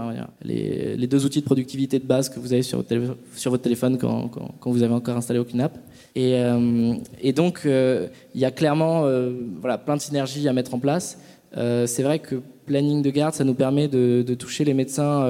les, 0.43 1.07
deux 1.07 1.25
outils 1.27 1.41
de 1.41 1.45
productivité 1.45 1.99
de 1.99 2.07
base 2.07 2.29
que 2.29 2.41
vous 2.41 2.53
avez 2.53 2.63
sur 2.63 2.79
votre, 2.79 3.63
téléphone 3.63 3.99
quand, 3.99 4.71
vous 4.71 4.83
avez 4.83 4.95
encore 4.95 5.17
installé 5.17 5.39
aucune 5.39 5.61
app. 5.61 5.77
Et, 6.15 6.35
euh, 6.37 6.95
et 7.21 7.33
donc, 7.33 7.63
euh, 7.65 8.09
il 8.35 8.41
y 8.41 8.45
a 8.45 8.51
clairement 8.51 9.05
euh, 9.05 9.33
voilà, 9.61 9.79
plein 9.79 9.97
de 9.97 10.01
synergies 10.01 10.49
à 10.49 10.53
mettre 10.53 10.75
en 10.75 10.79
place. 10.79 11.19
c'est 11.55 12.03
vrai 12.03 12.19
que 12.19 12.37
planning 12.67 13.03
de 13.03 13.11
garde, 13.11 13.35
ça 13.35 13.45
nous 13.45 13.55
permet 13.55 13.89
de, 13.89 14.35
toucher 14.35 14.65
les 14.65 14.75
médecins 14.75 15.27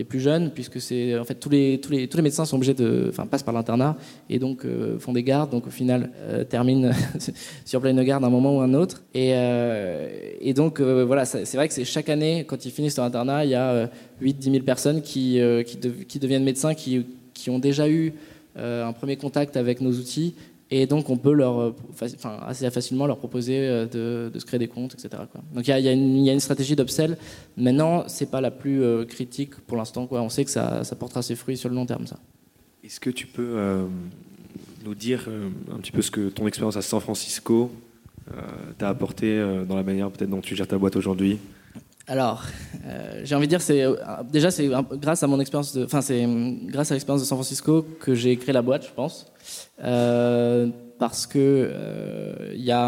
les 0.00 0.04
plus 0.04 0.20
jeunes, 0.20 0.50
puisque 0.50 0.80
c'est 0.80 1.18
en 1.18 1.24
fait 1.24 1.34
tous 1.34 1.50
les, 1.50 1.78
tous 1.80 1.92
les, 1.92 2.08
tous 2.08 2.16
les 2.16 2.22
médecins 2.22 2.44
sont 2.44 2.56
obligés 2.56 2.74
de, 2.74 3.06
enfin 3.08 3.26
passent 3.26 3.42
par 3.42 3.54
l'internat 3.54 3.96
et 4.28 4.38
donc 4.38 4.66
font 4.98 5.12
des 5.12 5.22
gardes, 5.22 5.50
donc 5.50 5.66
au 5.66 5.70
final 5.70 6.10
terminent 6.48 6.90
sur 7.64 7.80
planning 7.80 7.98
de 7.98 8.04
garde 8.04 8.24
à 8.24 8.26
un 8.26 8.30
moment 8.30 8.56
ou 8.56 8.60
un 8.60 8.74
autre. 8.74 9.02
Et, 9.14 9.32
et 10.40 10.54
donc 10.54 10.80
voilà, 10.80 11.24
c'est 11.24 11.54
vrai 11.54 11.68
que 11.68 11.74
c'est 11.74 11.84
chaque 11.84 12.08
année 12.08 12.44
quand 12.46 12.64
ils 12.64 12.72
finissent 12.72 12.96
leur 12.96 13.06
internat, 13.06 13.44
il 13.44 13.50
y 13.50 13.54
a 13.54 13.90
8-10 14.22 14.42
000 14.52 14.64
personnes 14.64 15.02
qui, 15.02 15.40
qui, 15.66 15.78
qui, 16.08 16.18
deviennent 16.18 16.44
médecins, 16.44 16.74
qui, 16.74 17.04
qui 17.34 17.50
ont 17.50 17.58
déjà 17.58 17.88
eu 17.88 18.14
euh, 18.58 18.84
un 18.84 18.92
premier 18.92 19.16
contact 19.16 19.56
avec 19.56 19.80
nos 19.80 19.92
outils 19.92 20.34
et 20.70 20.86
donc 20.86 21.10
on 21.10 21.16
peut 21.16 21.32
leur, 21.32 21.58
euh, 21.58 21.74
assez 22.46 22.70
facilement 22.70 23.06
leur 23.06 23.18
proposer 23.18 23.58
euh, 23.58 24.30
de, 24.30 24.38
se 24.38 24.44
créer 24.44 24.58
des 24.58 24.68
comptes, 24.68 24.94
etc. 24.94 25.22
Donc 25.52 25.66
il 25.66 25.70
y, 25.70 25.88
a, 25.88 25.92
une 25.92 26.40
stratégie 26.40 26.76
d'upsell. 26.76 27.16
Maintenant, 27.56 28.04
c'est 28.06 28.30
pas 28.30 28.40
la 28.40 28.50
plus 28.50 28.82
critique 29.06 29.56
pour 29.66 29.76
l'instant. 29.76 30.06
On 30.10 30.28
sait 30.28 30.44
que 30.44 30.50
ça, 30.50 30.82
portera 30.98 31.22
ses 31.22 31.34
fruits 31.34 31.56
sur 31.56 31.68
le 31.68 31.74
long 31.74 31.86
terme. 31.86 32.06
Ça. 32.06 32.18
Est-ce 32.84 33.00
que 33.00 33.10
tu 33.10 33.26
peux 33.26 33.86
nous 34.84 34.94
dire 34.94 35.28
un 35.72 35.78
petit 35.78 35.92
peu 35.92 36.02
ce 36.02 36.10
que 36.10 36.28
ton 36.28 36.46
expérience 36.46 36.76
à 36.76 36.82
San 36.82 37.00
Francisco 37.00 37.70
t'a 38.78 38.88
apporté 38.88 39.38
dans 39.68 39.76
la 39.76 39.82
manière 39.82 40.10
peut-être 40.10 40.30
dont 40.30 40.40
tu 40.40 40.54
gères 40.54 40.68
ta 40.68 40.78
boîte 40.78 40.96
aujourd'hui? 40.96 41.38
Alors, 42.10 42.42
euh, 42.88 43.20
j'ai 43.22 43.36
envie 43.36 43.46
de 43.46 43.50
dire, 43.50 43.62
c'est 43.62 43.84
euh, 43.84 43.94
déjà 44.32 44.50
c'est 44.50 44.68
grâce 44.94 45.22
à 45.22 45.28
mon 45.28 45.38
expérience, 45.38 45.78
enfin 45.80 46.00
c'est 46.00 46.26
grâce 46.64 46.90
à 46.90 46.94
l'expérience 46.94 47.22
de 47.22 47.26
San 47.26 47.38
Francisco 47.38 47.86
que 48.00 48.16
j'ai 48.16 48.36
créé 48.36 48.52
la 48.52 48.62
boîte, 48.62 48.84
je 48.84 48.92
pense, 48.92 49.26
euh, 49.84 50.66
parce 50.98 51.24
que 51.28 51.70
il 52.52 52.64
y 52.64 52.72
a 52.72 52.84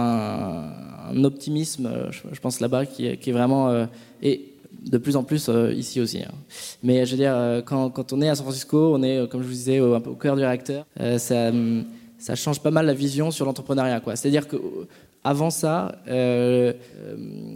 un, 1.08 1.22
optimisme, 1.22 1.88
je, 2.10 2.40
pense 2.40 2.58
là-bas, 2.58 2.84
qui, 2.84 3.06
est 3.06 3.32
vraiment 3.32 3.86
et 4.20 4.54
de 4.90 4.98
plus 4.98 5.14
en 5.14 5.22
plus 5.22 5.48
ici 5.72 6.00
aussi. 6.00 6.24
Hein. 6.24 6.34
Mais 6.82 7.06
je 7.06 7.12
veux 7.12 7.18
dire, 7.18 7.62
quand, 7.64 7.90
quand, 7.90 8.12
on 8.12 8.20
est 8.22 8.28
à 8.28 8.34
San 8.34 8.44
Francisco, 8.44 8.92
on 8.96 9.04
est, 9.04 9.28
comme 9.28 9.42
je 9.42 9.46
vous 9.46 9.52
disais, 9.52 9.78
au, 9.78 10.00
cœur 10.16 10.34
du 10.34 10.42
réacteur. 10.42 10.84
ça, 11.18 11.52
ça 12.18 12.34
change 12.34 12.60
pas 12.60 12.72
mal 12.72 12.86
la 12.86 12.94
vision 12.94 13.30
sur 13.30 13.46
l'entrepreneuriat. 13.46 14.02
C'est-à-dire 14.16 14.48
que 14.48 14.56
avant 15.24 15.50
ça, 15.50 15.94
il 16.06 16.12
euh, 16.12 16.72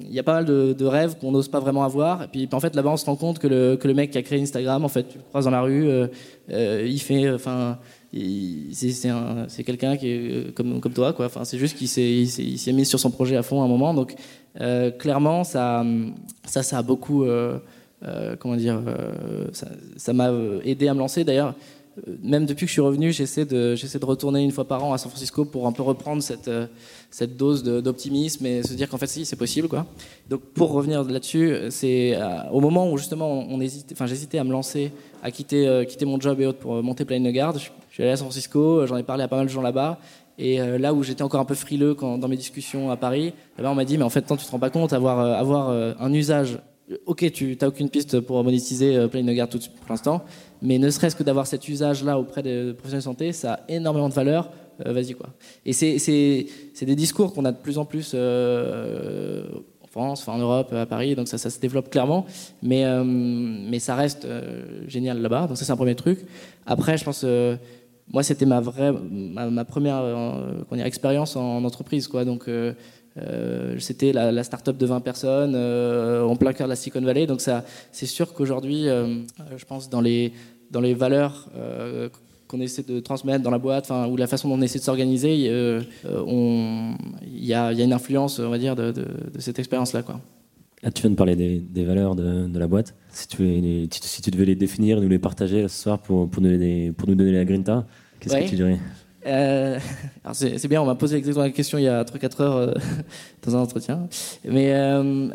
y 0.09 0.19
a 0.21 0.23
pas 0.23 0.35
mal 0.35 0.45
de, 0.45 0.85
rêves 0.85 1.17
qu'on 1.19 1.33
n'ose 1.33 1.49
pas 1.49 1.59
vraiment 1.59 1.83
avoir. 1.83 2.23
Et 2.23 2.29
puis 2.29 2.49
en 2.53 2.61
fait, 2.61 2.77
là-bas, 2.77 2.91
on 2.91 2.97
se 2.97 3.07
rend 3.07 3.17
compte 3.17 3.39
que 3.41 3.49
le, 3.49 3.95
mec 3.95 4.13
qui 4.13 4.19
a 4.19 4.23
créé 4.23 4.41
Instagram, 4.41 4.85
en 4.85 4.89
fait, 4.89 5.09
tu 5.09 5.19
le 5.19 5.25
croises 5.25 5.47
dans 5.47 5.51
la 5.51 5.63
rue, 5.63 5.89
euh, 5.89 6.07
euh, 6.51 6.87
il 6.89 7.01
fait, 7.01 7.29
enfin, 7.31 7.79
c'est 8.13 9.65
quelqu'un 9.65 9.97
qui 9.97 10.09
est 10.09 10.55
comme, 10.55 10.81
comme 10.81 10.93
toi, 10.93 11.13
quoi. 11.13 11.27
Enfin, 11.27 11.45
c'est 11.45 11.59
juste 11.59 11.77
qu'il 11.77 11.89
s'est 11.89 12.73
mis 12.73 12.87
sur 12.87 13.01
son 13.01 13.11
projet 13.11 13.37
à 13.37 13.43
fond 13.43 13.63
à 13.63 13.65
un 13.65 13.69
moment. 13.69 13.93
Donc, 13.95 14.15
clairement, 14.99 15.43
ça, 15.43 15.85
ça, 16.45 16.63
ça 16.63 16.79
a 16.79 16.83
beaucoup, 16.83 17.27
comment 18.39 18.57
dire, 18.57 18.81
ça 19.97 20.13
m'a 20.13 20.31
aidé 20.65 20.87
à 20.87 20.95
me 20.95 21.01
lancer. 21.01 21.25
D'ailleurs, 21.25 21.55
même 22.23 22.47
depuis 22.47 22.67
que 22.67 22.69
je 22.69 22.73
suis 22.73 22.81
revenu, 22.81 23.13
j'essaie 23.13 23.45
de, 23.45 23.75
de 23.75 24.05
retourner 24.05 24.43
une 24.43 24.51
fois 24.51 24.67
par 24.67 24.85
an 24.85 24.93
à 24.93 24.99
San 24.99 25.11
Francisco 25.11 25.45
pour 25.45 25.67
un 25.67 25.73
peu 25.73 25.83
reprendre 25.83 26.23
cette, 26.23 26.51
cette 27.11 27.37
dose 27.37 27.63
d'optimisme 27.65 28.45
et 28.47 28.63
se 28.63 28.75
dire 28.75 28.89
qu'en 28.89 28.99
fait, 28.99 29.07
si, 29.07 29.25
c'est 29.25 29.37
possible. 29.37 29.69
Donc, 30.29 30.41
pour 30.55 30.73
revenir 30.73 31.03
là-dessus, 31.05 31.55
c'est 31.71 32.19
au 32.53 32.61
moment 32.61 32.91
où 32.91 32.99
justement 32.99 33.47
on 33.49 33.61
hésite, 33.61 33.91
enfin, 33.93 34.07
j'hésitais 34.07 34.39
à 34.39 34.45
me 34.45 34.53
lancer, 34.53 34.93
à 35.23 35.31
quitter, 35.31 35.87
mon 36.03 36.21
job 36.21 36.41
et 36.41 36.47
autres 36.47 36.59
pour 36.59 36.83
monter 36.83 37.05
Plaine 37.05 37.25
de 37.25 37.31
Garde. 37.31 37.59
Je, 37.59 37.71
suis 37.91 38.03
allé 38.03 38.13
à 38.13 38.17
San 38.17 38.27
Francisco, 38.27 38.87
j'en 38.87 38.99
ai 38.99 39.03
parlé 39.03 39.25
à 39.25 39.29
pas 39.29 39.37
mal 39.37 39.47
de 39.47 39.51
gens 39.51 39.63
là-bas. 39.63 39.99
Et 40.39 40.59
là 40.59 40.93
où 40.93 41.03
j'étais 41.03 41.23
encore 41.23 41.41
un 41.41 41.47
peu 41.47 41.55
frileux 41.55 41.95
dans 41.95 42.29
mes 42.29 42.37
discussions 42.37 42.91
à 42.91 42.97
Paris, 42.97 43.33
eh 43.59 43.63
ben, 43.63 43.71
on 43.71 43.75
m'a 43.75 43.87
dit, 43.87 43.97
mais 43.97 44.05
en 44.05 44.11
fait, 44.11 44.23
tant 44.23 44.37
tu 44.37 44.45
te 44.45 44.51
rends 44.51 44.59
pas 44.59 44.71
compte, 44.71 44.93
avoir, 44.93 45.71
un 45.99 46.13
usage 46.13 46.59
ok, 47.07 47.31
tu 47.33 47.57
n'as 47.61 47.69
aucune 47.69 47.91
piste 47.91 48.21
pour 48.21 48.43
monétiser 48.45 48.97
euh, 48.97 49.09
Play 49.09 49.23
Garde 49.35 49.51
tout 49.51 49.59
pour 49.59 49.91
l'instant, 49.91 50.25
mais 50.63 50.79
ne 50.79 50.91
serait-ce 50.91 51.17
que 51.17 51.23
d'avoir 51.23 51.47
cet 51.47 51.69
usage-là 51.69 52.19
auprès 52.19 52.43
des 52.43 52.73
professionnels 52.73 53.01
de 53.01 53.05
santé, 53.05 53.33
ça 53.33 53.55
a 53.55 53.61
énormément 53.69 54.09
de 54.09 54.15
valeur. 54.15 54.51
Euh, 54.85 54.93
vas-y 54.93 55.15
quoi. 55.15 55.31
Et 55.65 55.73
c'est 55.73 56.85
des 56.85 56.97
discours 56.97 57.33
qu'on 57.33 57.45
a 57.45 57.53
de 57.53 57.57
plus 57.57 57.79
en 57.79 57.85
plus 57.85 58.13
euh, 58.15 59.45
en 59.83 59.87
France, 59.87 60.29
en 60.29 60.39
Europe, 60.39 60.73
à 60.73 60.87
Paris, 60.87 61.15
donc 61.15 61.29
ça, 61.29 61.39
ça 61.39 61.49
se 61.49 61.59
développe 61.59 61.89
clairement, 61.89 62.27
mais, 62.63 62.85
mais 63.05 63.79
ça 63.79 63.95
reste 63.95 64.27
génial 64.87 65.23
là-bas. 65.23 65.47
Donc 65.47 65.57
ça 65.57 65.65
c'est 65.65 65.73
un 65.73 65.77
premier 65.77 65.95
truc. 65.95 66.27
Après, 66.67 66.99
je 66.99 67.05
pense 67.05 67.25
moi, 68.13 68.23
c'était 68.23 68.47
ma 68.47 68.61
vraie, 68.61 68.93
ma, 68.93 69.65
première 69.65 70.05
expérience 70.85 71.35
en, 71.37 71.65
entreprise, 71.65 72.07
quoi. 72.07 72.25
Donc, 72.25 72.49
euh, 73.19 73.77
c'était 73.79 74.13
la, 74.13 74.31
la 74.31 74.45
start-up 74.45 74.77
de 74.77 74.87
20 74.87 75.01
personnes 75.01 75.55
euh, 75.55 76.23
en 76.23 76.37
plein 76.37 76.53
cœur 76.53 76.67
de 76.67 76.71
la 76.71 76.77
Silicon 76.77 77.01
Valley. 77.01 77.27
Donc 77.27 77.41
ça, 77.41 77.65
c'est 77.93 78.07
sûr 78.07 78.35
qu'aujourd'hui, 78.35 78.89
euh, 78.89 79.21
je 79.57 79.65
pense 79.65 79.89
dans 79.89 80.01
les 80.01 80.33
dans 80.71 80.81
les 80.81 80.95
valeurs 80.95 81.49
qu'on 82.49 82.61
essaie 82.61 82.83
de 82.83 82.99
transmettre 82.99 83.43
dans 83.45 83.53
la 83.53 83.59
boîte, 83.59 83.91
ou 84.11 84.17
la 84.17 84.27
façon 84.27 84.49
dont 84.49 84.57
on 84.57 84.63
essaie 84.63 84.81
de 84.81 84.85
s'organiser, 84.85 85.35
il 85.37 85.87
y, 87.33 87.55
a, 87.55 87.73
une 87.73 87.93
influence, 87.93 88.41
on 88.41 88.51
va 88.51 88.59
dire, 88.59 88.75
de, 88.75 88.93
cette 89.39 89.61
expérience-là. 89.61 90.03
Quoi. 90.03 90.21
Tu 90.93 91.03
viens 91.03 91.11
de 91.11 91.15
parler 91.15 91.37
des, 91.37 91.85
valeurs 91.85 92.17
de, 92.17 92.59
la 92.59 92.67
boîte. 92.67 92.97
Si 93.11 93.29
tu, 93.29 93.89
si 93.93 94.23
tu 94.23 94.31
devais 94.33 94.45
les 94.45 94.57
définir, 94.57 95.01
nous 95.01 95.09
les 95.09 95.21
partager 95.21 95.69
ce 95.69 95.83
soir 95.83 96.01
pour, 96.01 96.29
pour, 96.29 96.43
nous, 96.43 96.51
donner, 96.51 96.91
pour 96.91 97.09
nous 97.09 97.15
donner 97.15 97.31
la 97.31 97.45
grinta, 97.45 97.87
qu'est-ce 98.19 98.37
que 98.37 98.49
tu 98.49 98.57
dirais? 98.57 98.81
Euh, 99.27 99.79
c'est 100.33 100.69
bien, 100.69 100.83
on 100.83 100.87
m'a 100.87 100.95
posé 100.95 101.17
exactement 101.17 101.45
la 101.45 101.51
question 101.51 101.79
il 101.79 101.85
y 101.85 101.89
a 101.89 102.03
3-4 102.05 102.43
heures 102.43 102.57
euh, 102.57 102.75
dans 103.47 103.57
un 103.57 103.61
entretien. 103.61 104.09
Mais 104.45 104.73
euh, 104.73 105.29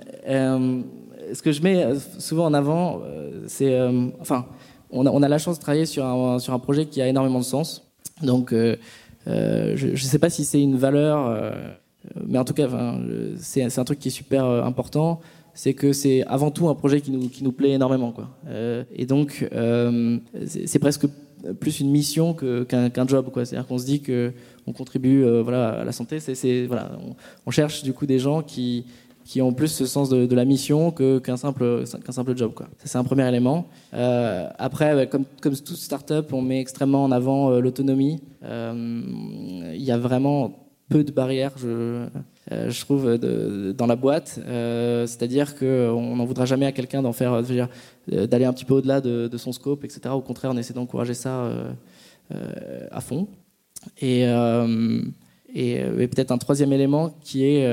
ce 1.33 1.41
que 1.41 1.51
je 1.51 1.61
mets 1.61 1.85
souvent 2.19 2.45
en 2.45 2.53
avant, 2.53 3.01
c'est. 3.47 3.79
enfin, 4.19 4.45
on 4.89 5.05
a, 5.05 5.09
on 5.09 5.23
a, 5.23 5.29
la 5.29 5.37
chance 5.37 5.57
de 5.57 5.61
travailler 5.61 5.85
sur 5.85 6.05
un, 6.05 6.39
sur 6.39 6.53
un 6.53 6.59
projet 6.59 6.85
qui 6.85 7.01
a 7.01 7.07
énormément 7.07 7.39
de 7.39 7.45
sens. 7.45 7.89
Donc, 8.21 8.53
je 8.53 9.87
ne 9.87 9.95
sais 9.95 10.19
pas 10.19 10.29
si 10.29 10.43
c'est 10.43 10.61
une 10.61 10.75
valeur, 10.75 11.53
mais 12.27 12.37
en 12.37 12.43
tout 12.43 12.53
cas, 12.53 12.67
c'est 13.37 13.77
un 13.77 13.83
truc 13.83 13.99
qui 13.99 14.09
est 14.09 14.11
super 14.11 14.45
important 14.45 15.19
c'est 15.53 15.73
que 15.73 15.91
c'est 15.91 16.23
avant 16.27 16.49
tout 16.49 16.69
un 16.69 16.75
projet 16.75 17.01
qui 17.01 17.11
nous, 17.11 17.27
qui 17.27 17.43
nous 17.43 17.51
plaît 17.51 17.71
énormément. 17.71 18.13
Quoi. 18.13 18.29
et 18.95 19.05
donc, 19.05 19.47
c'est 20.45 20.79
presque 20.79 21.07
plus 21.59 21.79
une 21.79 21.89
mission 21.89 22.33
qu'un 22.33 23.07
job. 23.07 23.29
C'est-à-dire 23.33 23.67
qu'on 23.67 23.77
se 23.77 23.85
dit 23.85 24.01
qu'on 24.01 24.73
contribue 24.73 25.23
euh, 25.23 25.41
voilà, 25.41 25.69
à 25.69 25.83
la 25.83 25.91
santé. 25.91 26.19
C'est, 26.19 26.65
voilà, 26.65 26.91
on, 27.45 27.51
cherche 27.51 27.83
du 27.83 27.93
coup 27.93 28.05
des 28.05 28.19
gens 28.19 28.41
qui, 28.41 28.85
qui 29.25 29.41
ont 29.41 29.53
plus 29.53 29.69
ce 29.69 29.85
sens 29.85 30.09
de, 30.09 30.35
la 30.35 30.45
mission 30.45 30.91
qu'un 30.91 31.37
simple, 31.37 31.83
qu'un 32.05 32.11
simple 32.11 32.37
job. 32.37 32.53
Quoi. 32.53 32.67
C'est 32.83 32.97
un 32.97 33.03
premier 33.03 33.27
élément. 33.27 33.67
Euh, 33.93 34.47
après, 34.57 35.07
comme, 35.07 35.25
comme 35.41 35.55
toute 35.55 35.77
start-up, 35.77 36.31
on 36.33 36.41
met 36.41 36.59
extrêmement 36.59 37.03
en 37.03 37.11
avant 37.11 37.51
euh, 37.51 37.59
l'autonomie. 37.59 38.21
Il 38.43 39.83
y 39.83 39.91
a 39.91 39.97
vraiment 39.97 40.70
peu 40.91 41.03
de 41.03 41.11
barrières, 41.11 41.53
je, 41.57 42.05
je 42.49 42.81
trouve, 42.81 43.17
dans 43.17 43.87
la 43.87 43.95
boîte. 43.95 44.39
c'est-à-dire 45.07 45.55
qu'on 45.57 46.15
n'en 46.15 46.25
voudra 46.25 46.45
jamais 46.45 46.65
à 46.65 46.71
quelqu'un 46.71 47.01
d'en 47.01 47.13
faire, 47.13 47.41
euh, 48.11 48.27
d'aller 48.27 48.45
un 48.45 48.53
petit 48.53 48.65
peu 48.65 48.73
au-delà 48.75 48.99
de, 49.01 49.37
son 49.37 49.51
scope, 49.51 49.83
etc. 49.83 50.01
Au 50.13 50.21
contraire, 50.21 50.51
on 50.51 50.57
essaie 50.57 50.73
d'encourager 50.73 51.13
ça 51.13 51.43
euh, 51.43 51.71
euh, 52.33 52.87
à 52.91 53.01
fond. 53.01 53.27
Et, 53.99 54.21
et, 55.53 56.07
peut-être 56.07 56.31
un 56.31 56.37
troisième 56.37 56.71
élément 56.71 57.09
qui 57.21 57.45
est 57.45 57.67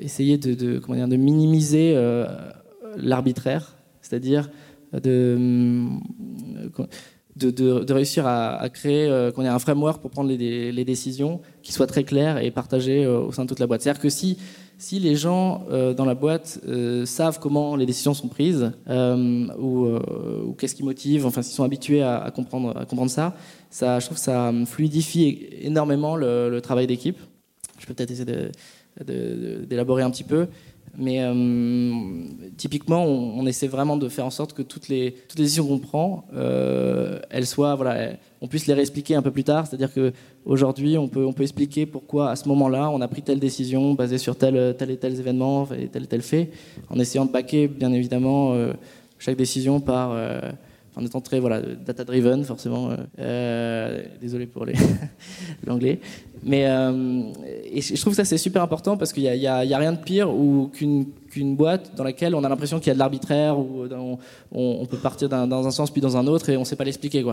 essayer 0.00 0.38
de, 0.38 0.78
comment 0.78 0.96
dire, 0.96 1.08
de 1.08 1.16
minimiser 1.16 1.94
l'arbitraire, 2.96 3.74
c'est-à-dire 4.00 4.50
de, 4.92 5.88
de, 7.36 7.92
réussir 7.92 8.26
à, 8.26 8.68
créer 8.68 9.30
qu'on 9.34 9.44
ait 9.44 9.48
un 9.48 9.58
framework 9.58 10.00
pour 10.02 10.10
prendre 10.10 10.30
les, 10.30 10.84
décisions 10.84 11.40
qui 11.62 11.72
soit 11.72 11.86
très 11.86 12.04
clair 12.04 12.38
et 12.38 12.50
partagé 12.50 13.06
au 13.06 13.32
sein 13.32 13.44
de 13.44 13.48
toute 13.48 13.58
la 13.58 13.66
boîte. 13.66 13.82
C'est-à-dire 13.82 14.02
que 14.02 14.10
si 14.10 14.36
si 14.82 14.98
les 14.98 15.14
gens 15.14 15.64
euh, 15.70 15.94
dans 15.94 16.04
la 16.04 16.16
boîte 16.16 16.58
euh, 16.66 17.06
savent 17.06 17.38
comment 17.38 17.76
les 17.76 17.86
décisions 17.86 18.14
sont 18.14 18.26
prises 18.26 18.72
euh, 18.88 19.46
ou, 19.56 20.54
qu'est-ce 20.58 20.74
qui 20.74 20.82
motive, 20.82 21.24
enfin 21.24 21.40
s'ils 21.40 21.54
sont 21.54 21.62
habitués 21.62 22.02
à, 22.02 22.32
comprendre, 22.34 22.76
à 22.76 22.84
comprendre 22.84 23.10
ça, 23.10 23.36
ça, 23.70 24.00
je 24.00 24.06
trouve 24.06 24.18
que 24.18 24.24
ça 24.24 24.52
fluidifie 24.66 25.46
énormément 25.60 26.16
le, 26.16 26.58
travail 26.60 26.88
d'équipe. 26.88 27.18
Je 27.78 27.86
peux 27.86 27.94
peut-être 27.94 28.10
essayer 28.10 28.50
d'élaborer 29.66 30.02
un 30.02 30.10
petit 30.10 30.24
peu. 30.24 30.48
Mais 30.98 31.20
euh, 31.20 31.32
typiquement, 32.58 33.04
on, 33.04 33.46
essaie 33.46 33.66
vraiment 33.66 33.96
de 33.96 34.08
faire 34.08 34.26
en 34.26 34.30
sorte 34.30 34.52
que 34.52 34.60
toutes 34.60 34.88
les, 34.88 35.14
toutes 35.28 35.38
les 35.38 35.44
décisions 35.44 35.66
qu'on 35.66 35.78
prend, 35.78 36.26
euh, 36.34 37.18
elles 37.30 37.46
soient, 37.46 37.74
voilà, 37.76 38.10
on 38.42 38.46
puisse 38.46 38.66
les 38.66 38.74
réexpliquer 38.74 39.14
un 39.14 39.22
peu 39.22 39.30
plus 39.30 39.44
tard. 39.44 39.66
C'est-à-dire 39.66 39.90
qu'aujourd'hui, 39.92 40.98
on 40.98 41.08
peut, 41.08 41.24
on 41.24 41.32
peut 41.32 41.44
expliquer 41.44 41.86
pourquoi 41.86 42.30
à 42.30 42.36
ce 42.36 42.46
moment-là, 42.48 42.90
on 42.90 43.00
a 43.00 43.08
pris 43.08 43.22
telle 43.22 43.40
décision 43.40 43.94
basée 43.94 44.18
sur 44.18 44.36
tel, 44.36 44.76
tel 44.76 44.90
et 44.90 44.98
tel 44.98 45.18
événement, 45.18 45.66
et 45.72 45.88
tel 45.88 46.04
et 46.04 46.06
tel 46.06 46.20
fait, 46.20 46.50
en 46.90 46.98
essayant 46.98 47.24
de 47.24 47.32
baquer, 47.32 47.68
bien 47.68 47.92
évidemment, 47.92 48.52
euh, 48.52 48.74
chaque 49.18 49.36
décision 49.36 49.80
par 49.80 50.14
en 50.96 51.04
étant 51.04 51.20
très 51.20 51.40
voilà, 51.40 51.60
data-driven, 51.60 52.44
forcément. 52.44 52.90
désolé 54.20 54.46
pour 54.46 54.66
l'anglais. 55.66 56.00
Mais 56.44 56.66
euh, 56.66 57.22
et 57.72 57.80
je 57.80 58.00
trouve 58.00 58.14
ça 58.14 58.24
c'est 58.24 58.38
super 58.38 58.62
important 58.62 58.96
parce 58.96 59.12
qu'il 59.12 59.22
n'y 59.22 59.46
a, 59.46 59.60
rien 59.60 59.92
de 59.92 59.98
pire 59.98 60.28
qu'une 60.72 61.56
boîte 61.56 61.94
dans 61.96 62.02
laquelle 62.02 62.34
on 62.34 62.42
a 62.42 62.48
l'impression 62.48 62.80
qu'il 62.80 62.88
y 62.88 62.90
a 62.90 62.94
de 62.94 62.98
l'arbitraire 62.98 63.58
ou 63.58 63.86
on, 63.92 64.18
on, 64.50 64.86
peut 64.86 64.96
partir 64.96 65.28
dans 65.28 65.66
un 65.66 65.70
sens 65.70 65.90
puis 65.90 66.00
dans 66.00 66.16
un 66.16 66.26
autre 66.26 66.50
et 66.50 66.56
on 66.56 66.60
ne 66.60 66.64
sait 66.64 66.76
pas 66.76 66.84
l'expliquer. 66.84 67.24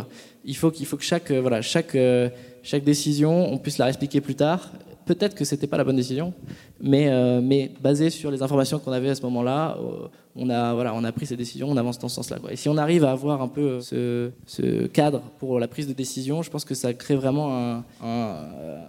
Il 0.45 0.55
faut 0.55 0.69
qu'il 0.69 0.85
faut 0.85 0.97
que 0.97 1.03
chaque 1.03 1.31
euh, 1.31 1.41
voilà 1.41 1.63
chaque 1.63 1.95
euh, 1.95 2.29
chaque 2.61 2.83
décision 2.83 3.51
on 3.51 3.57
puisse 3.57 3.79
la 3.79 3.89
expliquer 3.89 4.21
plus 4.21 4.35
tard 4.35 4.71
peut-être 5.09 5.33
que 5.33 5.43
c'était 5.43 5.65
pas 5.65 5.77
la 5.77 5.83
bonne 5.83 5.95
décision, 5.95 6.35
mais, 6.79 7.09
euh, 7.09 7.41
mais 7.41 7.71
basé 7.81 8.11
sur 8.11 8.29
les 8.29 8.43
informations 8.43 8.77
qu'on 8.77 8.91
avait 8.91 9.09
à 9.09 9.15
ce 9.15 9.23
moment-là, 9.23 9.75
euh, 9.79 10.07
on, 10.35 10.51
a, 10.51 10.75
voilà, 10.75 10.93
on 10.93 11.03
a 11.03 11.11
pris 11.11 11.25
ces 11.25 11.35
décisions, 11.35 11.67
on 11.67 11.77
avance 11.77 11.97
dans 11.97 12.09
ce 12.09 12.15
sens-là. 12.17 12.37
Et 12.51 12.55
si 12.55 12.69
on 12.69 12.77
arrive 12.77 13.03
à 13.05 13.11
avoir 13.11 13.41
un 13.41 13.47
peu 13.47 13.81
ce, 13.81 14.29
ce, 14.45 14.85
cadre 14.85 15.23
pour 15.39 15.59
la 15.59 15.67
prise 15.67 15.87
de 15.87 15.93
décision, 15.93 16.43
je 16.43 16.51
pense 16.51 16.63
que 16.63 16.75
ça 16.75 16.93
crée 16.93 17.15
vraiment 17.15 17.57
un, 17.57 17.77
un, 18.03 18.35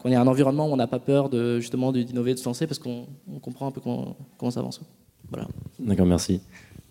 qu'on 0.02 0.12
un 0.12 0.26
environnement 0.26 0.68
où 0.68 0.72
on 0.72 0.76
n'a 0.76 0.86
pas 0.86 0.98
peur 0.98 1.30
de, 1.30 1.58
justement 1.58 1.90
d'innover, 1.90 2.34
de 2.34 2.38
se 2.38 2.44
lancer, 2.44 2.66
parce 2.66 2.78
qu'on 2.78 3.06
comprend 3.40 3.68
un 3.68 3.70
peu 3.70 3.80
comment, 3.80 4.14
comment 4.36 4.50
ça 4.50 4.60
avance. 4.60 4.82
Voilà. 5.30 5.48
D'accord, 5.78 6.06
merci. 6.06 6.42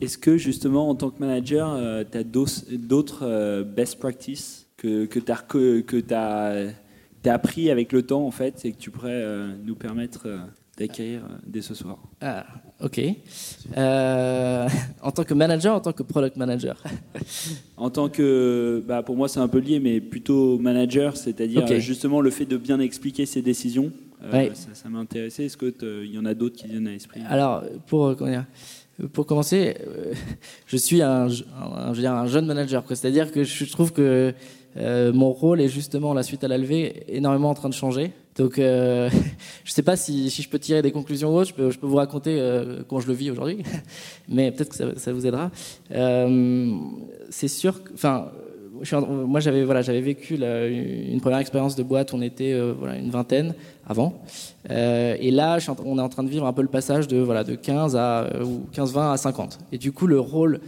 Est-ce 0.01 0.17
que 0.17 0.37
justement, 0.37 0.89
en 0.89 0.95
tant 0.95 1.11
que 1.11 1.19
manager, 1.19 1.69
euh, 1.69 2.03
tu 2.11 2.17
as 2.17 2.23
d'autres 2.23 3.63
best 3.63 3.99
practices 3.99 4.65
que, 4.75 5.05
que 5.05 5.19
tu 5.19 5.31
as, 5.31 5.43
as 6.17 6.73
t'as 7.21 7.33
appris 7.33 7.69
avec 7.69 7.91
le 7.91 8.03
temps 8.03 8.25
en 8.25 8.31
fait 8.31 8.65
et 8.65 8.71
que 8.71 8.77
tu 8.77 8.91
pourrais 8.91 9.11
euh, 9.11 9.51
nous 9.65 9.75
permettre 9.75 10.23
euh, 10.25 10.37
d'acquérir 10.77 11.21
euh, 11.23 11.37
dès 11.45 11.61
ce 11.61 11.73
soir 11.73 11.97
Ah, 12.21 12.45
ok. 12.81 12.99
en 13.77 15.11
tant 15.11 15.23
que 15.23 15.33
manager, 15.33 15.75
en 15.75 15.81
tant 15.81 15.93
que 15.93 16.03
product 16.03 16.37
manager? 16.37 16.81
En 17.77 17.89
tant 17.89 18.09
que, 18.09 18.83
bah, 18.85 19.03
pour 19.03 19.15
moi 19.15 19.29
c'est 19.29 19.39
un 19.39 19.47
peu 19.47 19.59
lié, 19.59 19.79
mais 19.79 20.01
plutôt 20.01 20.59
manager, 20.59 21.15
c'est-à-dire 21.15 21.65
justement 21.79 22.19
le 22.19 22.29
fait 22.29 22.45
de 22.45 22.57
bien 22.57 22.79
expliquer 22.79 23.25
ses 23.25 23.41
décisions. 23.41 23.91
Ça, 24.73 24.89
m'a 24.89 24.99
intéressé. 24.99 25.45
Est-ce 25.45 25.55
qu'il 25.55 26.13
y 26.13 26.17
en 26.17 26.25
a 26.25 26.33
d'autres 26.33 26.57
qui 26.57 26.67
viennent 26.67 26.87
à 26.87 26.91
l'esprit? 26.91 27.21
Alors, 27.29 27.63
pour, 27.87 28.17
pour 29.13 29.25
commencer, 29.25 29.77
je 30.67 30.75
suis 30.75 31.01
un, 31.01 31.27
un, 31.27 31.93
je 31.93 32.01
dire, 32.01 32.11
un 32.11 32.27
jeune 32.27 32.45
manager. 32.45 32.83
C'est-à-dire 32.85 33.31
que 33.31 33.45
je 33.45 33.63
trouve 33.71 33.93
que 33.93 34.33
euh, 34.77 35.11
mon 35.11 35.31
rôle 35.31 35.61
est 35.61 35.67
justement, 35.67 36.13
la 36.13 36.23
suite 36.23 36.43
à 36.43 36.47
la 36.47 36.57
levée, 36.57 37.03
énormément 37.07 37.49
en 37.49 37.53
train 37.53 37.69
de 37.69 37.73
changer. 37.73 38.11
Donc, 38.35 38.59
euh, 38.59 39.09
je 39.63 39.71
ne 39.71 39.73
sais 39.73 39.83
pas 39.83 39.95
si, 39.95 40.29
je 40.29 40.49
peux 40.49 40.59
tirer 40.59 40.81
des 40.81 40.91
conclusions 40.91 41.33
ou 41.33 41.39
autre. 41.39 41.49
Je 41.49 41.53
peux, 41.77 41.87
vous 41.87 41.95
raconter 41.95 42.37
euh, 42.39 42.81
comment 42.87 43.01
je 43.01 43.07
le 43.07 43.13
vis 43.13 43.31
aujourd'hui, 43.31 43.63
mais 44.29 44.51
peut-être 44.51 44.69
que 44.69 44.99
ça, 44.99 45.13
vous 45.13 45.25
aidera. 45.25 45.51
c'est 47.29 47.47
sûr, 47.47 47.79
enfin, 47.93 48.31
moi 48.93 49.41
j'avais 49.41 49.65
voilà, 49.65 49.81
j'avais 49.81 49.99
vécu 49.99 50.35
une 50.35 51.19
première 51.19 51.39
expérience 51.39 51.75
de 51.75 51.83
boîte. 51.83 52.13
On 52.13 52.21
était 52.21 52.57
voilà 52.79 52.95
une 52.95 53.09
vingtaine 53.09 53.55
avant, 53.85 54.21
et 54.69 55.31
là, 55.31 55.57
on 55.83 55.97
est 55.97 56.01
en 56.01 56.09
train 56.09 56.23
de 56.23 56.29
vivre 56.29 56.45
un 56.45 56.53
peu 56.53 56.61
le 56.61 56.69
passage 56.69 57.07
de 57.07 57.17
voilà 57.17 57.43
de 57.43 57.55
15 57.55 57.97
à 57.97 58.29
ou 58.41 58.67
15, 58.71 58.93
20 58.93 59.11
à 59.11 59.17
50. 59.17 59.59
Et 59.73 59.77
du 59.77 59.91
coup, 59.91 60.07
le 60.07 60.19
rôle 60.19 60.61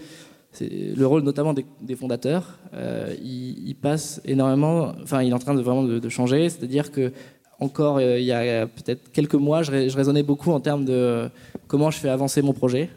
le 0.59 1.05
rôle 1.05 1.23
notamment 1.23 1.53
des, 1.53 1.95
fondateurs. 1.95 2.59
Euh, 2.73 3.13
il, 3.23 3.75
passe 3.75 4.21
énormément, 4.25 4.93
enfin, 5.01 5.23
il 5.23 5.29
est 5.29 5.33
en 5.33 5.39
train 5.39 5.55
de 5.55 5.61
vraiment 5.61 5.83
de, 5.83 6.09
changer. 6.09 6.49
C'est-à-dire 6.49 6.91
que 6.91 7.11
encore 7.59 7.97
euh, 7.97 8.19
il 8.19 8.25
y 8.25 8.31
a 8.31 8.65
peut-être 8.65 9.11
quelques 9.11 9.35
mois, 9.35 9.63
je, 9.63 9.71
rais- 9.71 9.89
je 9.89 9.95
raisonnais 9.95 10.23
beaucoup 10.23 10.51
en 10.51 10.59
termes 10.59 10.83
de 10.83 10.93
euh, 10.93 11.29
comment 11.67 11.91
je 11.91 11.99
fais 11.99 12.09
avancer 12.09 12.41
mon 12.41 12.53
projet. 12.53 12.89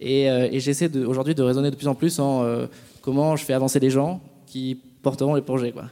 Et, 0.00 0.26
j'essaie 0.58 0.90
aujourd'hui 0.96 1.34
de 1.34 1.42
raisonner 1.42 1.70
de 1.70 1.76
plus 1.76 1.86
en 1.86 1.94
plus 1.94 2.18
en 2.18 2.44
comment 3.02 3.36
je 3.36 3.44
fais 3.44 3.52
avancer 3.52 3.78
les 3.78 3.90
gens 3.90 4.20
qui 4.46 4.76
porteront 5.00 5.36
les 5.36 5.42
projets. 5.42 5.70
Quoi. 5.70 5.84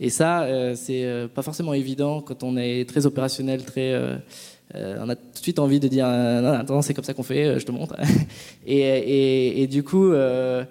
Et 0.00 0.10
ça, 0.10 0.46
c'est 0.74 1.06
pas 1.34 1.40
forcément 1.40 1.72
évident 1.72 2.20
quand 2.20 2.42
on 2.42 2.58
est 2.58 2.86
très 2.86 3.06
opérationnel, 3.06 3.64
très. 3.64 3.98
Euh, 4.74 4.96
on 5.00 5.08
a 5.08 5.14
tout 5.14 5.22
de 5.32 5.38
suite 5.38 5.58
envie 5.58 5.78
de 5.78 5.88
dire 5.88 6.06
euh, 6.08 6.40
non, 6.40 6.52
attends, 6.52 6.82
c'est 6.82 6.94
comme 6.94 7.04
ça 7.04 7.14
qu'on 7.14 7.22
fait, 7.22 7.44
euh, 7.44 7.58
je 7.58 7.66
te 7.66 7.72
montre. 7.72 7.96
et, 8.66 9.62
et, 9.62 9.66
du 9.66 9.82
coup, 9.82 10.10
euh, 10.12 10.64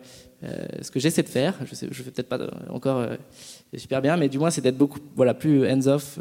ce 0.82 0.92
que 0.92 1.00
j'essaie 1.00 1.24
de 1.24 1.30
faire, 1.30 1.56
je 1.66 1.76
sais, 1.76 1.88
je 1.90 2.04
fais 2.04 2.12
peut-être 2.12 2.28
pas 2.28 2.40
encore 2.70 3.06
super 3.78 4.02
bien, 4.02 4.18
mais 4.18 4.30
du 4.30 4.40
moins 4.40 4.50
c'est 4.50 4.62
d'être 4.62 4.78
beaucoup, 4.78 5.00
voilà, 5.16 5.34
plus 5.34 5.66
hands-off, 5.70 6.20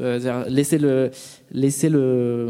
laisser 0.48 0.78
le, 0.78 1.10
laisser 1.50 1.88
le, 1.88 2.48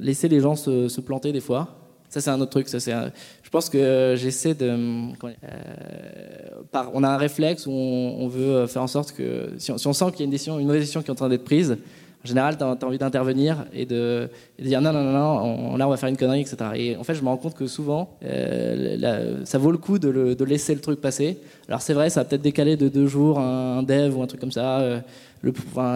laisser 0.00 0.28
les 0.28 0.40
gens 0.40 0.56
se, 0.56 1.00
planter 1.00 1.32
des 1.32 1.40
fois. 1.40 1.74
Ça 2.08 2.22
c'est 2.22 2.30
un 2.30 2.40
autre 2.40 2.52
truc. 2.52 2.68
Ça 2.68 2.78
Je 2.78 3.50
pense 3.50 3.68
que 3.68 4.14
j'essaie 4.16 4.54
de. 4.54 4.66
euh, 4.70 5.36
par, 6.70 6.90
on 6.94 7.02
a 7.02 7.08
un 7.08 7.18
réflexe 7.18 7.66
où 7.66 7.70
on, 7.70 8.28
veut 8.28 8.66
faire 8.66 8.82
en 8.82 8.86
sorte 8.86 9.12
que 9.12 9.50
si 9.58 9.70
on, 9.72 9.92
sent 9.92 10.06
qu'il 10.12 10.20
y 10.20 10.22
a 10.22 10.24
une 10.24 10.30
décision, 10.30 10.58
une 10.58 10.72
décision 10.72 11.02
qui 11.02 11.08
est 11.08 11.10
en 11.10 11.16
train 11.16 11.28
d'être 11.28 11.44
prise, 11.44 11.76
en 12.24 12.26
général, 12.26 12.56
tu 12.56 12.64
as, 12.64 12.84
envie 12.84 12.98
d'intervenir 12.98 13.64
et 13.72 13.86
de, 13.86 14.28
dire 14.58 14.80
non, 14.80 14.92
non, 14.92 15.04
non, 15.04 15.12
non, 15.12 15.72
on- 15.72 15.76
là 15.76 15.86
on 15.86 15.90
va 15.90 15.96
faire 15.96 16.08
une 16.08 16.16
connerie, 16.16 16.40
etc. 16.40 16.56
Et 16.74 16.96
en 16.96 17.04
fait, 17.04 17.14
je 17.14 17.22
me 17.22 17.28
rends 17.28 17.36
compte 17.36 17.54
que 17.54 17.66
souvent, 17.66 18.16
euh, 18.24 19.44
ça 19.44 19.58
vaut 19.58 19.70
le 19.70 19.78
coup 19.78 19.98
de, 19.98 20.44
laisser 20.44 20.74
le 20.74 20.80
truc 20.80 21.00
passer. 21.00 21.38
Alors 21.68 21.80
c'est 21.80 21.94
vrai, 21.94 22.10
ça 22.10 22.20
va 22.20 22.24
peut-être 22.24 22.42
décaler 22.42 22.76
de 22.76 22.88
deux 22.88 23.06
jours 23.06 23.38
un, 23.38 23.82
dev 23.82 24.16
ou 24.16 24.22
un 24.22 24.26
truc 24.26 24.40
comme 24.40 24.52
ça, 24.52 24.80
euh, 24.80 25.00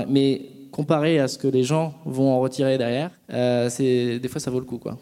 mais 0.09 0.43
comparé 0.71 1.19
à 1.19 1.29
ce 1.29 1.39
que 1.39 1.49
les 1.49 1.65
gens 1.65 1.95
vont 2.05 2.31
en 2.31 2.41
retirer 2.41 2.79
derrière, 2.79 3.11
euh, 3.33 3.69
des 3.79 4.29
fois 4.29 4.41
ça 4.41 4.51
vaut 4.51 4.61
le 4.61 4.67
coup, 4.67 4.79
quoi. 4.79 4.99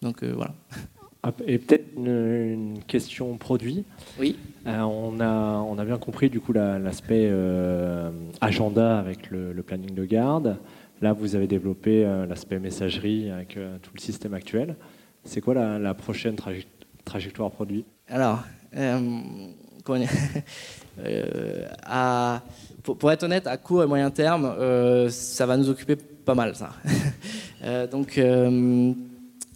Donc 0.00 0.24
voilà. 0.24 0.54
Ah, 1.26 1.32
Et 1.46 1.56
peut-être 1.58 1.86
une, 1.96 2.78
question 2.86 3.38
produit. 3.38 3.84
Oui. 4.20 4.36
Euh, 4.66 4.80
on, 4.80 5.18
a, 5.20 5.56
on 5.58 5.78
a 5.78 5.84
bien 5.86 5.96
compris 5.96 6.28
du 6.28 6.38
coup 6.38 6.52
la- 6.52 6.78
l'aspect 6.78 7.28
euh, 7.30 8.10
agenda 8.42 8.98
avec 8.98 9.30
le, 9.30 9.54
le 9.54 9.62
planning 9.62 9.94
de 9.94 10.04
garde. 10.04 10.58
Là, 11.00 11.14
vous 11.14 11.34
avez 11.34 11.46
développé 11.46 12.04
euh, 12.04 12.26
l'aspect 12.26 12.58
messagerie 12.58 13.30
avec 13.30 13.54
tout 13.82 13.90
le 13.94 14.00
système 14.00 14.34
actuel. 14.34 14.76
C'est 15.24 15.40
quoi 15.40 15.54
la, 15.54 15.78
la 15.78 15.94
prochaine 15.94 16.34
traje- 16.34 16.66
trajectoire 17.06 17.50
produit? 17.50 17.86
Alors, 18.08 18.40
à- 21.84 22.42
pour, 22.82 22.98
pour 22.98 23.10
être 23.10 23.22
honnête, 23.22 23.46
à 23.46 23.56
court 23.56 23.82
et 23.82 23.86
moyen 23.86 24.10
terme, 24.10 24.54
ça 25.08 25.46
va 25.46 25.56
nous 25.56 25.70
occuper 25.70 25.96
pas 25.96 26.34
mal, 26.34 26.54
ça. 26.54 26.70
Donc, 27.90 28.20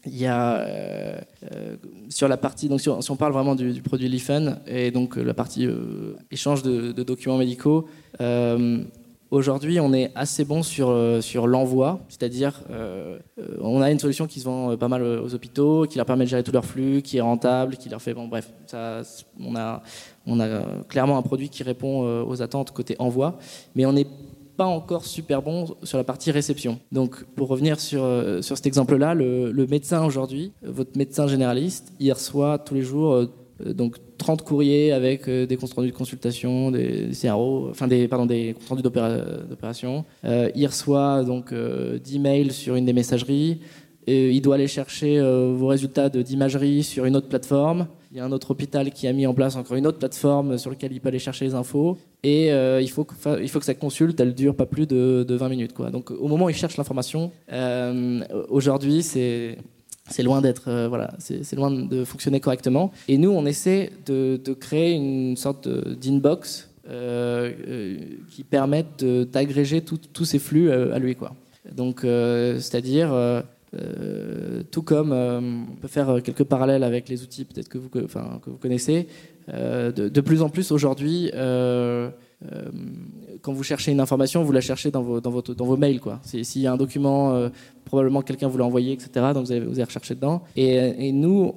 il 0.07 0.17
y 0.17 0.27
a 0.27 0.57
euh, 0.57 1.21
euh, 1.53 1.77
sur 2.09 2.29
la 2.29 2.37
partie, 2.37 2.69
donc 2.69 2.81
si 2.81 2.89
on, 2.89 3.17
parle 3.17 3.33
vraiment 3.33 3.55
du, 3.55 3.73
du 3.73 3.83
produit 3.83 4.09
Lifen 4.09 4.61
et 4.67 4.91
donc 4.91 5.17
euh, 5.17 5.23
la 5.23 5.35
partie 5.35 5.69
échange 6.31 6.63
de, 6.63 6.93
documents 7.03 7.39
médicaux, 7.39 7.87
aujourd'hui 9.31 9.81
on 9.81 9.93
est 9.93 10.11
assez 10.15 10.45
bon 10.45 10.63
sur, 10.63 10.91
l'envoi, 11.47 12.01
c'est-à-dire 12.09 12.63
on 13.61 13.81
a 13.81 13.91
une 13.91 13.99
solution 13.99 14.27
qui 14.27 14.41
se 14.41 14.45
vend 14.45 14.77
pas 14.77 14.89
mal 14.89 15.03
aux 15.03 15.35
hôpitaux, 15.35 15.87
qui 15.87 15.97
leur 15.97 16.07
permet 16.07 16.25
de 16.25 16.31
gérer 16.31 16.43
tout 16.43 16.53
leur 16.53 16.65
flux, 16.65 17.03
qui 17.03 17.19
est 17.19 17.23
rentable, 17.23 17.77
qui 17.77 17.89
leur 17.89 18.03
fait, 18.03 18.15
bon 18.15 18.29
bref, 18.29 18.51
ça, 18.67 19.03
on, 19.41 19.57
a, 19.57 19.83
on 20.27 20.41
a 20.41 20.63
clairement 20.89 21.19
un 21.19 21.23
produit 21.23 21.49
qui 21.49 21.63
répond 21.63 22.23
aux 22.23 22.43
attentes 22.43 22.71
côté 22.73 22.97
envoi, 22.99 23.39
mais 23.75 23.87
on 23.87 23.93
n'est 23.93 24.07
pas 24.59 24.67
encore 24.67 25.05
super 25.05 25.41
bon 25.41 25.77
sur 25.85 25.99
la 25.99 26.05
partie 26.05 26.33
réception. 26.33 26.81
Donc, 26.91 27.25
pour 27.37 27.47
revenir 27.47 27.79
sur, 27.79 28.03
euh, 28.03 28.43
sur 28.43 28.57
cet 28.57 28.67
exemple-là, 28.67 29.15
le, 29.15 29.67
médecin 29.71 30.05
aujourd'hui, 30.05 30.51
euh, 30.65 30.71
votre 30.73 30.99
médecin 30.99 31.29
généraliste, 31.29 31.93
il 32.01 32.13
reçoit 32.13 32.59
tous 32.59 32.75
les 32.75 32.83
jours 32.83 33.15
euh, 33.15 33.27
donc 33.73 33.99
30 34.19 34.43
courriers 34.43 34.91
avec 34.91 35.31
des 35.31 35.57
comptes 35.57 35.73
rendus 35.75 35.93
de 35.93 35.97
consultation, 35.97 36.73
des, 36.73 37.11
CRO, 37.21 37.69
enfin 37.71 37.87
des, 37.87 38.09
pardon, 38.09 38.27
des 38.27 38.55
comptes 38.55 38.69
rendus 38.69 38.83
d'opéra- 38.83 39.47
d'opération. 39.49 40.05
Euh, 40.25 40.51
il 40.57 40.67
reçoit 40.67 41.23
donc 41.23 41.53
euh, 41.53 42.01
10 42.01 42.19
mails 42.19 42.53
sur 42.53 42.75
une 42.75 42.85
des 42.85 42.93
messageries. 42.93 43.61
Et 44.09 44.33
il 44.33 44.41
doit 44.41 44.57
aller 44.57 44.69
chercher 44.69 45.21
vos 45.21 45.67
résultats 45.67 46.09
d'imagerie 46.09 46.83
sur 46.83 47.05
une 47.05 47.15
autre 47.15 47.29
plateforme. 47.29 47.89
Il 48.11 48.17
y 48.17 48.21
a 48.21 48.25
un 48.25 48.33
autre 48.33 48.51
hôpital 48.53 48.91
qui 48.91 49.07
a 49.07 49.13
mis 49.13 49.27
en 49.27 49.35
place 49.35 49.57
encore 49.57 49.77
une 49.77 49.87
autre 49.87 49.99
plateforme 49.99 50.57
sur 50.57 50.71
laquelle 50.71 50.93
il 50.93 51.01
peut 51.01 51.09
aller 51.09 51.19
chercher 51.19 51.45
les 51.45 51.55
infos. 51.55 51.99
Et 52.23 52.53
euh, 52.53 52.81
il, 52.81 52.91
faut 52.91 53.05
que, 53.05 53.15
il 53.43 53.49
faut 53.49 53.59
que 53.59 53.65
sa 53.65 53.75
consulte, 53.75 54.19
elle 54.21 54.35
dure 54.35 54.55
pas 54.55 54.67
plus 54.67 54.87
de, 54.87 55.25
de 55.29 55.35
20 55.35 55.49
minutes. 55.51 55.75
Quoi. 55.75 55.91
Donc 55.91 56.11
au 56.11 56.27
moment 56.27 56.47
où 56.47 56.51
il 56.51 56.57
cherche 56.57 56.77
l'information, 56.79 57.33
euh, 57.53 58.25
aujourd'hui, 58.49 59.03
c'est 59.03 59.59
loin 60.23 60.41
d'être 60.41 60.69
euh, 60.69 60.89
voilà 60.89 61.13
c'est 61.19 61.55
loin 61.55 61.71
de 61.71 62.03
fonctionner 62.03 62.41
correctement 62.41 62.91
et 63.09 63.19
nous 63.19 63.29
on 63.29 63.45
essaie 63.45 63.93
de, 64.07 64.41
créer 64.59 64.93
une 64.95 65.37
sorte 65.37 65.69
d'inbox 65.69 66.71
qui 68.31 68.45
permette 68.45 69.05
d'agréger 69.05 69.83
tous 69.83 70.25
ces 70.25 70.39
flux 70.39 70.73
à 70.73 70.99
lui 70.99 71.15
quoi 71.15 71.35
donc 71.73 72.05
euh, 72.05 72.59
c'est 72.61 72.77
à 72.77 72.81
dire 72.81 73.11
euh, 73.75 74.63
tout 74.71 74.83
comme 74.83 75.13
euh, 75.13 75.41
on 75.41 75.77
peut 75.77 75.89
faire 75.89 76.23
quelques 76.23 76.45
parallèles 76.45 76.83
avec 76.85 77.09
les 77.09 77.23
outils 77.23 77.45
peut-être 77.45 77.69
que 77.69 77.79
vous 77.79 77.89
que- 77.91 78.07
vous 78.47 78.57
connaissez 78.59 79.07
euh, 79.53 79.93
de, 79.93 80.21
plus 80.21 80.43
en 80.43 80.49
plus 80.49 80.73
aujourd'hui 80.73 81.31
euh, 81.35 82.11
euh, 82.53 82.69
quand 83.43 83.53
vous 83.53 83.63
cherchez 83.63 83.93
une 83.93 84.01
information, 84.01 84.43
vous 84.43 84.53
la 84.53 84.61
cherchez 84.61 84.91
dans 84.91 85.03
vos, 85.03 85.21
dans 85.21 85.31
votre, 85.31 85.55
dans 85.55 85.65
vos 85.65 85.77
mails. 85.77 86.01
S'il 86.23 86.63
y 86.63 86.67
a 86.67 86.73
un 86.73 86.77
document, 86.77 87.35
euh, 87.35 87.49
probablement 87.85 88.23
quelqu'un 88.23 88.49
vous 88.49 88.59
l'a 88.59 88.65
envoyé, 88.65 88.93
etc. 88.93 89.11
Donc 89.35 89.47
vous 89.47 89.53
allez, 89.53 89.61
vous 89.61 89.75
allez 89.75 89.85
rechercher 89.85 90.15
dedans. 90.15 90.43
Et, 90.57 91.13
nous, 91.13 91.55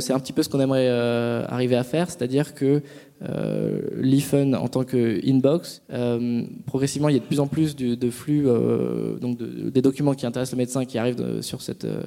c'est 0.00 0.12
un 0.12 0.20
petit 0.20 0.32
peu 0.32 0.42
ce 0.42 0.48
qu'on 0.48 0.60
aimerait 0.60 0.88
euh, 0.88 1.44
arriver 1.48 1.76
à 1.76 1.84
faire, 1.84 2.10
c'est-à-dire 2.10 2.54
que 2.54 2.82
euh, 3.22 3.80
l'IFUN 4.00 4.54
en 4.54 4.68
tant 4.68 4.84
que 4.84 5.20
inbox, 5.28 5.82
euh, 5.92 6.42
progressivement, 6.66 7.08
il 7.08 7.14
y 7.14 7.18
a 7.18 7.20
de 7.20 7.24
plus 7.26 7.40
en 7.40 7.46
plus 7.46 7.76
de, 7.76 8.10
flux, 8.10 8.44
euh, 8.48 9.18
donc 9.18 9.36
de- 9.36 9.68
des 9.70 9.82
documents 9.82 10.14
qui 10.14 10.24
intéressent 10.26 10.52
le 10.54 10.58
médecin 10.58 10.84
qui 10.86 10.96
arrivent 10.98 11.16
de- 11.16 11.42
sur 11.42 11.60
cette 11.62 11.84
euh, 11.84 12.02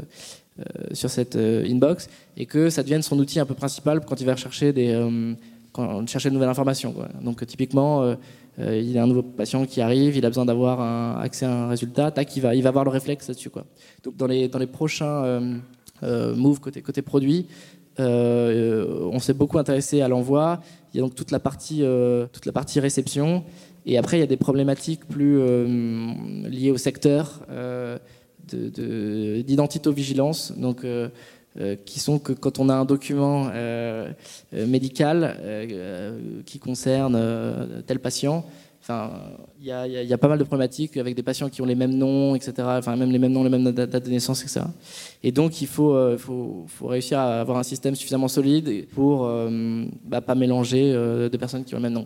euh, 0.60 0.64
sur 0.94 1.10
cette 1.10 1.36
euh, 1.36 1.66
inbox 1.68 2.08
et 2.38 2.46
que 2.46 2.70
ça 2.70 2.84
devienne 2.84 3.02
son 3.02 3.18
outil 3.18 3.40
un 3.40 3.46
peu 3.46 3.56
principal 3.56 4.02
quand 4.06 4.22
il 4.22 4.26
va 4.26 4.34
rechercher 4.34 4.72
des 4.72 4.90
euh, 4.92 5.34
chercher 6.06 6.30
de 6.30 6.36
nouvelles 6.36 6.50
informations. 6.50 6.94
Donc 7.24 7.44
typiquement, 7.48 8.04
euh, 8.04 8.16
euh, 8.60 8.78
il 8.80 8.92
y 8.92 9.00
a 9.00 9.04
un 9.04 9.08
nouveau 9.08 9.24
patient 9.24 9.66
qui 9.66 9.82
arrive, 9.82 10.16
il 10.16 10.24
a 10.26 10.30
besoin 10.30 10.46
d'avoir 10.46 11.20
accès 11.20 11.46
à 11.48 11.52
un 11.64 11.68
résultat, 11.70 12.12
tac, 12.12 12.36
il 12.36 12.42
va, 12.42 12.54
il 12.54 12.62
va 12.62 12.70
avoir 12.70 12.84
le 12.86 12.92
réflexe 12.92 13.28
là-dessus. 13.28 13.50
Donc 14.04 14.16
dans 14.16 14.28
les, 14.28 14.48
dans 14.48 14.60
les 14.60 14.68
prochains 14.68 15.24
euh, 15.24 15.58
euh, 16.04 16.36
moves 16.36 16.60
côté, 16.60 16.84
côté 16.84 17.02
produit, 17.02 17.48
euh, 17.48 17.83
on 18.00 19.20
s'est 19.20 19.34
beaucoup 19.34 19.58
intéressé 19.60 20.02
à 20.02 20.08
l'envoi. 20.08 20.62
Il 20.94 20.98
y 20.98 21.00
a 21.00 21.04
donc 21.04 21.16
toute 21.16 21.32
la 21.32 21.40
partie, 21.40 21.80
euh, 21.84 22.26
toute 22.32 22.46
la 22.46 22.52
partie 22.52 22.80
réception. 22.80 23.44
Et 23.86 23.98
après, 23.98 24.18
il 24.18 24.20
y 24.22 24.24
a 24.24 24.28
des 24.28 24.38
problématiques 24.38 25.06
plus 25.08 25.40
euh, 25.40 25.68
liées 26.48 26.72
au 26.72 26.78
secteur 26.78 27.42
euh, 27.50 27.98
de- 28.52 28.70
de- 28.70 29.42
d'identito-vigilance. 29.42 30.54
Euh, 30.84 31.10
euh, 31.60 31.76
qui 31.86 32.00
sont 32.00 32.18
que 32.18 32.34
quand 32.34 32.58
on 32.58 32.68
a 32.68 32.74
un 32.74 32.84
document 32.86 33.48
euh, 33.54 34.10
euh, 34.56 34.66
médical 34.66 35.38
euh, 35.40 35.68
euh, 35.72 36.20
qui 36.48 36.58
concerne 36.58 37.16
euh, 37.16 37.84
tel 37.86 38.00
patient, 38.00 38.44
enfin, 38.84 39.12
il 39.62 39.66
y 39.66 39.72
a, 40.14 40.18
pas 40.18 40.28
mal 40.28 40.38
de 40.38 40.44
problématiques 40.44 40.98
avec 40.98 41.16
des 41.16 41.24
patients 41.24 41.50
qui 41.50 41.62
ont 41.62 41.66
les 41.66 41.76
mêmes 41.76 41.96
noms, 41.96 42.36
etc. 42.36 42.54
Enfin, 42.60 42.98
même 42.98 43.12
les 43.12 43.20
mêmes 43.20 43.32
noms, 43.32 43.44
les 43.44 43.50
mêmes 43.50 43.72
dates 43.72 44.06
de 44.06 44.10
naissance, 44.10 44.44
etc. 44.44 44.62
Et 45.24 45.32
donc, 45.32 45.62
il 45.62 45.68
faut, 45.68 45.94
euh, 45.94 46.18
faut, 46.18 46.66
réussir 46.86 47.18
à 47.18 47.40
avoir 47.40 47.58
un 47.58 47.64
système 47.64 47.96
suffisamment 47.96 48.28
solide 48.28 48.88
pour 48.90 49.26
euh, 49.26 49.86
bah, 50.04 50.20
pas 50.20 50.36
mélanger 50.36 50.92
euh, 50.94 51.30
deux 51.30 51.38
personnes 51.38 51.64
qui 51.64 51.74
ont 51.76 51.78
le 51.78 51.84
même 51.84 51.94
nom, 51.94 52.06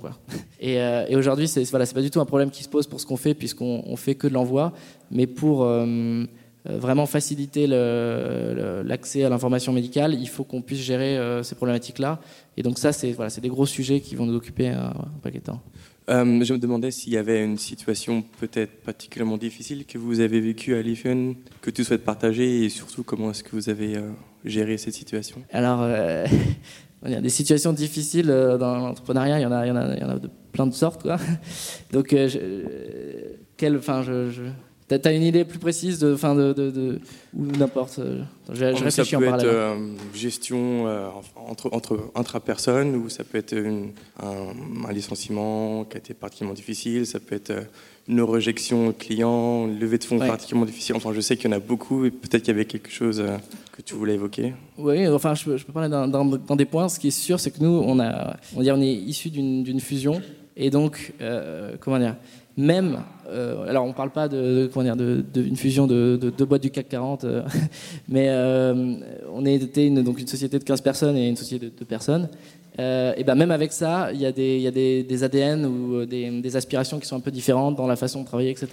euh, 0.64 1.06
et 1.08 1.16
aujourd'hui, 1.16 1.48
c'est 1.48 1.64
voilà, 1.72 1.86
pas 1.88 2.02
du 2.02 2.12
tout 2.12 2.22
un 2.22 2.26
problème 2.26 2.52
qui 2.52 2.64
se 2.64 2.70
pose 2.70 2.86
pour 2.86 3.02
ce 3.02 3.08
qu'on 3.08 3.18
fait, 3.18 3.34
puisqu'on 3.34 3.84
on 3.88 3.96
fait 3.96 4.14
que 4.14 4.28
de 4.28 4.34
l'envoi, 4.34 4.72
mais 5.10 5.26
pour 5.26 5.64
euh, 5.64 6.26
vraiment 6.66 7.08
faciliter 7.08 7.66
l'accès 7.66 9.24
à 9.24 9.30
l'information 9.30 9.74
médicale, 9.74 10.14
il 10.14 10.30
faut 10.30 10.44
qu'on 10.44 10.62
puisse 10.62 10.82
gérer 10.82 11.18
ces 11.42 11.56
problématiques-là. 11.56 12.20
Et 12.56 12.62
donc 12.62 12.78
ça, 12.78 12.92
c'est 12.92 13.14
voilà, 13.14 13.32
des 13.32 13.50
gros 13.50 13.66
sujets 13.66 14.00
qui 14.00 14.16
vont 14.16 14.26
nous 14.26 14.36
occuper 14.36 14.68
un, 14.70 14.88
un 14.88 15.20
paquet 15.24 15.40
de 15.40 15.46
temps. 15.46 15.62
Euh, 16.10 16.44
je 16.44 16.54
me 16.54 16.58
demandais 16.58 16.90
s'il 16.92 17.12
y 17.14 17.18
avait 17.18 17.44
une 17.44 17.58
situation 17.58 18.24
peut-être 18.40 18.82
particulièrement 18.82 19.38
difficile 19.38 19.86
que 19.86 19.98
vous 19.98 20.22
avez 20.22 20.40
vécue 20.40 20.74
à 20.76 20.82
Lifen, 20.82 21.36
que 21.62 21.70
tu 21.70 21.84
souhaites 21.84 22.06
partager 22.06 22.64
et 22.64 22.70
surtout 22.70 23.04
comment 23.04 23.32
est-ce 23.32 23.44
que 23.44 23.52
vous 23.52 23.70
avez 23.70 23.98
euh, 23.98 24.12
géré 24.46 24.78
cette 24.78 24.94
situation? 24.94 25.44
Alors, 25.52 25.82
euh, 25.82 26.26
il 27.06 27.12
y 27.12 27.16
a 27.16 27.20
des 27.22 27.30
situations 27.30 27.74
difficiles 27.74 28.30
euh, 28.30 28.58
dans 28.58 28.78
l'entrepreneuriat, 28.78 29.40
il 29.40 29.42
il 29.42 29.98
il 29.98 30.02
y 30.02 30.06
en 30.06 30.10
a 30.10 30.20
de 30.20 30.30
plein 30.54 30.68
de 30.68 30.74
sortes, 30.74 31.02
quoi. 31.02 31.18
Donc, 31.92 32.14
euh, 32.14 32.30
je, 32.30 32.40
euh, 32.42 33.78
enfin, 33.78 34.02
je- 34.02 34.50
T'as 34.90 34.98
as 35.10 35.12
une 35.12 35.24
idée 35.24 35.44
plus 35.44 35.60
précise 35.60 36.00
de, 36.00 36.16
fin 36.16 36.34
de, 36.34 36.54
de, 36.54 36.72
de 36.72 37.00
ou 37.36 37.46
n'importe. 37.58 38.00
euh, 38.00 38.22
Je, 38.50 38.56
je 38.56 38.76
ça 38.78 38.84
réfléchis 38.86 39.16
en 39.18 39.20
peut 39.20 39.26
être 39.26 39.32
parallèle. 39.32 39.54
euh, 39.54 39.76
gestion 40.16 40.88
euh, 40.88 41.10
entre, 41.36 41.68
entre 41.74 42.00
intra-personnes 42.16 42.96
ou 42.96 43.10
ça 43.10 43.26
peut 43.26 43.38
être 43.38 43.52
une- 43.54 43.92
un, 44.24 44.88
un 44.88 44.94
licenciement 44.94 45.84
qui 45.84 45.98
a 45.98 46.00
été 46.00 46.14
particulièrement 46.14 46.54
difficile, 46.56 47.06
ça 47.06 47.20
peut 47.20 47.36
être 47.36 47.50
euh, 47.50 47.62
une 48.08 48.22
rejection 48.22 48.94
client, 48.98 49.68
une 49.68 49.78
levée 49.78 49.98
de 49.98 50.06
fonds 50.06 50.20
Ouais. 50.20 50.28
particulièrement 50.28 50.66
difficile. 50.66 50.96
Enfin, 50.96 51.12
je 51.14 51.20
sais 51.20 51.36
qu'il 51.36 51.52
y 51.52 51.54
en 51.54 51.58
a 51.58 51.60
beaucoup 51.60 52.06
et 52.06 52.10
peut-être 52.12 52.44
qu'il 52.44 52.54
y 52.54 52.56
avait 52.56 52.64
quelque 52.64 52.90
chose 52.90 53.20
euh, 53.20 53.36
que 53.74 53.82
tu 53.82 53.94
voulais 53.94 54.14
évoquer. 54.14 54.54
Oui, 54.78 55.06
enfin, 55.10 55.36
je 55.36 55.44
peux, 55.44 55.58
je 55.58 55.66
peux 55.66 55.74
parler 55.74 55.90
d'un- 55.90 56.56
des 56.56 56.66
points. 56.66 56.88
Ce 56.88 56.98
qui 56.98 57.10
est 57.10 57.12
sûr, 57.12 57.42
c'est 57.42 57.52
que 57.52 57.62
nous, 57.62 57.84
on, 57.86 58.00
a, 58.00 58.38
on, 58.56 58.66
on 58.66 58.82
est 58.82 58.94
issu 58.94 59.30
d'une 59.32 59.82
fusion. 59.82 60.22
Et 60.58 60.72
donc, 60.72 61.14
euh, 61.22 61.76
comment 61.80 62.00
dire, 62.00 62.16
même, 62.58 63.04
euh, 63.30 63.70
alors 63.70 63.86
on 63.86 63.94
parle 63.94 64.10
pas 64.10 64.28
de, 64.28 64.68
de- 64.68 65.56
fusion 65.56 65.86
de 65.86 66.18
de 66.20 66.32
deux 66.32 66.46
boîtes 66.46 66.64
du 66.64 66.72
CAC 66.72 66.90
40, 66.90 67.24
euh, 67.24 67.44
mais 68.10 68.30
on 69.32 69.46
était 69.46 69.86
une, 69.86 70.02
donc 70.04 70.20
une 70.20 70.28
société 70.28 70.58
de 70.58 70.64
15 70.64 70.82
personnes 70.82 71.16
et 71.16 71.30
une 71.30 71.36
société 71.36 71.68
de 71.68 71.72
2 71.78 71.86
personnes. 71.86 72.28
Et 72.80 73.24
ben 73.24 73.34
même 73.34 73.50
avec 73.50 73.72
ça, 73.72 74.12
il 74.14 74.22
y 74.22 74.26
a 74.28 74.32
des, 74.32 74.60
y 74.60 74.68
a 74.68 74.72
des, 74.72 75.24
ADN 75.24 75.66
ou 75.66 76.06
des, 76.06 76.56
aspirations 76.56 77.00
qui 77.00 77.08
sont 77.08 77.16
un 77.16 77.22
peu 77.22 77.32
différentes 77.32 77.76
dans 77.76 77.88
la 77.88 77.96
façon 77.96 78.22
de 78.22 78.26
travailler, 78.28 78.52
etc. 78.52 78.68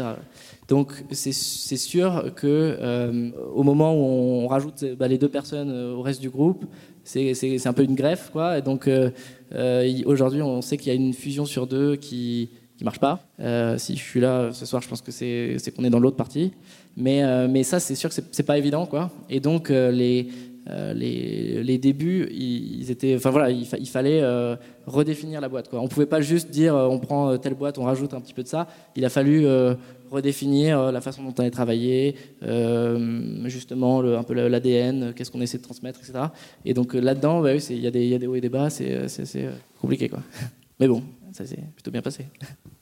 Donc 0.68 0.92
c'est 1.10 1.32
sûr 1.32 2.30
que 2.34 3.32
au 3.54 3.62
moment 3.62 3.94
où 3.94 4.42
on 4.44 4.46
rajoute 4.46 4.84
bah, 4.98 5.08
les 5.08 5.16
deux 5.16 5.30
personnes 5.30 5.70
au 5.70 6.02
reste 6.02 6.20
du 6.20 6.28
groupe, 6.28 6.66
c'est 7.04 7.66
un 7.66 7.72
peu 7.72 7.82
une 7.84 7.94
greffe, 7.94 8.30
quoi. 8.32 8.58
Et 8.58 8.62
donc 8.62 8.88
euh, 8.88 9.10
euh, 9.54 10.02
aujourd'hui, 10.06 10.42
on 10.42 10.62
sait 10.62 10.76
qu'il 10.76 10.88
y 10.88 10.90
a 10.90 10.94
une 10.94 11.12
fusion 11.14 11.44
sur 11.44 11.66
deux 11.66 11.96
qui 11.96 12.50
qui 12.76 12.82
marche 12.84 12.98
pas. 12.98 13.20
Euh, 13.38 13.78
si 13.78 13.96
je 13.96 14.02
suis 14.02 14.18
là 14.20 14.50
ce 14.52 14.66
soir, 14.66 14.82
je 14.82 14.88
pense 14.88 15.00
que 15.00 15.12
c'est 15.12 15.56
qu'on 15.76 15.84
est 15.84 15.90
dans 15.90 16.00
l'autre 16.00 16.16
partie. 16.16 16.52
Mais 16.96 17.22
mais 17.48 17.62
ça, 17.62 17.78
c'est 17.80 17.94
sûr 17.94 18.08
que 18.10 18.14
c'est- 18.30 18.42
pas 18.42 18.58
évident, 18.58 18.86
quoi. 18.86 19.10
Et 19.30 19.40
donc 19.40 19.68
les 19.70 20.28
euh, 20.70 20.94
les, 20.94 21.76
débuts, 21.78 22.28
ils, 22.32 22.90
étaient, 22.90 23.14
enfin 23.16 23.30
voilà, 23.30 23.50
il, 23.50 23.66
fa- 23.66 23.76
il 23.78 23.88
fallait 23.88 24.20
euh, 24.22 24.56
redéfinir 24.86 25.40
la 25.40 25.48
boîte. 25.48 25.68
Quoi. 25.68 25.80
On 25.80 25.88
pouvait 25.88 26.06
pas 26.06 26.20
juste 26.22 26.50
dire 26.50 26.74
euh, 26.74 26.86
on 26.88 26.98
prend 26.98 27.36
telle 27.38 27.54
boîte, 27.54 27.78
on 27.78 27.84
rajoute 27.84 28.14
un 28.14 28.20
petit 28.20 28.32
peu 28.34 28.42
de 28.42 28.48
ça. 28.48 28.66
Il 28.96 29.04
a 29.04 29.10
fallu 29.10 29.46
redéfinir 30.10 30.92
la 30.92 31.00
façon 31.00 31.22
dont 31.22 31.34
on 31.36 31.40
allait 31.40 31.50
travailler, 31.50 32.14
justement 33.46 34.00
un 34.00 34.22
peu 34.22 34.34
l'ADN, 34.34 35.12
qu'est-ce 35.14 35.30
qu'on 35.30 35.40
essaie 35.40 35.58
de 35.58 35.62
transmettre, 35.62 36.00
etc. 36.00 36.26
Et 36.64 36.74
donc 36.74 36.94
là-dedans, 36.94 37.40
bah 37.42 37.50
oui, 37.54 37.64
il 37.70 37.84
y, 37.84 37.90
des- 37.90 38.04
il 38.04 38.08
y 38.10 38.14
a 38.14 38.18
des 38.18 38.26
hauts 38.26 38.34
et 38.34 38.40
des 38.40 38.48
bas, 38.48 38.70
c'est 38.70 39.06
compliqué. 39.80 40.08
Quoi. 40.08 40.20
Mais 40.80 40.88
bon, 40.88 41.02
ça 41.32 41.44
s'est 41.46 41.58
plutôt 41.74 41.90
bien 41.90 42.02
passé. 42.02 42.26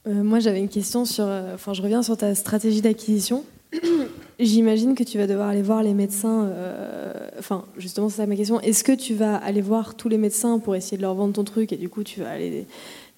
Moi, 0.07 0.41
j'avais 0.41 0.59
une 0.61 0.69
question 0.69 1.05
sur. 1.05 1.25
Enfin, 1.55 1.73
je 1.75 1.83
reviens 1.83 2.03
sur 2.03 2.17
ta 2.17 2.35
stratégie 2.35 2.81
d'acquisition. 2.81 3.45
J'imagine 4.41 4.95
que 4.95 5.05
tu 5.05 5.19
vas 5.19 5.27
devoir 5.27 5.49
aller 5.49 5.63
voir 5.63 5.83
les 5.83 5.95
médecins. 5.95 6.47
euh, 6.47 7.13
Enfin, 7.39 7.65
justement, 7.77 8.09
c'est 8.09 8.27
ma 8.27 8.37
question. 8.37 8.61
Est-ce 8.61 8.85
que 8.85 8.93
tu 8.93 9.15
vas 9.15 9.37
aller 9.37 9.61
voir 9.61 9.97
tous 9.97 10.09
les 10.09 10.19
médecins 10.19 10.59
pour 10.59 10.77
essayer 10.77 10.97
de 10.97 11.03
leur 11.03 11.15
vendre 11.15 11.33
ton 11.33 11.45
truc 11.45 11.73
et 11.73 11.77
du 11.77 11.89
coup, 11.89 12.05
tu 12.05 12.21
vas 12.21 12.31
aller 12.31 12.67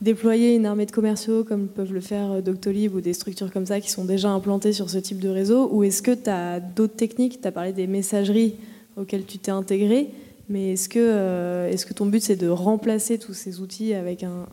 déployer 0.01 0.55
une 0.55 0.67
armée 0.67 0.87
de 0.87 0.91
commerciaux 0.91 1.45
comme 1.45 1.69
peuvent 1.69 1.93
le 1.93 2.01
faire 2.01 2.33
euh, 2.33 2.41
Doctolib 2.41 2.95
ou 2.95 3.01
des 3.01 3.13
structures 3.13 3.53
comme 3.53 3.67
ça 3.67 3.81
qui 3.81 3.91
sont 3.91 4.05
déjà 4.05 4.31
implantées 4.31 4.73
sur 4.73 4.91
ce 4.91 4.99
type 4.99 5.19
de 5.19 5.29
réseau? 5.29 5.69
Ou 5.73 5.85
est-ce 5.85 6.03
que 6.03 6.13
tu 6.13 6.31
as 6.31 6.61
d'autres 6.61 6.97
techniques? 6.97 7.41
Tu 7.41 7.49
as 7.49 7.53
parlé 7.53 7.73
des 7.73 7.87
messageries 7.87 8.55
auxquelles 8.97 9.25
tu 9.25 9.39
t'es 9.39 9.51
intégré. 9.51 10.09
Mais 10.49 10.73
est-ce 10.73 10.89
que, 10.89 10.99
euh, 11.01 11.71
est-ce 11.71 11.87
que 11.87 11.95
ton 11.95 12.07
but, 12.07 12.23
c'est 12.23 12.37
de 12.37 12.49
remplacer 12.49 13.19
tous 13.19 13.35
ces 13.35 13.61
outils 13.61 13.95
avec 13.95 14.23
un, 14.23 14.47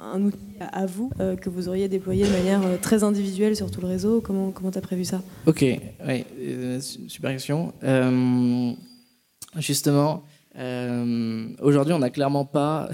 un 0.00 0.22
outil 0.22 0.38
à 0.60 0.86
vous 0.86 1.10
euh, 1.20 1.34
que 1.36 1.50
vous 1.50 1.68
auriez 1.68 1.88
déployé 1.88 2.24
de 2.24 2.30
manière 2.30 2.64
euh, 2.64 2.76
très 2.80 3.02
individuelle 3.02 3.56
sur 3.56 3.70
tout 3.70 3.80
le 3.80 3.88
réseau 3.88 4.20
Comment 4.20 4.50
comment 4.52 4.70
t'as 4.70 4.80
prévu 4.80 5.04
ça? 5.04 5.22
Ok, 5.46 5.62
ouais, 5.62 6.24
euh, 6.40 6.80
su- 6.80 7.08
super 7.08 7.32
question. 7.32 7.72
Justement, 9.56 10.22
aujourd'hui, 11.62 11.94
on 11.94 11.98
n'a 11.98 12.10
clairement 12.10 12.44
pas, 12.44 12.90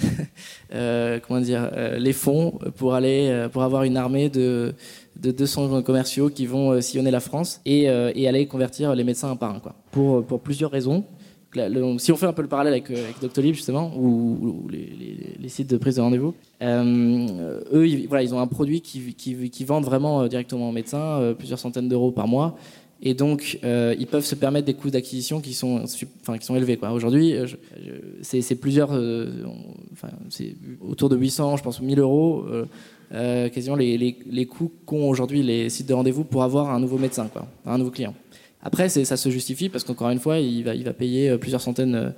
comment 0.70 1.40
dire, 1.40 1.70
les 1.98 2.12
fonds 2.12 2.59
pour 2.76 2.94
aller, 2.94 3.48
pour 3.52 3.62
avoir 3.64 3.82
une 3.82 3.96
armée 3.96 4.28
de, 4.30 4.74
de 5.20 5.30
200 5.32 5.82
commerciaux 5.82 6.30
qui 6.30 6.46
vont 6.46 6.80
sillonner 6.80 7.11
la 7.11 7.20
France 7.20 7.61
et, 7.66 7.82
et 7.84 8.28
aller 8.28 8.46
convertir 8.46 8.94
les 8.94 9.02
médecins 9.05 9.30
un 9.30 9.36
par 9.36 9.55
un, 9.55 9.59
quoi. 9.59 9.74
Pour, 9.90 10.24
pour 10.24 10.40
plusieurs 10.40 10.70
raisons. 10.70 11.05
Si 11.98 12.11
on 12.11 12.16
fait 12.16 12.26
un 12.26 12.32
peu 12.32 12.42
le 12.42 12.48
parallèle 12.48 12.72
avec, 12.72 12.90
euh, 12.90 13.05
avec 13.05 13.20
Doctolib 13.20 13.55
justement 13.55 13.92
ou, 13.96 14.68
les, 14.70 15.48
sites 15.48 15.70
de 15.70 15.76
prise 15.76 15.96
de 15.96 16.00
rendez-vous, 16.00 16.34
euh, 16.62 17.61
eux 17.72 17.86
ils, 17.86 18.09
voilà, 18.09 18.22
ils 18.22 18.34
ont 18.34 18.40
un 18.40 18.46
produit 18.46 18.80
qui, 18.80 19.14
qui, 19.14 19.64
vendent 19.64 19.84
vraiment 19.84 20.22
euh, 20.22 20.28
directement 20.28 20.68
aux 20.68 20.72
médecins, 20.72 21.34
plusieurs 21.38 21.59
centaines 21.59 21.88
d'euros 21.88 22.11
par 22.11 22.26
mois, 22.26 22.57
et 23.02 23.14
donc 23.14 23.61
ils 23.62 24.07
peuvent 24.07 24.24
se 24.24 24.34
permettre 24.34 24.66
des 24.66 24.74
coûts 24.74 24.90
d'acquisition 24.90 25.40
qui 25.40 25.55
sont, 25.55 25.84
élevés. 26.50 26.78
Aujourd'hui, 26.92 27.34
c'est 28.22 28.57
plusieurs, 28.57 28.90
c'est 30.30 30.57
autour 30.80 31.09
de 31.09 31.16
800, 31.16 31.59
je 31.59 31.62
pense 31.62 31.80
1000 31.80 32.00
euros. 32.00 32.44
quasiment 33.11 33.76
les, 33.76 34.46
coûts 34.46 34.72
qu'ont 34.86 35.09
aujourd'hui 35.09 35.42
les 35.42 35.68
sites 35.68 35.88
de 35.88 35.94
rendez-vous 35.94 36.24
pour 36.24 36.42
avoir 36.42 36.70
un 36.70 36.80
nouveau 36.80 36.98
médecin, 36.98 37.28
un 37.66 37.78
nouveau 37.78 37.90
client. 37.90 38.14
Après, 38.64 38.88
ça 38.88 39.16
se 39.16 39.28
justifie 39.28 39.68
parce 39.68 39.84
qu'encore 39.84 40.08
une 40.08 40.18
fois, 40.18 40.38
il 40.38 40.64
va, 40.64 40.92
payer 40.94 41.28
euh, 41.28 41.38
plusieurs 41.38 41.60
centaines 41.60 41.94
euh, 41.94 42.10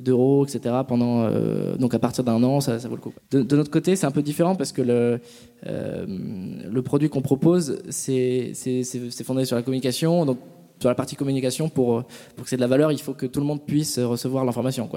d'euros, 0.00 0.46
etc. 0.46 0.74
Pendant, 0.88 1.24
euh, 1.24 1.76
donc 1.76 1.92
à 1.92 1.98
partir 1.98 2.24
d'un 2.24 2.42
an, 2.42 2.60
ça, 2.60 2.78
vaut 2.78 2.96
le 2.96 3.02
coup. 3.02 3.12
De, 3.30 3.42
notre 3.54 3.70
côté, 3.70 3.94
c'est 3.96 4.06
un 4.06 4.10
peu 4.10 4.22
différent 4.22 4.54
parce 4.54 4.72
que 4.72 4.82
le, 4.82 6.82
produit 6.82 7.10
qu'on 7.10 7.20
propose, 7.20 7.82
c'est 7.90 8.54
fondé 9.24 9.44
sur 9.44 9.56
la 9.56 9.62
communication. 9.62 10.24
Donc 10.24 10.38
sur 10.80 10.88
la 10.88 10.94
partie 10.94 11.14
communication, 11.14 11.68
pour, 11.68 12.04
que 12.42 12.48
c'est 12.48 12.56
de 12.56 12.62
la 12.62 12.66
valeur, 12.66 12.90
il 12.90 12.98
faut 12.98 13.12
que 13.12 13.26
tout 13.26 13.40
le 13.40 13.46
monde 13.46 13.66
puisse 13.66 13.98
recevoir 13.98 14.46
l'information. 14.46 14.88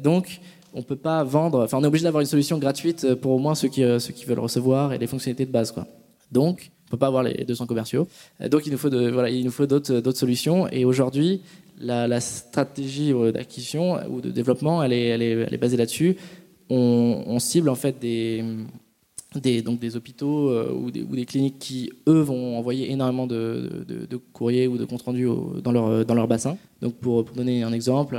donc, 0.00 0.40
on 0.74 0.82
peut 0.82 0.96
pas 0.96 1.24
vendre. 1.24 1.64
Enfin, 1.64 1.78
on 1.78 1.82
est 1.82 1.88
obligé 1.88 2.04
d'avoir 2.04 2.20
une 2.20 2.28
solution 2.28 2.58
gratuite 2.58 3.16
pour 3.16 3.32
au 3.32 3.38
moins 3.38 3.56
ceux 3.56 3.66
qui, 3.66 3.82
veulent 3.82 4.38
recevoir 4.38 4.92
et 4.92 4.98
les 4.98 5.08
fonctionnalités 5.08 5.44
de 5.44 5.50
base. 5.50 5.74
Donc, 6.30 6.70
on 6.81 6.81
peut 6.92 6.98
pas 6.98 7.08
avoir 7.08 7.22
les 7.22 7.44
200 7.44 7.66
commerciaux. 7.66 8.06
Euh, 8.40 8.48
Donc, 8.48 8.66
il 8.66 8.72
nous 8.72 8.78
faut 8.78 8.90
voilà, 8.90 9.30
il 9.30 9.44
nous 9.44 9.50
faut 9.50 9.66
d'autres 9.66 10.12
solutions. 10.12 10.68
Et 10.68 10.84
aujourd'hui, 10.84 11.40
la, 11.80 12.20
stratégie 12.20 13.12
euh, 13.12 13.32
d'acquisition 13.32 13.98
ou 14.10 14.20
de 14.20 14.30
développement, 14.30 14.82
elle 14.82 14.92
est, 14.92 15.06
elle 15.06 15.22
est, 15.22 15.58
basée 15.58 15.76
là-dessus. 15.76 16.16
On, 16.70 17.38
cible 17.38 17.68
en 17.68 17.74
fait 17.74 17.98
des 17.98 18.44
donc 19.64 19.78
des 19.80 19.96
hôpitaux 19.96 20.50
euh, 20.50 20.72
ou, 20.72 20.90
des, 20.90 21.24
cliniques 21.24 21.58
qui, 21.58 21.90
eux, 22.06 22.20
vont 22.20 22.58
envoyer 22.58 22.90
énormément 22.92 23.26
de, 23.26 23.84
courriers 24.32 24.66
ou 24.66 24.76
de 24.76 24.84
comptes 24.84 25.02
rendus 25.02 25.28
dans, 25.62 25.72
leur, 25.72 26.04
dans 26.04 26.14
leur 26.14 26.28
bassin. 26.28 26.56
Donc, 26.82 26.94
pour, 26.94 27.24
donner 27.24 27.62
un 27.62 27.72
exemple, 27.72 28.18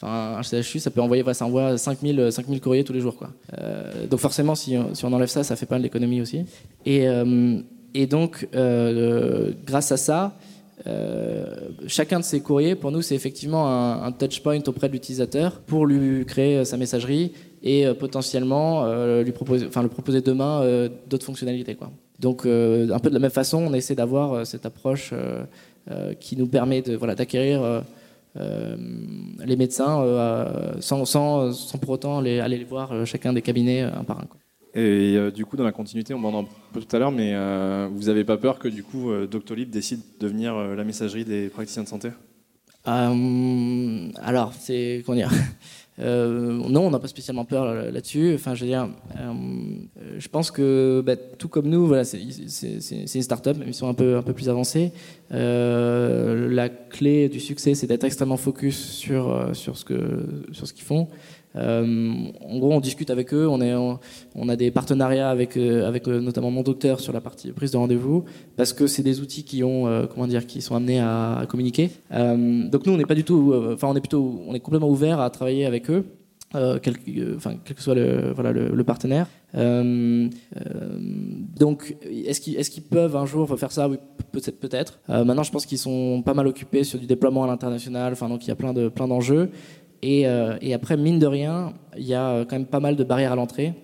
enfin, 0.00 0.38
un 0.38 0.42
CHU, 0.42 0.78
ça 0.78 0.90
peut 0.90 1.02
envoyer, 1.02 1.22
ça 1.34 1.44
envoie 1.44 1.76
5000, 1.76 2.32
5000 2.32 2.60
courriers 2.60 2.84
tous 2.84 2.94
les 2.94 3.00
jours. 3.00 3.16
Quoi. 3.16 3.30
Euh, 3.58 4.06
donc, 4.06 4.20
forcément, 4.20 4.54
si, 4.54 4.76
on- 4.76 5.12
enlève 5.12 5.28
ça, 5.28 5.44
ça 5.44 5.56
fait 5.56 5.66
pas 5.66 5.78
de 5.78 5.82
l'économie 5.82 6.22
aussi. 6.22 6.44
Et, 6.86 7.06
euh, 7.06 7.60
et 7.94 8.06
donc, 8.06 8.48
euh, 8.54 9.52
grâce 9.64 9.92
à 9.92 9.96
ça, 9.96 10.36
euh, 10.86 11.46
chacun 11.86 12.20
de 12.20 12.24
ces 12.24 12.40
courriers, 12.40 12.74
pour 12.74 12.92
nous, 12.92 13.02
c'est 13.02 13.14
effectivement 13.14 13.66
un, 13.68 14.02
un 14.02 14.12
touch 14.12 14.40
point 14.42 14.60
auprès 14.66 14.88
de 14.88 14.92
l'utilisateur 14.92 15.60
pour 15.60 15.86
lui 15.86 16.24
créer 16.26 16.58
euh, 16.58 16.64
sa 16.64 16.76
messagerie 16.76 17.32
et 17.62 17.86
potentiellement 17.94 18.86
lui 19.22 19.32
proposer, 19.32 19.66
enfin, 19.66 19.82
le 19.82 19.88
proposer 19.88 20.20
demain 20.20 20.88
d'autres 21.08 21.24
fonctionnalités. 21.24 21.76
Donc, 22.20 22.42
un 22.42 22.98
peu 23.00 23.08
de 23.08 23.14
la 23.14 23.18
même 23.18 23.30
façon, 23.30 23.58
on 23.58 23.74
essaie 23.74 23.96
d'avoir 23.96 24.46
cette 24.46 24.66
approche 24.66 25.12
qui 26.20 26.36
nous 26.36 26.46
permet 26.46 26.82
de, 26.82 26.94
voilà, 26.94 27.16
d'acquérir 27.16 27.82
les 28.36 29.56
médecins 29.56 29.96
sans, 30.78 31.04
sans, 31.06 31.50
sans 31.50 31.78
pour 31.78 31.90
autant 31.90 32.18
aller 32.18 32.46
les 32.46 32.62
voir 32.62 33.04
chacun 33.04 33.32
des 33.32 33.42
cabinets 33.42 33.80
un 33.80 34.04
par 34.04 34.20
un. 34.20 34.26
Et 34.76 35.16
euh, 35.16 35.30
du 35.30 35.46
coup, 35.46 35.56
dans 35.56 35.64
la 35.64 35.72
continuité, 35.72 36.12
on 36.12 36.22
en 36.22 36.34
a 36.36 36.42
un 36.42 36.46
peu 36.74 36.82
tout 36.82 36.94
à 36.94 36.98
l'heure, 36.98 37.10
mais 37.10 37.32
euh, 37.34 37.88
vous 37.90 38.04
n'avez 38.04 38.24
pas 38.24 38.36
peur 38.36 38.58
que 38.58 38.68
du 38.68 38.82
coup 38.82 39.10
euh, 39.10 39.26
Doctolib 39.26 39.70
décide 39.70 40.00
de 40.20 40.26
devenir 40.26 40.54
la 40.54 40.84
messagerie 40.84 41.24
des 41.24 41.48
praticiens 41.48 41.82
de 41.82 41.88
santé? 41.88 42.10
Alors, 42.84 44.52
c'est 44.58 45.02
comment 45.04 45.16
dire? 45.16 45.32
Non, 45.98 46.82
on 46.86 46.90
n'a 46.90 46.98
pas 46.98 47.08
spécialement 47.08 47.46
peur 47.46 47.64
là- 47.64 47.90
là-dessus. 47.90 48.34
Enfin, 48.34 48.54
je 48.54 48.60
veux 48.64 48.70
dire, 48.70 48.86
je 50.18 50.28
pense 50.28 50.50
que 50.50 51.02
bah, 51.04 51.16
tout 51.16 51.48
comme 51.48 51.68
nous, 51.68 51.86
voilà, 51.86 52.04
c'est 52.04 52.20
une 52.20 53.22
start-up, 53.22 53.56
mais 53.58 53.64
ils 53.68 53.74
sont 53.74 53.88
un 53.88 53.94
peu 53.94 54.18
un 54.18 54.22
peu 54.22 54.34
plus 54.34 54.48
avancés. 54.50 54.92
La 55.30 56.68
clé 56.68 57.28
du 57.30 57.40
succès, 57.40 57.74
c'est 57.74 57.86
d'être 57.86 58.04
extrêmement 58.04 58.36
focus 58.36 58.78
sur 58.78 59.50
sur 59.54 59.76
ce 59.78 59.84
qu'ils 60.74 60.84
font. 60.84 61.08
Euh, 61.56 62.14
en 62.40 62.58
gros, 62.58 62.72
on 62.72 62.80
discute 62.80 63.10
avec 63.10 63.32
eux, 63.32 63.48
on, 63.48 64.48
a 64.48 64.56
des 64.56 64.70
partenariats 64.70 65.30
avec, 65.30 65.56
euh, 65.56 65.90
euh, 66.06 66.20
notamment 66.20 66.50
mon 66.50 66.62
docteur 66.62 67.00
sur 67.00 67.12
la 67.12 67.20
partie 67.20 67.52
prise 67.52 67.70
de 67.72 67.76
rendez-vous, 67.76 68.24
parce 68.56 68.72
que 68.72 68.86
c'est 68.86 69.02
des 69.02 69.20
outils 69.20 69.44
qui 69.44 69.62
ont, 69.62 70.06
comment 70.12 70.26
dire, 70.26 70.46
qui 70.46 70.60
sont 70.60 70.74
amenés 70.76 71.00
à, 71.00 71.44
communiquer. 71.48 71.90
Donc 72.10 72.86
nous, 72.86 72.92
on 72.92 72.96
n'est 72.96 73.04
pas 73.04 73.14
du 73.14 73.24
tout, 73.24 73.54
enfin, 73.72 73.88
on 73.88 73.96
est 73.96 74.00
plutôt, 74.00 74.42
on 74.46 74.54
est 74.54 74.60
complètement 74.60 74.90
ouvert 74.90 75.20
à 75.20 75.30
travailler 75.30 75.66
avec 75.66 75.90
eux. 75.90 76.04
quel, 76.52 76.98
que 76.98 77.82
soit 77.82 77.94
le, 77.94 78.82
partenaire. 78.84 79.26
Donc, 81.58 81.96
est-ce 82.04 82.40
qu'ils, 82.70 82.82
peuvent 82.82 83.16
un 83.16 83.26
jour 83.26 83.58
faire 83.58 83.72
ça? 83.72 83.88
Oui, 83.88 83.96
peut-être. 84.32 84.98
maintenant, 85.08 85.42
je 85.42 85.50
pense 85.50 85.66
qu'ils 85.66 85.78
sont 85.78 86.22
pas 86.24 86.34
mal 86.34 86.46
occupés 86.46 86.84
sur 86.84 86.98
du 86.98 87.06
déploiement 87.06 87.44
à 87.44 87.46
l'international. 87.46 88.14
Donc 88.28 88.44
il 88.44 88.48
y 88.48 88.52
a 88.52 88.56
plein 88.56 88.72
de 88.72 88.88
plein 88.88 89.08
d'enjeux. 89.08 89.50
Et, 90.02 90.26
euh, 90.26 90.56
et 90.60 90.74
après, 90.74 90.96
mine 90.96 91.18
de 91.18 91.26
rien, 91.26 91.74
il 91.96 92.06
y 92.06 92.14
a 92.14 92.44
quand 92.44 92.56
même 92.56 92.66
pas 92.66 92.80
mal 92.80 92.96
de 92.96 93.04
barrières 93.04 93.32
à 93.32 93.36
l'entrée. 93.36 93.74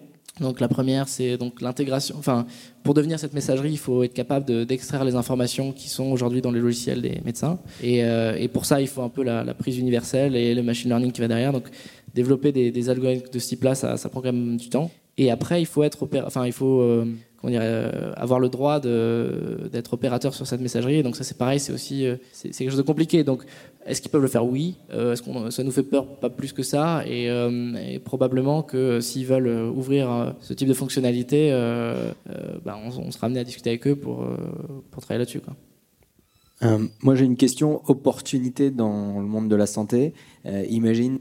Donc 0.41 0.61
la 0.61 0.69
première, 0.69 1.09
c'est 1.09 1.37
donc 1.37 1.61
l'intégration. 1.61 2.17
Enfin, 2.19 2.47
pour 2.83 2.95
devenir 2.95 3.19
cette 3.19 3.35
messagerie, 3.35 3.73
il 3.73 3.79
faut 3.79 4.03
être 4.03 4.15
capable 4.15 4.47
de- 4.47 4.65
d'extraire 4.65 5.05
les 5.05 5.15
informations 5.15 5.73
qui 5.73 5.89
sont 5.89 6.11
aujourd'hui 6.11 6.41
dans 6.41 6.51
les 6.51 6.61
logiciels 6.61 7.03
des 7.03 7.21
médecins. 7.25 7.59
Et, 7.83 8.03
euh, 8.05 8.49
pour 8.49 8.65
ça, 8.65 8.81
il 8.81 8.89
faut 8.89 9.03
un 9.03 9.11
peu 9.11 9.23
la, 9.23 9.45
prise 9.55 9.79
universelle 9.79 10.35
et 10.35 10.55
le 10.55 10.63
machine 10.63 10.91
learning 10.91 11.13
qui 11.13 11.21
va 11.21 11.29
derrière. 11.29 11.53
Donc 11.53 11.65
développer 12.15 12.51
des, 12.53 12.91
algorithmes 12.91 13.31
de 13.31 13.39
ce 13.39 13.49
type-là, 13.49 13.75
ça 13.75 14.09
prend 14.09 14.21
quand 14.21 14.33
même 14.33 14.57
du 14.57 14.69
temps. 14.69 14.91
Et 15.19 15.31
après, 15.31 15.61
il 15.61 15.67
faut 15.67 15.83
être 15.83 16.09
enfin, 16.25 16.47
il 16.47 16.53
faut 16.53 16.81
euh, 16.81 17.07
comment 17.37 17.51
dire, 17.51 17.61
euh, 17.63 18.13
avoir 18.17 18.41
le 18.41 18.49
droit 18.49 18.81
d'être 18.81 19.93
opérateur 19.93 20.35
sur 20.35 20.47
cette 20.47 20.61
messagerie. 20.61 21.03
Donc 21.03 21.17
ça, 21.17 21.25
c'est 21.25 21.37
pareil, 21.37 21.61
c'est 21.61 21.73
aussi 21.73 22.07
euh, 22.07 22.17
c'est 22.33 22.51
quelque 22.51 22.71
chose 22.71 22.79
de 22.79 22.83
compliqué. 22.83 23.23
Donc 23.23 23.45
est-ce 23.85 24.01
qu'ils 24.01 24.11
peuvent 24.11 24.23
le 24.23 24.29
faire? 24.29 24.47
Oui. 24.47 24.77
Est-ce 24.91 25.23
qu'on 25.23 25.51
ça 25.51 25.63
nous 25.65 25.71
fait 25.71 25.83
peur? 25.83 26.07
Pas 26.07 26.31
plus 26.31 26.53
que 26.53 26.63
ça. 26.63 27.05
Et, 27.07 27.29
probablement 28.05 28.63
que 28.63 29.01
s'ils 29.01 29.27
veulent 29.27 29.71
ouvrir 29.75 30.35
ce 30.41 30.55
type 30.55 30.69
de 30.69 30.75
fonctionnalité, 30.75 31.51
bah, 32.65 32.79
on, 32.83 32.89
on 32.99 33.11
sera 33.11 33.27
amené 33.27 33.41
à 33.41 33.45
discuter 33.45 33.71
avec 33.71 33.87
eux 33.87 33.97
pour, 33.97 34.27
pour 34.91 35.03
travailler 35.03 35.19
là-dessus. 35.19 35.43
moi, 37.03 37.17
j'ai 37.17 37.25
une 37.25 37.37
question 37.37 37.83
opportunité 37.87 38.71
dans 38.71 39.21
le 39.21 39.27
monde 39.27 39.49
de 39.49 39.57
la 39.57 39.67
santé. 39.67 40.15
Imagine, 40.71 41.19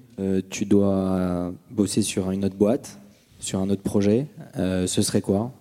tu 0.49 0.65
dois 0.65 1.51
bosser 1.71 2.03
sur 2.03 2.29
une 2.29 2.45
autre 2.45 2.55
boîte, 2.55 3.00
sur 3.41 3.59
un 3.59 3.69
autre 3.69 3.81
projet. 3.81 4.27
Euh, 4.57 4.87
ce 4.87 5.01
serait 5.01 5.21
quoi? 5.21 5.51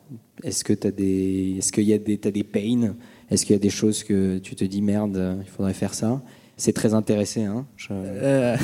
Est-ce 0.45 0.63
que 0.63 0.73
tu 0.73 0.87
as 0.87 0.91
des, 0.91 1.57
est-ce 1.59 1.73
qu'il 1.73 1.85
y 1.85 1.93
a 1.93 1.99
des, 1.99 2.19
t'as 2.19 2.31
des 2.31 2.45
pains? 2.45 2.95
Est-ce 3.31 3.45
qu'il 3.45 3.55
y 3.55 3.59
a 3.59 3.61
des 3.61 3.71
choses 3.71 4.05
que 4.05 4.39
tu 4.39 4.55
te 4.55 4.65
dis 4.65 4.83
merde, 4.83 5.39
il 5.43 5.51
faudrait 5.51 5.75
faire 5.75 5.95
ça? 5.95 6.23
C'est 6.57 6.73
très 6.73 6.95
intéressé. 6.95 7.45
Hein 7.45 7.67
Euh, 7.91 8.57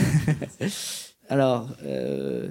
alors, 1.29 1.69
euh, 1.85 2.51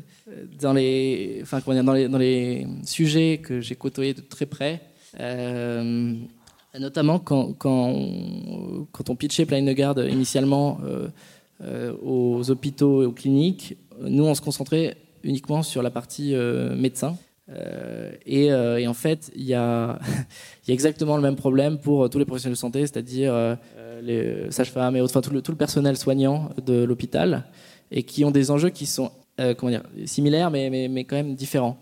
dans, 0.59 0.74
les, 0.74 1.39
enfin, 1.43 1.61
comment 1.61 1.76
dire, 1.76 1.84
dans, 1.84 1.93
les, 1.93 2.07
dans 2.07 2.18
les 2.18 2.68
sujets 2.84 3.39
que 3.41 3.61
j'ai 3.61 3.76
côtoyés 3.76 4.13
de 4.13 4.22
très 4.22 4.47
près, 4.47 4.82
notamment 6.78 7.20
quand, 7.20 7.53
quand, 7.53 7.89
on, 7.89 8.88
quand 8.91 9.09
on 9.09 9.16
pitchait 9.16 9.45
Plein 9.45 9.61
de 9.61 9.72
Garde 9.72 10.05
initialement 10.09 10.80
aux 12.03 12.49
hôpitaux 12.49 13.03
et 13.03 13.05
aux 13.05 13.11
cliniques, 13.11 13.78
nous, 14.01 14.26
on 14.26 14.34
se 14.34 14.41
concentrait 14.41 14.97
uniquement 15.26 15.63
sur 15.63 15.82
la 15.82 15.89
partie 15.89 16.34
euh, 16.34 16.76
médecin. 16.76 17.17
Euh, 17.49 18.11
et, 18.26 18.51
euh, 18.51 18.80
et 18.80 18.88
en 18.88 18.93
fait, 18.93 19.32
il 19.36 19.43
y 19.43 19.47
y 19.49 19.53
a 19.53 19.99
exactement 20.67 21.15
le 21.15 21.21
même 21.21 21.36
problème 21.36 21.78
pour 21.78 22.09
tous 22.09 22.19
les 22.19 22.26
professionnels 22.26 22.55
de 22.55 22.59
santé, 22.59 22.82
c'est-à-dire 22.82 23.57
les 24.01 24.51
sages-femmes 24.51 24.95
et 24.95 25.01
autres, 25.01 25.11
enfin, 25.11 25.21
tout, 25.21 25.34
le, 25.34 25.41
tout 25.41 25.51
le 25.51 25.57
personnel 25.57 25.97
soignant 25.97 26.49
de 26.63 26.84
l'hôpital, 26.84 27.45
et 27.91 28.03
qui 28.03 28.23
ont 28.26 28.32
des 28.32 28.51
enjeux 28.51 28.69
qui 28.69 28.86
sont 28.86 29.11
comment 29.57 29.71
dire, 29.71 29.84
similaires, 30.05 30.49
mais, 30.49 30.69
mais, 30.69 30.88
mais 30.88 31.03
quand 31.03 31.15
même 31.15 31.36
différents. 31.36 31.78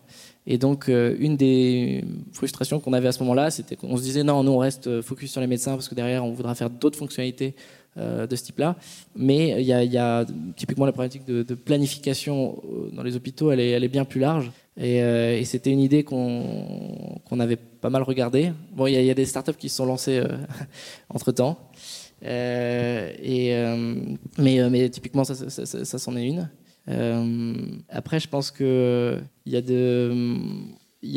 Et 0.46 0.58
donc, 0.58 0.90
une 0.90 1.38
des 1.38 2.04
frustrations 2.34 2.82
qu'on 2.82 2.92
avait 2.92 3.08
à 3.08 3.14
ce 3.14 3.20
moment-là, 3.24 3.50
c'était 3.50 3.78
qu'on 3.78 3.96
se 3.96 4.04
disait 4.04 4.24
non, 4.24 4.44
nous 4.44 4.52
on 4.52 4.58
reste 4.58 5.02
focus 5.02 5.32
sur 5.32 5.40
les 5.40 5.48
médecins 5.48 5.74
parce 5.74 5.88
que 5.88 5.96
derrière 5.96 6.26
on 6.26 6.32
voudra 6.32 6.54
faire 6.56 6.70
d'autres 6.70 6.98
fonctionnalités 6.98 7.56
euh, 7.98 8.26
de 8.26 8.36
ce 8.36 8.44
type-là. 8.44 8.76
Mais 9.16 9.62
il 9.62 9.68
y, 9.68 9.74
a, 9.74 9.84
il 9.84 9.92
y 9.92 9.98
a 9.98 10.26
typiquement 10.56 10.86
la 10.86 10.92
problématique 10.92 11.26
de, 11.26 11.54
planification 11.54 12.62
euh, 12.64 12.90
dans 12.92 13.04
les 13.04 13.16
hôpitaux, 13.16 13.52
elle 13.52 13.60
est, 13.60 13.88
bien 13.88 14.06
plus 14.06 14.20
large. 14.20 14.52
Et, 14.78 15.04
euh, 15.04 15.44
c'était 15.44 15.72
une 15.72 15.80
idée 15.80 16.04
qu'on 16.04 17.40
avait 17.40 17.56
pas 17.56 17.90
mal 17.90 18.02
regardée. 18.04 18.52
Bon, 18.72 18.88
il 18.88 18.94
y, 18.94 19.10
a- 19.10 19.14
des 19.14 19.26
startups 19.26 19.54
qui 19.54 19.70
se 19.70 19.76
sont 19.78 19.86
lancées 19.86 20.20
euh, 20.20 20.38
entre 21.10 21.32
temps. 21.32 21.60
Euh, 22.26 23.12
euh, 23.22 23.96
mais, 24.38 24.60
euh, 24.60 24.90
typiquement, 24.90 25.24
ça, 25.24 25.36
ça, 25.36 26.12
est 26.18 26.26
une. 26.26 26.50
Euh, 26.90 27.54
après, 27.90 28.20
je 28.20 28.28
pense 28.28 28.52
que 28.52 29.20
il 29.46 29.54
y 29.54 29.56
a 29.56 29.62
de, 29.62 30.12
il 31.04 31.12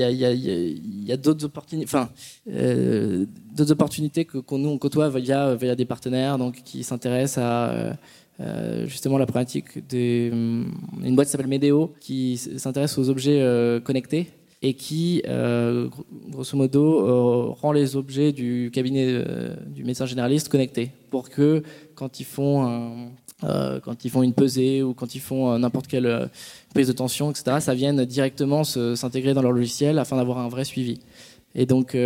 y 1.07 1.13
a, 1.13 1.17
d'autres 1.17 1.45
opportunités, 1.45 1.87
enfin, 1.89 2.11
euh, 2.51 3.25
d'autres 3.55 3.73
opportunités 3.73 4.25
que 4.25 4.39
nous 4.53 4.69
on 4.69 4.79
côtoie 4.79 5.09
via, 5.09 5.57
des 5.77 5.85
partenaires, 5.85 6.39
donc 6.39 6.63
qui 6.65 6.83
s'intéressent 6.83 7.39
à 7.45 7.71
euh, 7.71 7.93
euh, 8.41 8.87
justement 8.87 9.17
la 9.17 9.27
problématique 9.27 9.87
des, 9.89 10.31
une 10.31 11.15
boîte 11.15 11.29
qui 11.29 11.33
s'appelle 11.33 11.47
Medeo, 11.47 11.95
qui 12.01 12.37
s'intéresse 12.37 12.99
aux 12.99 13.09
objets 13.09 13.41
connectés 13.85 14.27
et 14.63 14.75
qui, 14.75 15.23
gro- 15.25 16.05
grosso 16.31 16.57
modo, 16.57 17.53
rend 17.53 17.73
les 17.73 17.95
objets 17.97 18.33
du 18.33 18.71
cabinet 18.73 19.23
du 19.69 19.85
médecin 19.85 20.07
généraliste 20.07 20.49
connectés 20.49 20.91
pour 21.11 21.31
que 21.31 21.63
quand 21.95 22.21
ils 22.21 22.25
font 22.27 22.65
un- 22.67 23.09
euh, 23.45 23.81
quand 23.81 24.05
ils 24.05 24.11
font 24.11 24.23
une 24.23 24.33
pesée 24.33 24.83
ou 24.83 24.95
quand 24.95 25.15
ils 25.15 25.21
font 25.21 25.53
euh, 25.53 25.59
n'importe 25.59 25.89
quelle 25.89 26.07
euh, 26.07 26.27
prise 26.73 26.89
de 26.89 26.93
tension, 26.93 27.31
etc., 27.31 27.59
ça 27.61 27.75
vienne 27.75 28.05
directement 28.07 28.65
s'intégrer 28.65 29.35
dans 29.35 29.43
leur 29.43 29.53
logiciel 29.53 29.99
afin 29.99 30.17
d'avoir 30.17 30.39
un 30.39 30.49
vrai 30.49 30.65
suivi. 30.65 31.01
Et 31.55 31.67
donc, 31.67 31.97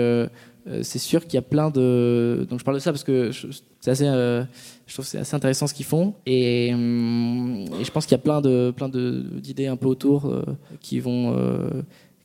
c'est 0.83 0.99
sûr 0.99 1.25
qu'il 1.25 1.35
y 1.35 1.39
a 1.39 1.43
plein 1.43 1.71
de. 1.71 2.47
Donc, 2.49 2.61
je 2.61 2.65
parle 2.65 2.77
de 2.77 2.81
ça 2.81 2.93
parce 2.93 3.03
que 3.03 3.33
c'est 3.81 3.91
assez, 3.91 4.05
je 4.05 4.93
trouve 4.93 5.05
que 5.05 5.11
c'est 5.11 5.19
assez 5.19 5.35
intéressant 5.35 5.67
ce 5.67 5.75
qu'ils 5.75 5.87
font. 5.87 6.15
Et, 6.25 6.71
hum, 6.73 7.65
je 7.83 7.91
pense 7.91 8.07
qu'il 8.07 8.13
y 8.13 8.21
a 8.21 8.23
plein 8.23 8.41
de 8.41 8.73
plein 8.77 8.89
d'idées 8.89 9.67
un 9.67 9.77
peu 9.77 9.89
autour 9.89 10.33
qui 10.81 11.01
vont 11.01 11.35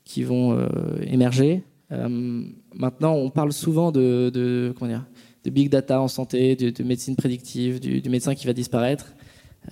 qui 0.04 0.22
vont 0.22 0.68
émerger. 1.02 1.64
Maintenant, 1.90 3.14
on 3.16 3.32
parle 3.32 3.54
souvent 3.54 3.92
de, 3.92 4.30
de 4.32 4.72
comment 4.78 4.92
dire 4.92 5.06
de 5.46 5.50
big 5.50 5.70
data 5.70 6.02
en 6.02 6.08
santé, 6.08 6.56
de, 6.56 6.70
de 6.72 6.84
médecine 6.84 7.16
prédictive, 7.16 7.80
du, 7.80 8.10
médecin 8.10 8.36
qui 8.36 8.48
va 8.48 8.54
disparaître. 8.54 9.14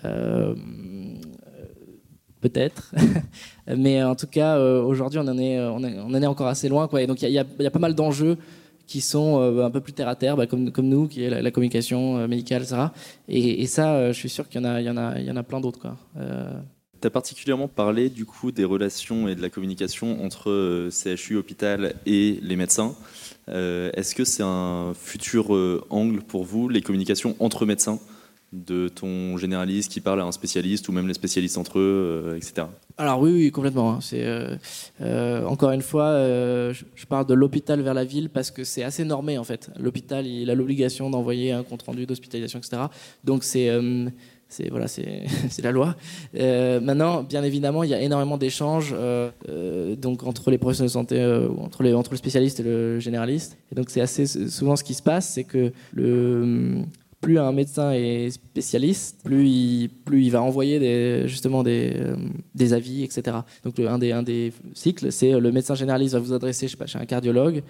Euh, 0.05 0.55
Peut-être, 2.41 2.93
mais 3.67 4.03
en 4.03 4.15
tout 4.15 4.27
cas, 4.27 4.57
euh, 4.57 4.83
aujourd'hui, 4.83 5.17
on 5.17 5.27
en 5.29 5.37
est, 5.37 5.61
on, 5.61 5.81
est, 5.81 5.97
on 5.99 6.07
en 6.07 6.21
est 6.21 6.25
encore 6.25 6.47
assez 6.47 6.67
loin, 6.67 6.89
quoi. 6.89 7.01
Et 7.01 7.07
donc, 7.07 7.21
il 7.21 7.29
y, 7.29 7.39
a- 7.39 7.45
pas 7.45 7.79
mal 7.79 7.95
d'enjeux 7.95 8.37
qui 8.85 9.01
sont 9.01 9.39
euh, 9.39 9.65
un 9.65 9.71
peu 9.71 9.79
plus 9.79 9.93
terre 9.93 10.09
à 10.09 10.15
terre, 10.15 10.35
bah, 10.35 10.45
comme, 10.45 10.69
nous, 10.79 11.07
qui 11.07 11.23
est 11.23 11.29
la, 11.41 11.51
communication 11.51 12.17
euh, 12.17 12.27
médicale, 12.27 12.63
etc. 12.63 12.87
Et, 13.29 13.65
ça, 13.65 13.95
euh, 13.95 14.07
je 14.13 14.17
suis 14.17 14.29
sûr 14.29 14.49
qu'il 14.49 14.61
y 14.61 14.63
y 14.63 14.89
en 14.89 14.97
a, 15.37 15.43
plein 15.43 15.61
d'autres. 15.61 15.79
Euh, 16.17 16.51
Tu 17.01 17.07
as 17.07 17.09
particulièrement 17.09 17.67
parlé 17.69 18.09
du 18.09 18.25
coup 18.25 18.51
des 18.51 18.65
relations 18.65 19.27
et 19.27 19.35
de 19.35 19.41
la 19.41 19.49
communication 19.49 20.23
entre 20.23 20.49
euh, 20.49 20.89
CHU, 20.91 21.37
hôpital 21.37 21.95
et 22.05 22.39
les 22.41 22.55
médecins. 22.55 22.93
Euh, 23.49 23.91
Est-ce 23.93 24.15
que 24.15 24.23
c'est 24.23 24.43
un 24.43 24.93
futur 24.93 25.55
euh, 25.55 25.83
angle 25.89 26.21
pour 26.21 26.43
vous, 26.43 26.69
les 26.69 26.81
communications 26.81 27.35
entre 27.39 27.65
médecins, 27.65 27.99
de 28.51 28.87
ton 28.87 29.35
généraliste 29.37 29.91
qui 29.91 29.99
parle 29.99 30.21
à 30.21 30.25
un 30.25 30.31
spécialiste 30.31 30.87
ou 30.87 30.91
même 30.91 31.07
les 31.07 31.15
spécialistes 31.15 31.57
entre 31.57 31.79
eux, 31.79 32.23
euh, 32.27 32.35
etc. 32.35 32.67
Alors 32.99 33.19
oui, 33.19 33.31
oui, 33.31 33.51
complètement. 33.51 33.97
hein. 33.99 35.45
Encore 35.47 35.71
une 35.71 35.81
fois, 35.81 36.11
je, 36.71 36.83
je 36.93 37.05
parle 37.07 37.25
de 37.25 37.33
l'hôpital 37.33 37.81
vers 37.81 37.95
la 37.95 38.05
ville 38.05 38.29
parce 38.29 38.51
que 38.51 38.63
c'est 38.63 38.83
assez 38.83 39.05
normé 39.05 39.39
en 39.39 39.43
fait. 39.43 39.71
L'hôpital, 39.79 40.27
il 40.27 40.51
a 40.51 40.55
l'obligation 40.55 41.09
d'envoyer 41.09 41.51
un 41.51 41.63
compte 41.63 41.81
rendu 41.81 42.05
d'hospitalisation, 42.05 42.59
etc. 42.59 42.83
Donc 43.23 43.43
c'est 43.43 43.69
c'est 44.53 44.69
voilà, 44.69 44.87
c'est 45.49 45.61
la 45.61 45.71
loi. 45.71 45.95
Euh, 46.35 46.79
maintenant, 46.79 47.23
bien 47.23 47.43
évidemment, 47.43 47.83
il 47.83 47.89
y 47.89 47.93
a 47.93 48.01
énormément 48.01 48.37
d'échanges 48.37 48.93
euh, 48.97 49.29
euh, 49.49 49.95
entre 50.23 50.51
les 50.51 50.57
professionnels 50.57 50.89
de 50.89 50.93
santé, 50.93 51.47
entre 51.57 51.83
les 51.83 51.91
le 51.91 52.17
spécialiste 52.17 52.59
et 52.59 52.63
le 52.63 52.99
généraliste. 52.99 53.57
Et 53.71 53.75
donc 53.75 53.89
c'est 53.89 54.01
assez 54.01 54.25
souvent 54.25 54.75
ce 54.75 54.83
qui 54.83 54.93
se 54.93 55.01
passe, 55.01 55.29
c'est 55.29 55.43
que 55.43 55.71
plus 57.21 57.39
un 57.39 57.53
médecin 57.53 57.93
est 57.93 58.31
spécialiste, 58.31 59.21
plus 59.23 59.47
il, 59.47 60.29
va 60.29 60.41
envoyer 60.41 60.77
des, 60.79 61.27
justement 61.27 61.63
des, 61.63 62.73
avis, 62.73 63.03
etc. 63.03 63.37
Donc 63.63 63.77
le- 63.77 63.87
un, 63.87 63.97
des, 64.23 64.51
cycles, 64.73 65.11
c'est 65.11 65.39
le 65.39 65.51
médecin 65.51 65.75
généraliste 65.75 66.13
va 66.15 66.19
vous 66.19 66.33
adresser 66.33 66.67
chez 66.67 66.77
un 66.95 67.05
cardiologue, 67.05 67.63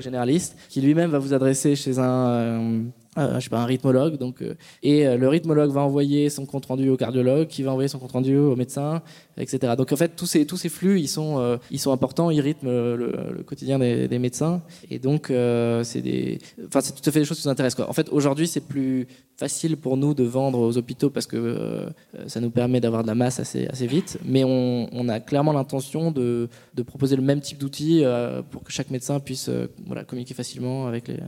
généraliste, 0.00 0.56
qui 0.68 0.82
lui-même 0.82 1.10
va 1.10 1.18
vous 1.18 1.32
adresser 1.32 1.74
chez 1.74 1.98
un, 1.98 2.82
euh, 3.18 3.34
je 3.36 3.44
sais 3.44 3.50
pas, 3.50 3.60
un 3.60 3.66
rythmologue. 3.66 4.18
Donc, 4.18 4.42
euh, 4.42 4.54
et 4.82 5.06
euh, 5.06 5.16
le 5.16 5.28
rythmologue 5.28 5.70
va 5.70 5.82
envoyer 5.82 6.30
son 6.30 6.46
compte 6.46 6.66
rendu 6.66 6.88
au 6.88 6.96
cardiologue, 6.96 7.48
qui 7.48 7.62
va 7.62 7.72
envoyer 7.72 7.88
son 7.88 7.98
compte 7.98 8.12
rendu 8.12 8.36
au 8.36 8.56
médecin, 8.56 9.02
etc. 9.36 9.74
Donc 9.76 9.92
en 9.92 9.96
fait, 9.96 10.16
tous 10.16 10.26
ces, 10.26 10.46
tous 10.46 10.56
ces 10.56 10.68
flux, 10.68 11.00
ils 11.00 11.08
sont, 11.08 11.38
euh, 11.38 11.56
ils 11.70 11.78
sont 11.80 11.92
importants, 11.92 12.30
ils 12.30 12.40
rythment 12.40 12.68
euh, 12.68 12.96
le, 12.96 13.36
le 13.38 13.42
quotidien 13.42 13.78
des, 13.78 14.08
des 14.08 14.18
médecins. 14.18 14.62
Et 14.90 14.98
donc, 14.98 15.30
euh, 15.30 15.82
c'est 15.84 16.02
des, 16.02 16.38
enfin, 16.66 16.80
c'est 16.80 16.92
tout 16.94 17.08
à 17.08 17.12
fait 17.12 17.20
des 17.20 17.24
choses 17.24 17.40
qui 17.40 17.46
nous 17.46 17.52
intéressent. 17.52 17.76
Quoi. 17.76 17.90
En 17.90 17.92
fait, 17.92 18.08
aujourd'hui, 18.10 18.46
c'est 18.46 18.60
plus 18.66 19.06
facile 19.36 19.76
pour 19.76 19.96
nous 19.96 20.14
de 20.14 20.24
vendre 20.24 20.58
aux 20.58 20.78
hôpitaux 20.78 21.10
parce 21.10 21.26
que 21.26 21.86
ça 22.26 22.40
nous 22.40 22.50
permet 22.50 22.80
d'avoir 22.80 23.02
de 23.02 23.08
la 23.08 23.14
masse 23.14 23.38
assez, 23.38 23.66
assez 23.66 23.86
vite. 23.86 24.18
Mais 24.24 24.44
on, 24.44 24.88
on 24.92 25.08
a 25.08 25.20
clairement 25.20 25.52
l'intention 25.52 26.10
de, 26.10 26.48
de 26.74 26.82
proposer 26.82 27.16
le 27.16 27.22
même 27.22 27.40
type 27.40 27.58
d'outils 27.58 28.02
pour 28.50 28.62
que 28.62 28.72
chaque 28.72 28.90
médecin 28.90 29.20
puisse 29.20 29.50
voilà, 29.86 30.04
communiquer 30.04 30.32
facilement 30.34 30.86
avec 30.86 31.08
les. 31.08 31.18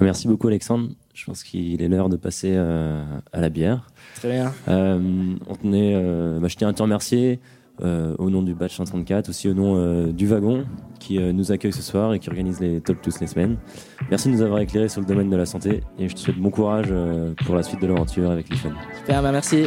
Merci 0.00 0.26
beaucoup 0.28 0.48
Alexandre. 0.48 0.88
Je 1.14 1.24
pense 1.26 1.42
qu'il 1.42 1.82
est 1.82 1.88
l'heure 1.88 2.08
de 2.08 2.16
passer 2.16 2.52
euh, 2.54 3.04
à 3.32 3.40
la 3.40 3.48
bière. 3.50 3.90
Très 4.16 4.30
bien. 4.30 4.52
Euh, 4.68 5.34
on 5.46 5.54
tenait, 5.54 5.92
euh, 5.94 6.40
bah, 6.40 6.48
je 6.48 6.56
tiens 6.56 6.68
à 6.68 6.72
te 6.72 6.82
remercier 6.82 7.40
euh, 7.82 8.14
au 8.18 8.30
nom 8.30 8.42
du 8.42 8.54
batch 8.54 8.76
134, 8.76 9.28
aussi 9.28 9.48
au 9.48 9.54
nom 9.54 9.76
euh, 9.76 10.12
du 10.12 10.26
wagon 10.26 10.64
qui 10.98 11.18
euh, 11.18 11.32
nous 11.32 11.52
accueille 11.52 11.72
ce 11.72 11.82
soir 11.82 12.14
et 12.14 12.18
qui 12.18 12.28
organise 12.30 12.60
les 12.60 12.80
Talk 12.80 13.00
tous 13.02 13.20
les 13.20 13.26
semaines. 13.26 13.56
Merci 14.10 14.28
de 14.28 14.34
nous 14.34 14.42
avoir 14.42 14.60
éclairé 14.60 14.88
sur 14.88 15.00
le 15.00 15.06
domaine 15.06 15.30
de 15.30 15.36
la 15.36 15.46
santé 15.46 15.82
et 15.98 16.08
je 16.08 16.14
te 16.14 16.20
souhaite 16.20 16.38
bon 16.38 16.50
courage 16.50 16.88
euh, 16.90 17.34
pour 17.44 17.54
la 17.54 17.62
suite 17.62 17.80
de 17.80 17.86
l'aventure 17.86 18.30
avec 18.30 18.48
l'IFEN. 18.48 18.72
Super, 18.98 19.22
bah 19.22 19.32
merci. 19.32 19.64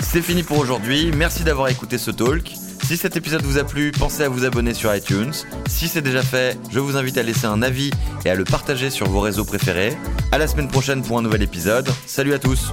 C'est 0.00 0.22
fini 0.22 0.42
pour 0.42 0.58
aujourd'hui, 0.58 1.10
merci 1.16 1.42
d'avoir 1.42 1.68
écouté 1.68 1.96
ce 1.98 2.10
talk. 2.10 2.61
Si 2.82 2.96
cet 2.96 3.16
épisode 3.16 3.42
vous 3.42 3.58
a 3.58 3.64
plu, 3.64 3.92
pensez 3.92 4.24
à 4.24 4.28
vous 4.28 4.44
abonner 4.44 4.74
sur 4.74 4.94
iTunes. 4.94 5.32
Si 5.66 5.88
c'est 5.88 6.02
déjà 6.02 6.22
fait, 6.22 6.58
je 6.70 6.80
vous 6.80 6.96
invite 6.96 7.16
à 7.16 7.22
laisser 7.22 7.46
un 7.46 7.62
avis 7.62 7.90
et 8.24 8.30
à 8.30 8.34
le 8.34 8.44
partager 8.44 8.90
sur 8.90 9.08
vos 9.08 9.20
réseaux 9.20 9.44
préférés. 9.44 9.96
À 10.32 10.38
la 10.38 10.46
semaine 10.46 10.68
prochaine 10.68 11.02
pour 11.02 11.18
un 11.18 11.22
nouvel 11.22 11.42
épisode. 11.42 11.88
Salut 12.06 12.34
à 12.34 12.38
tous 12.38 12.72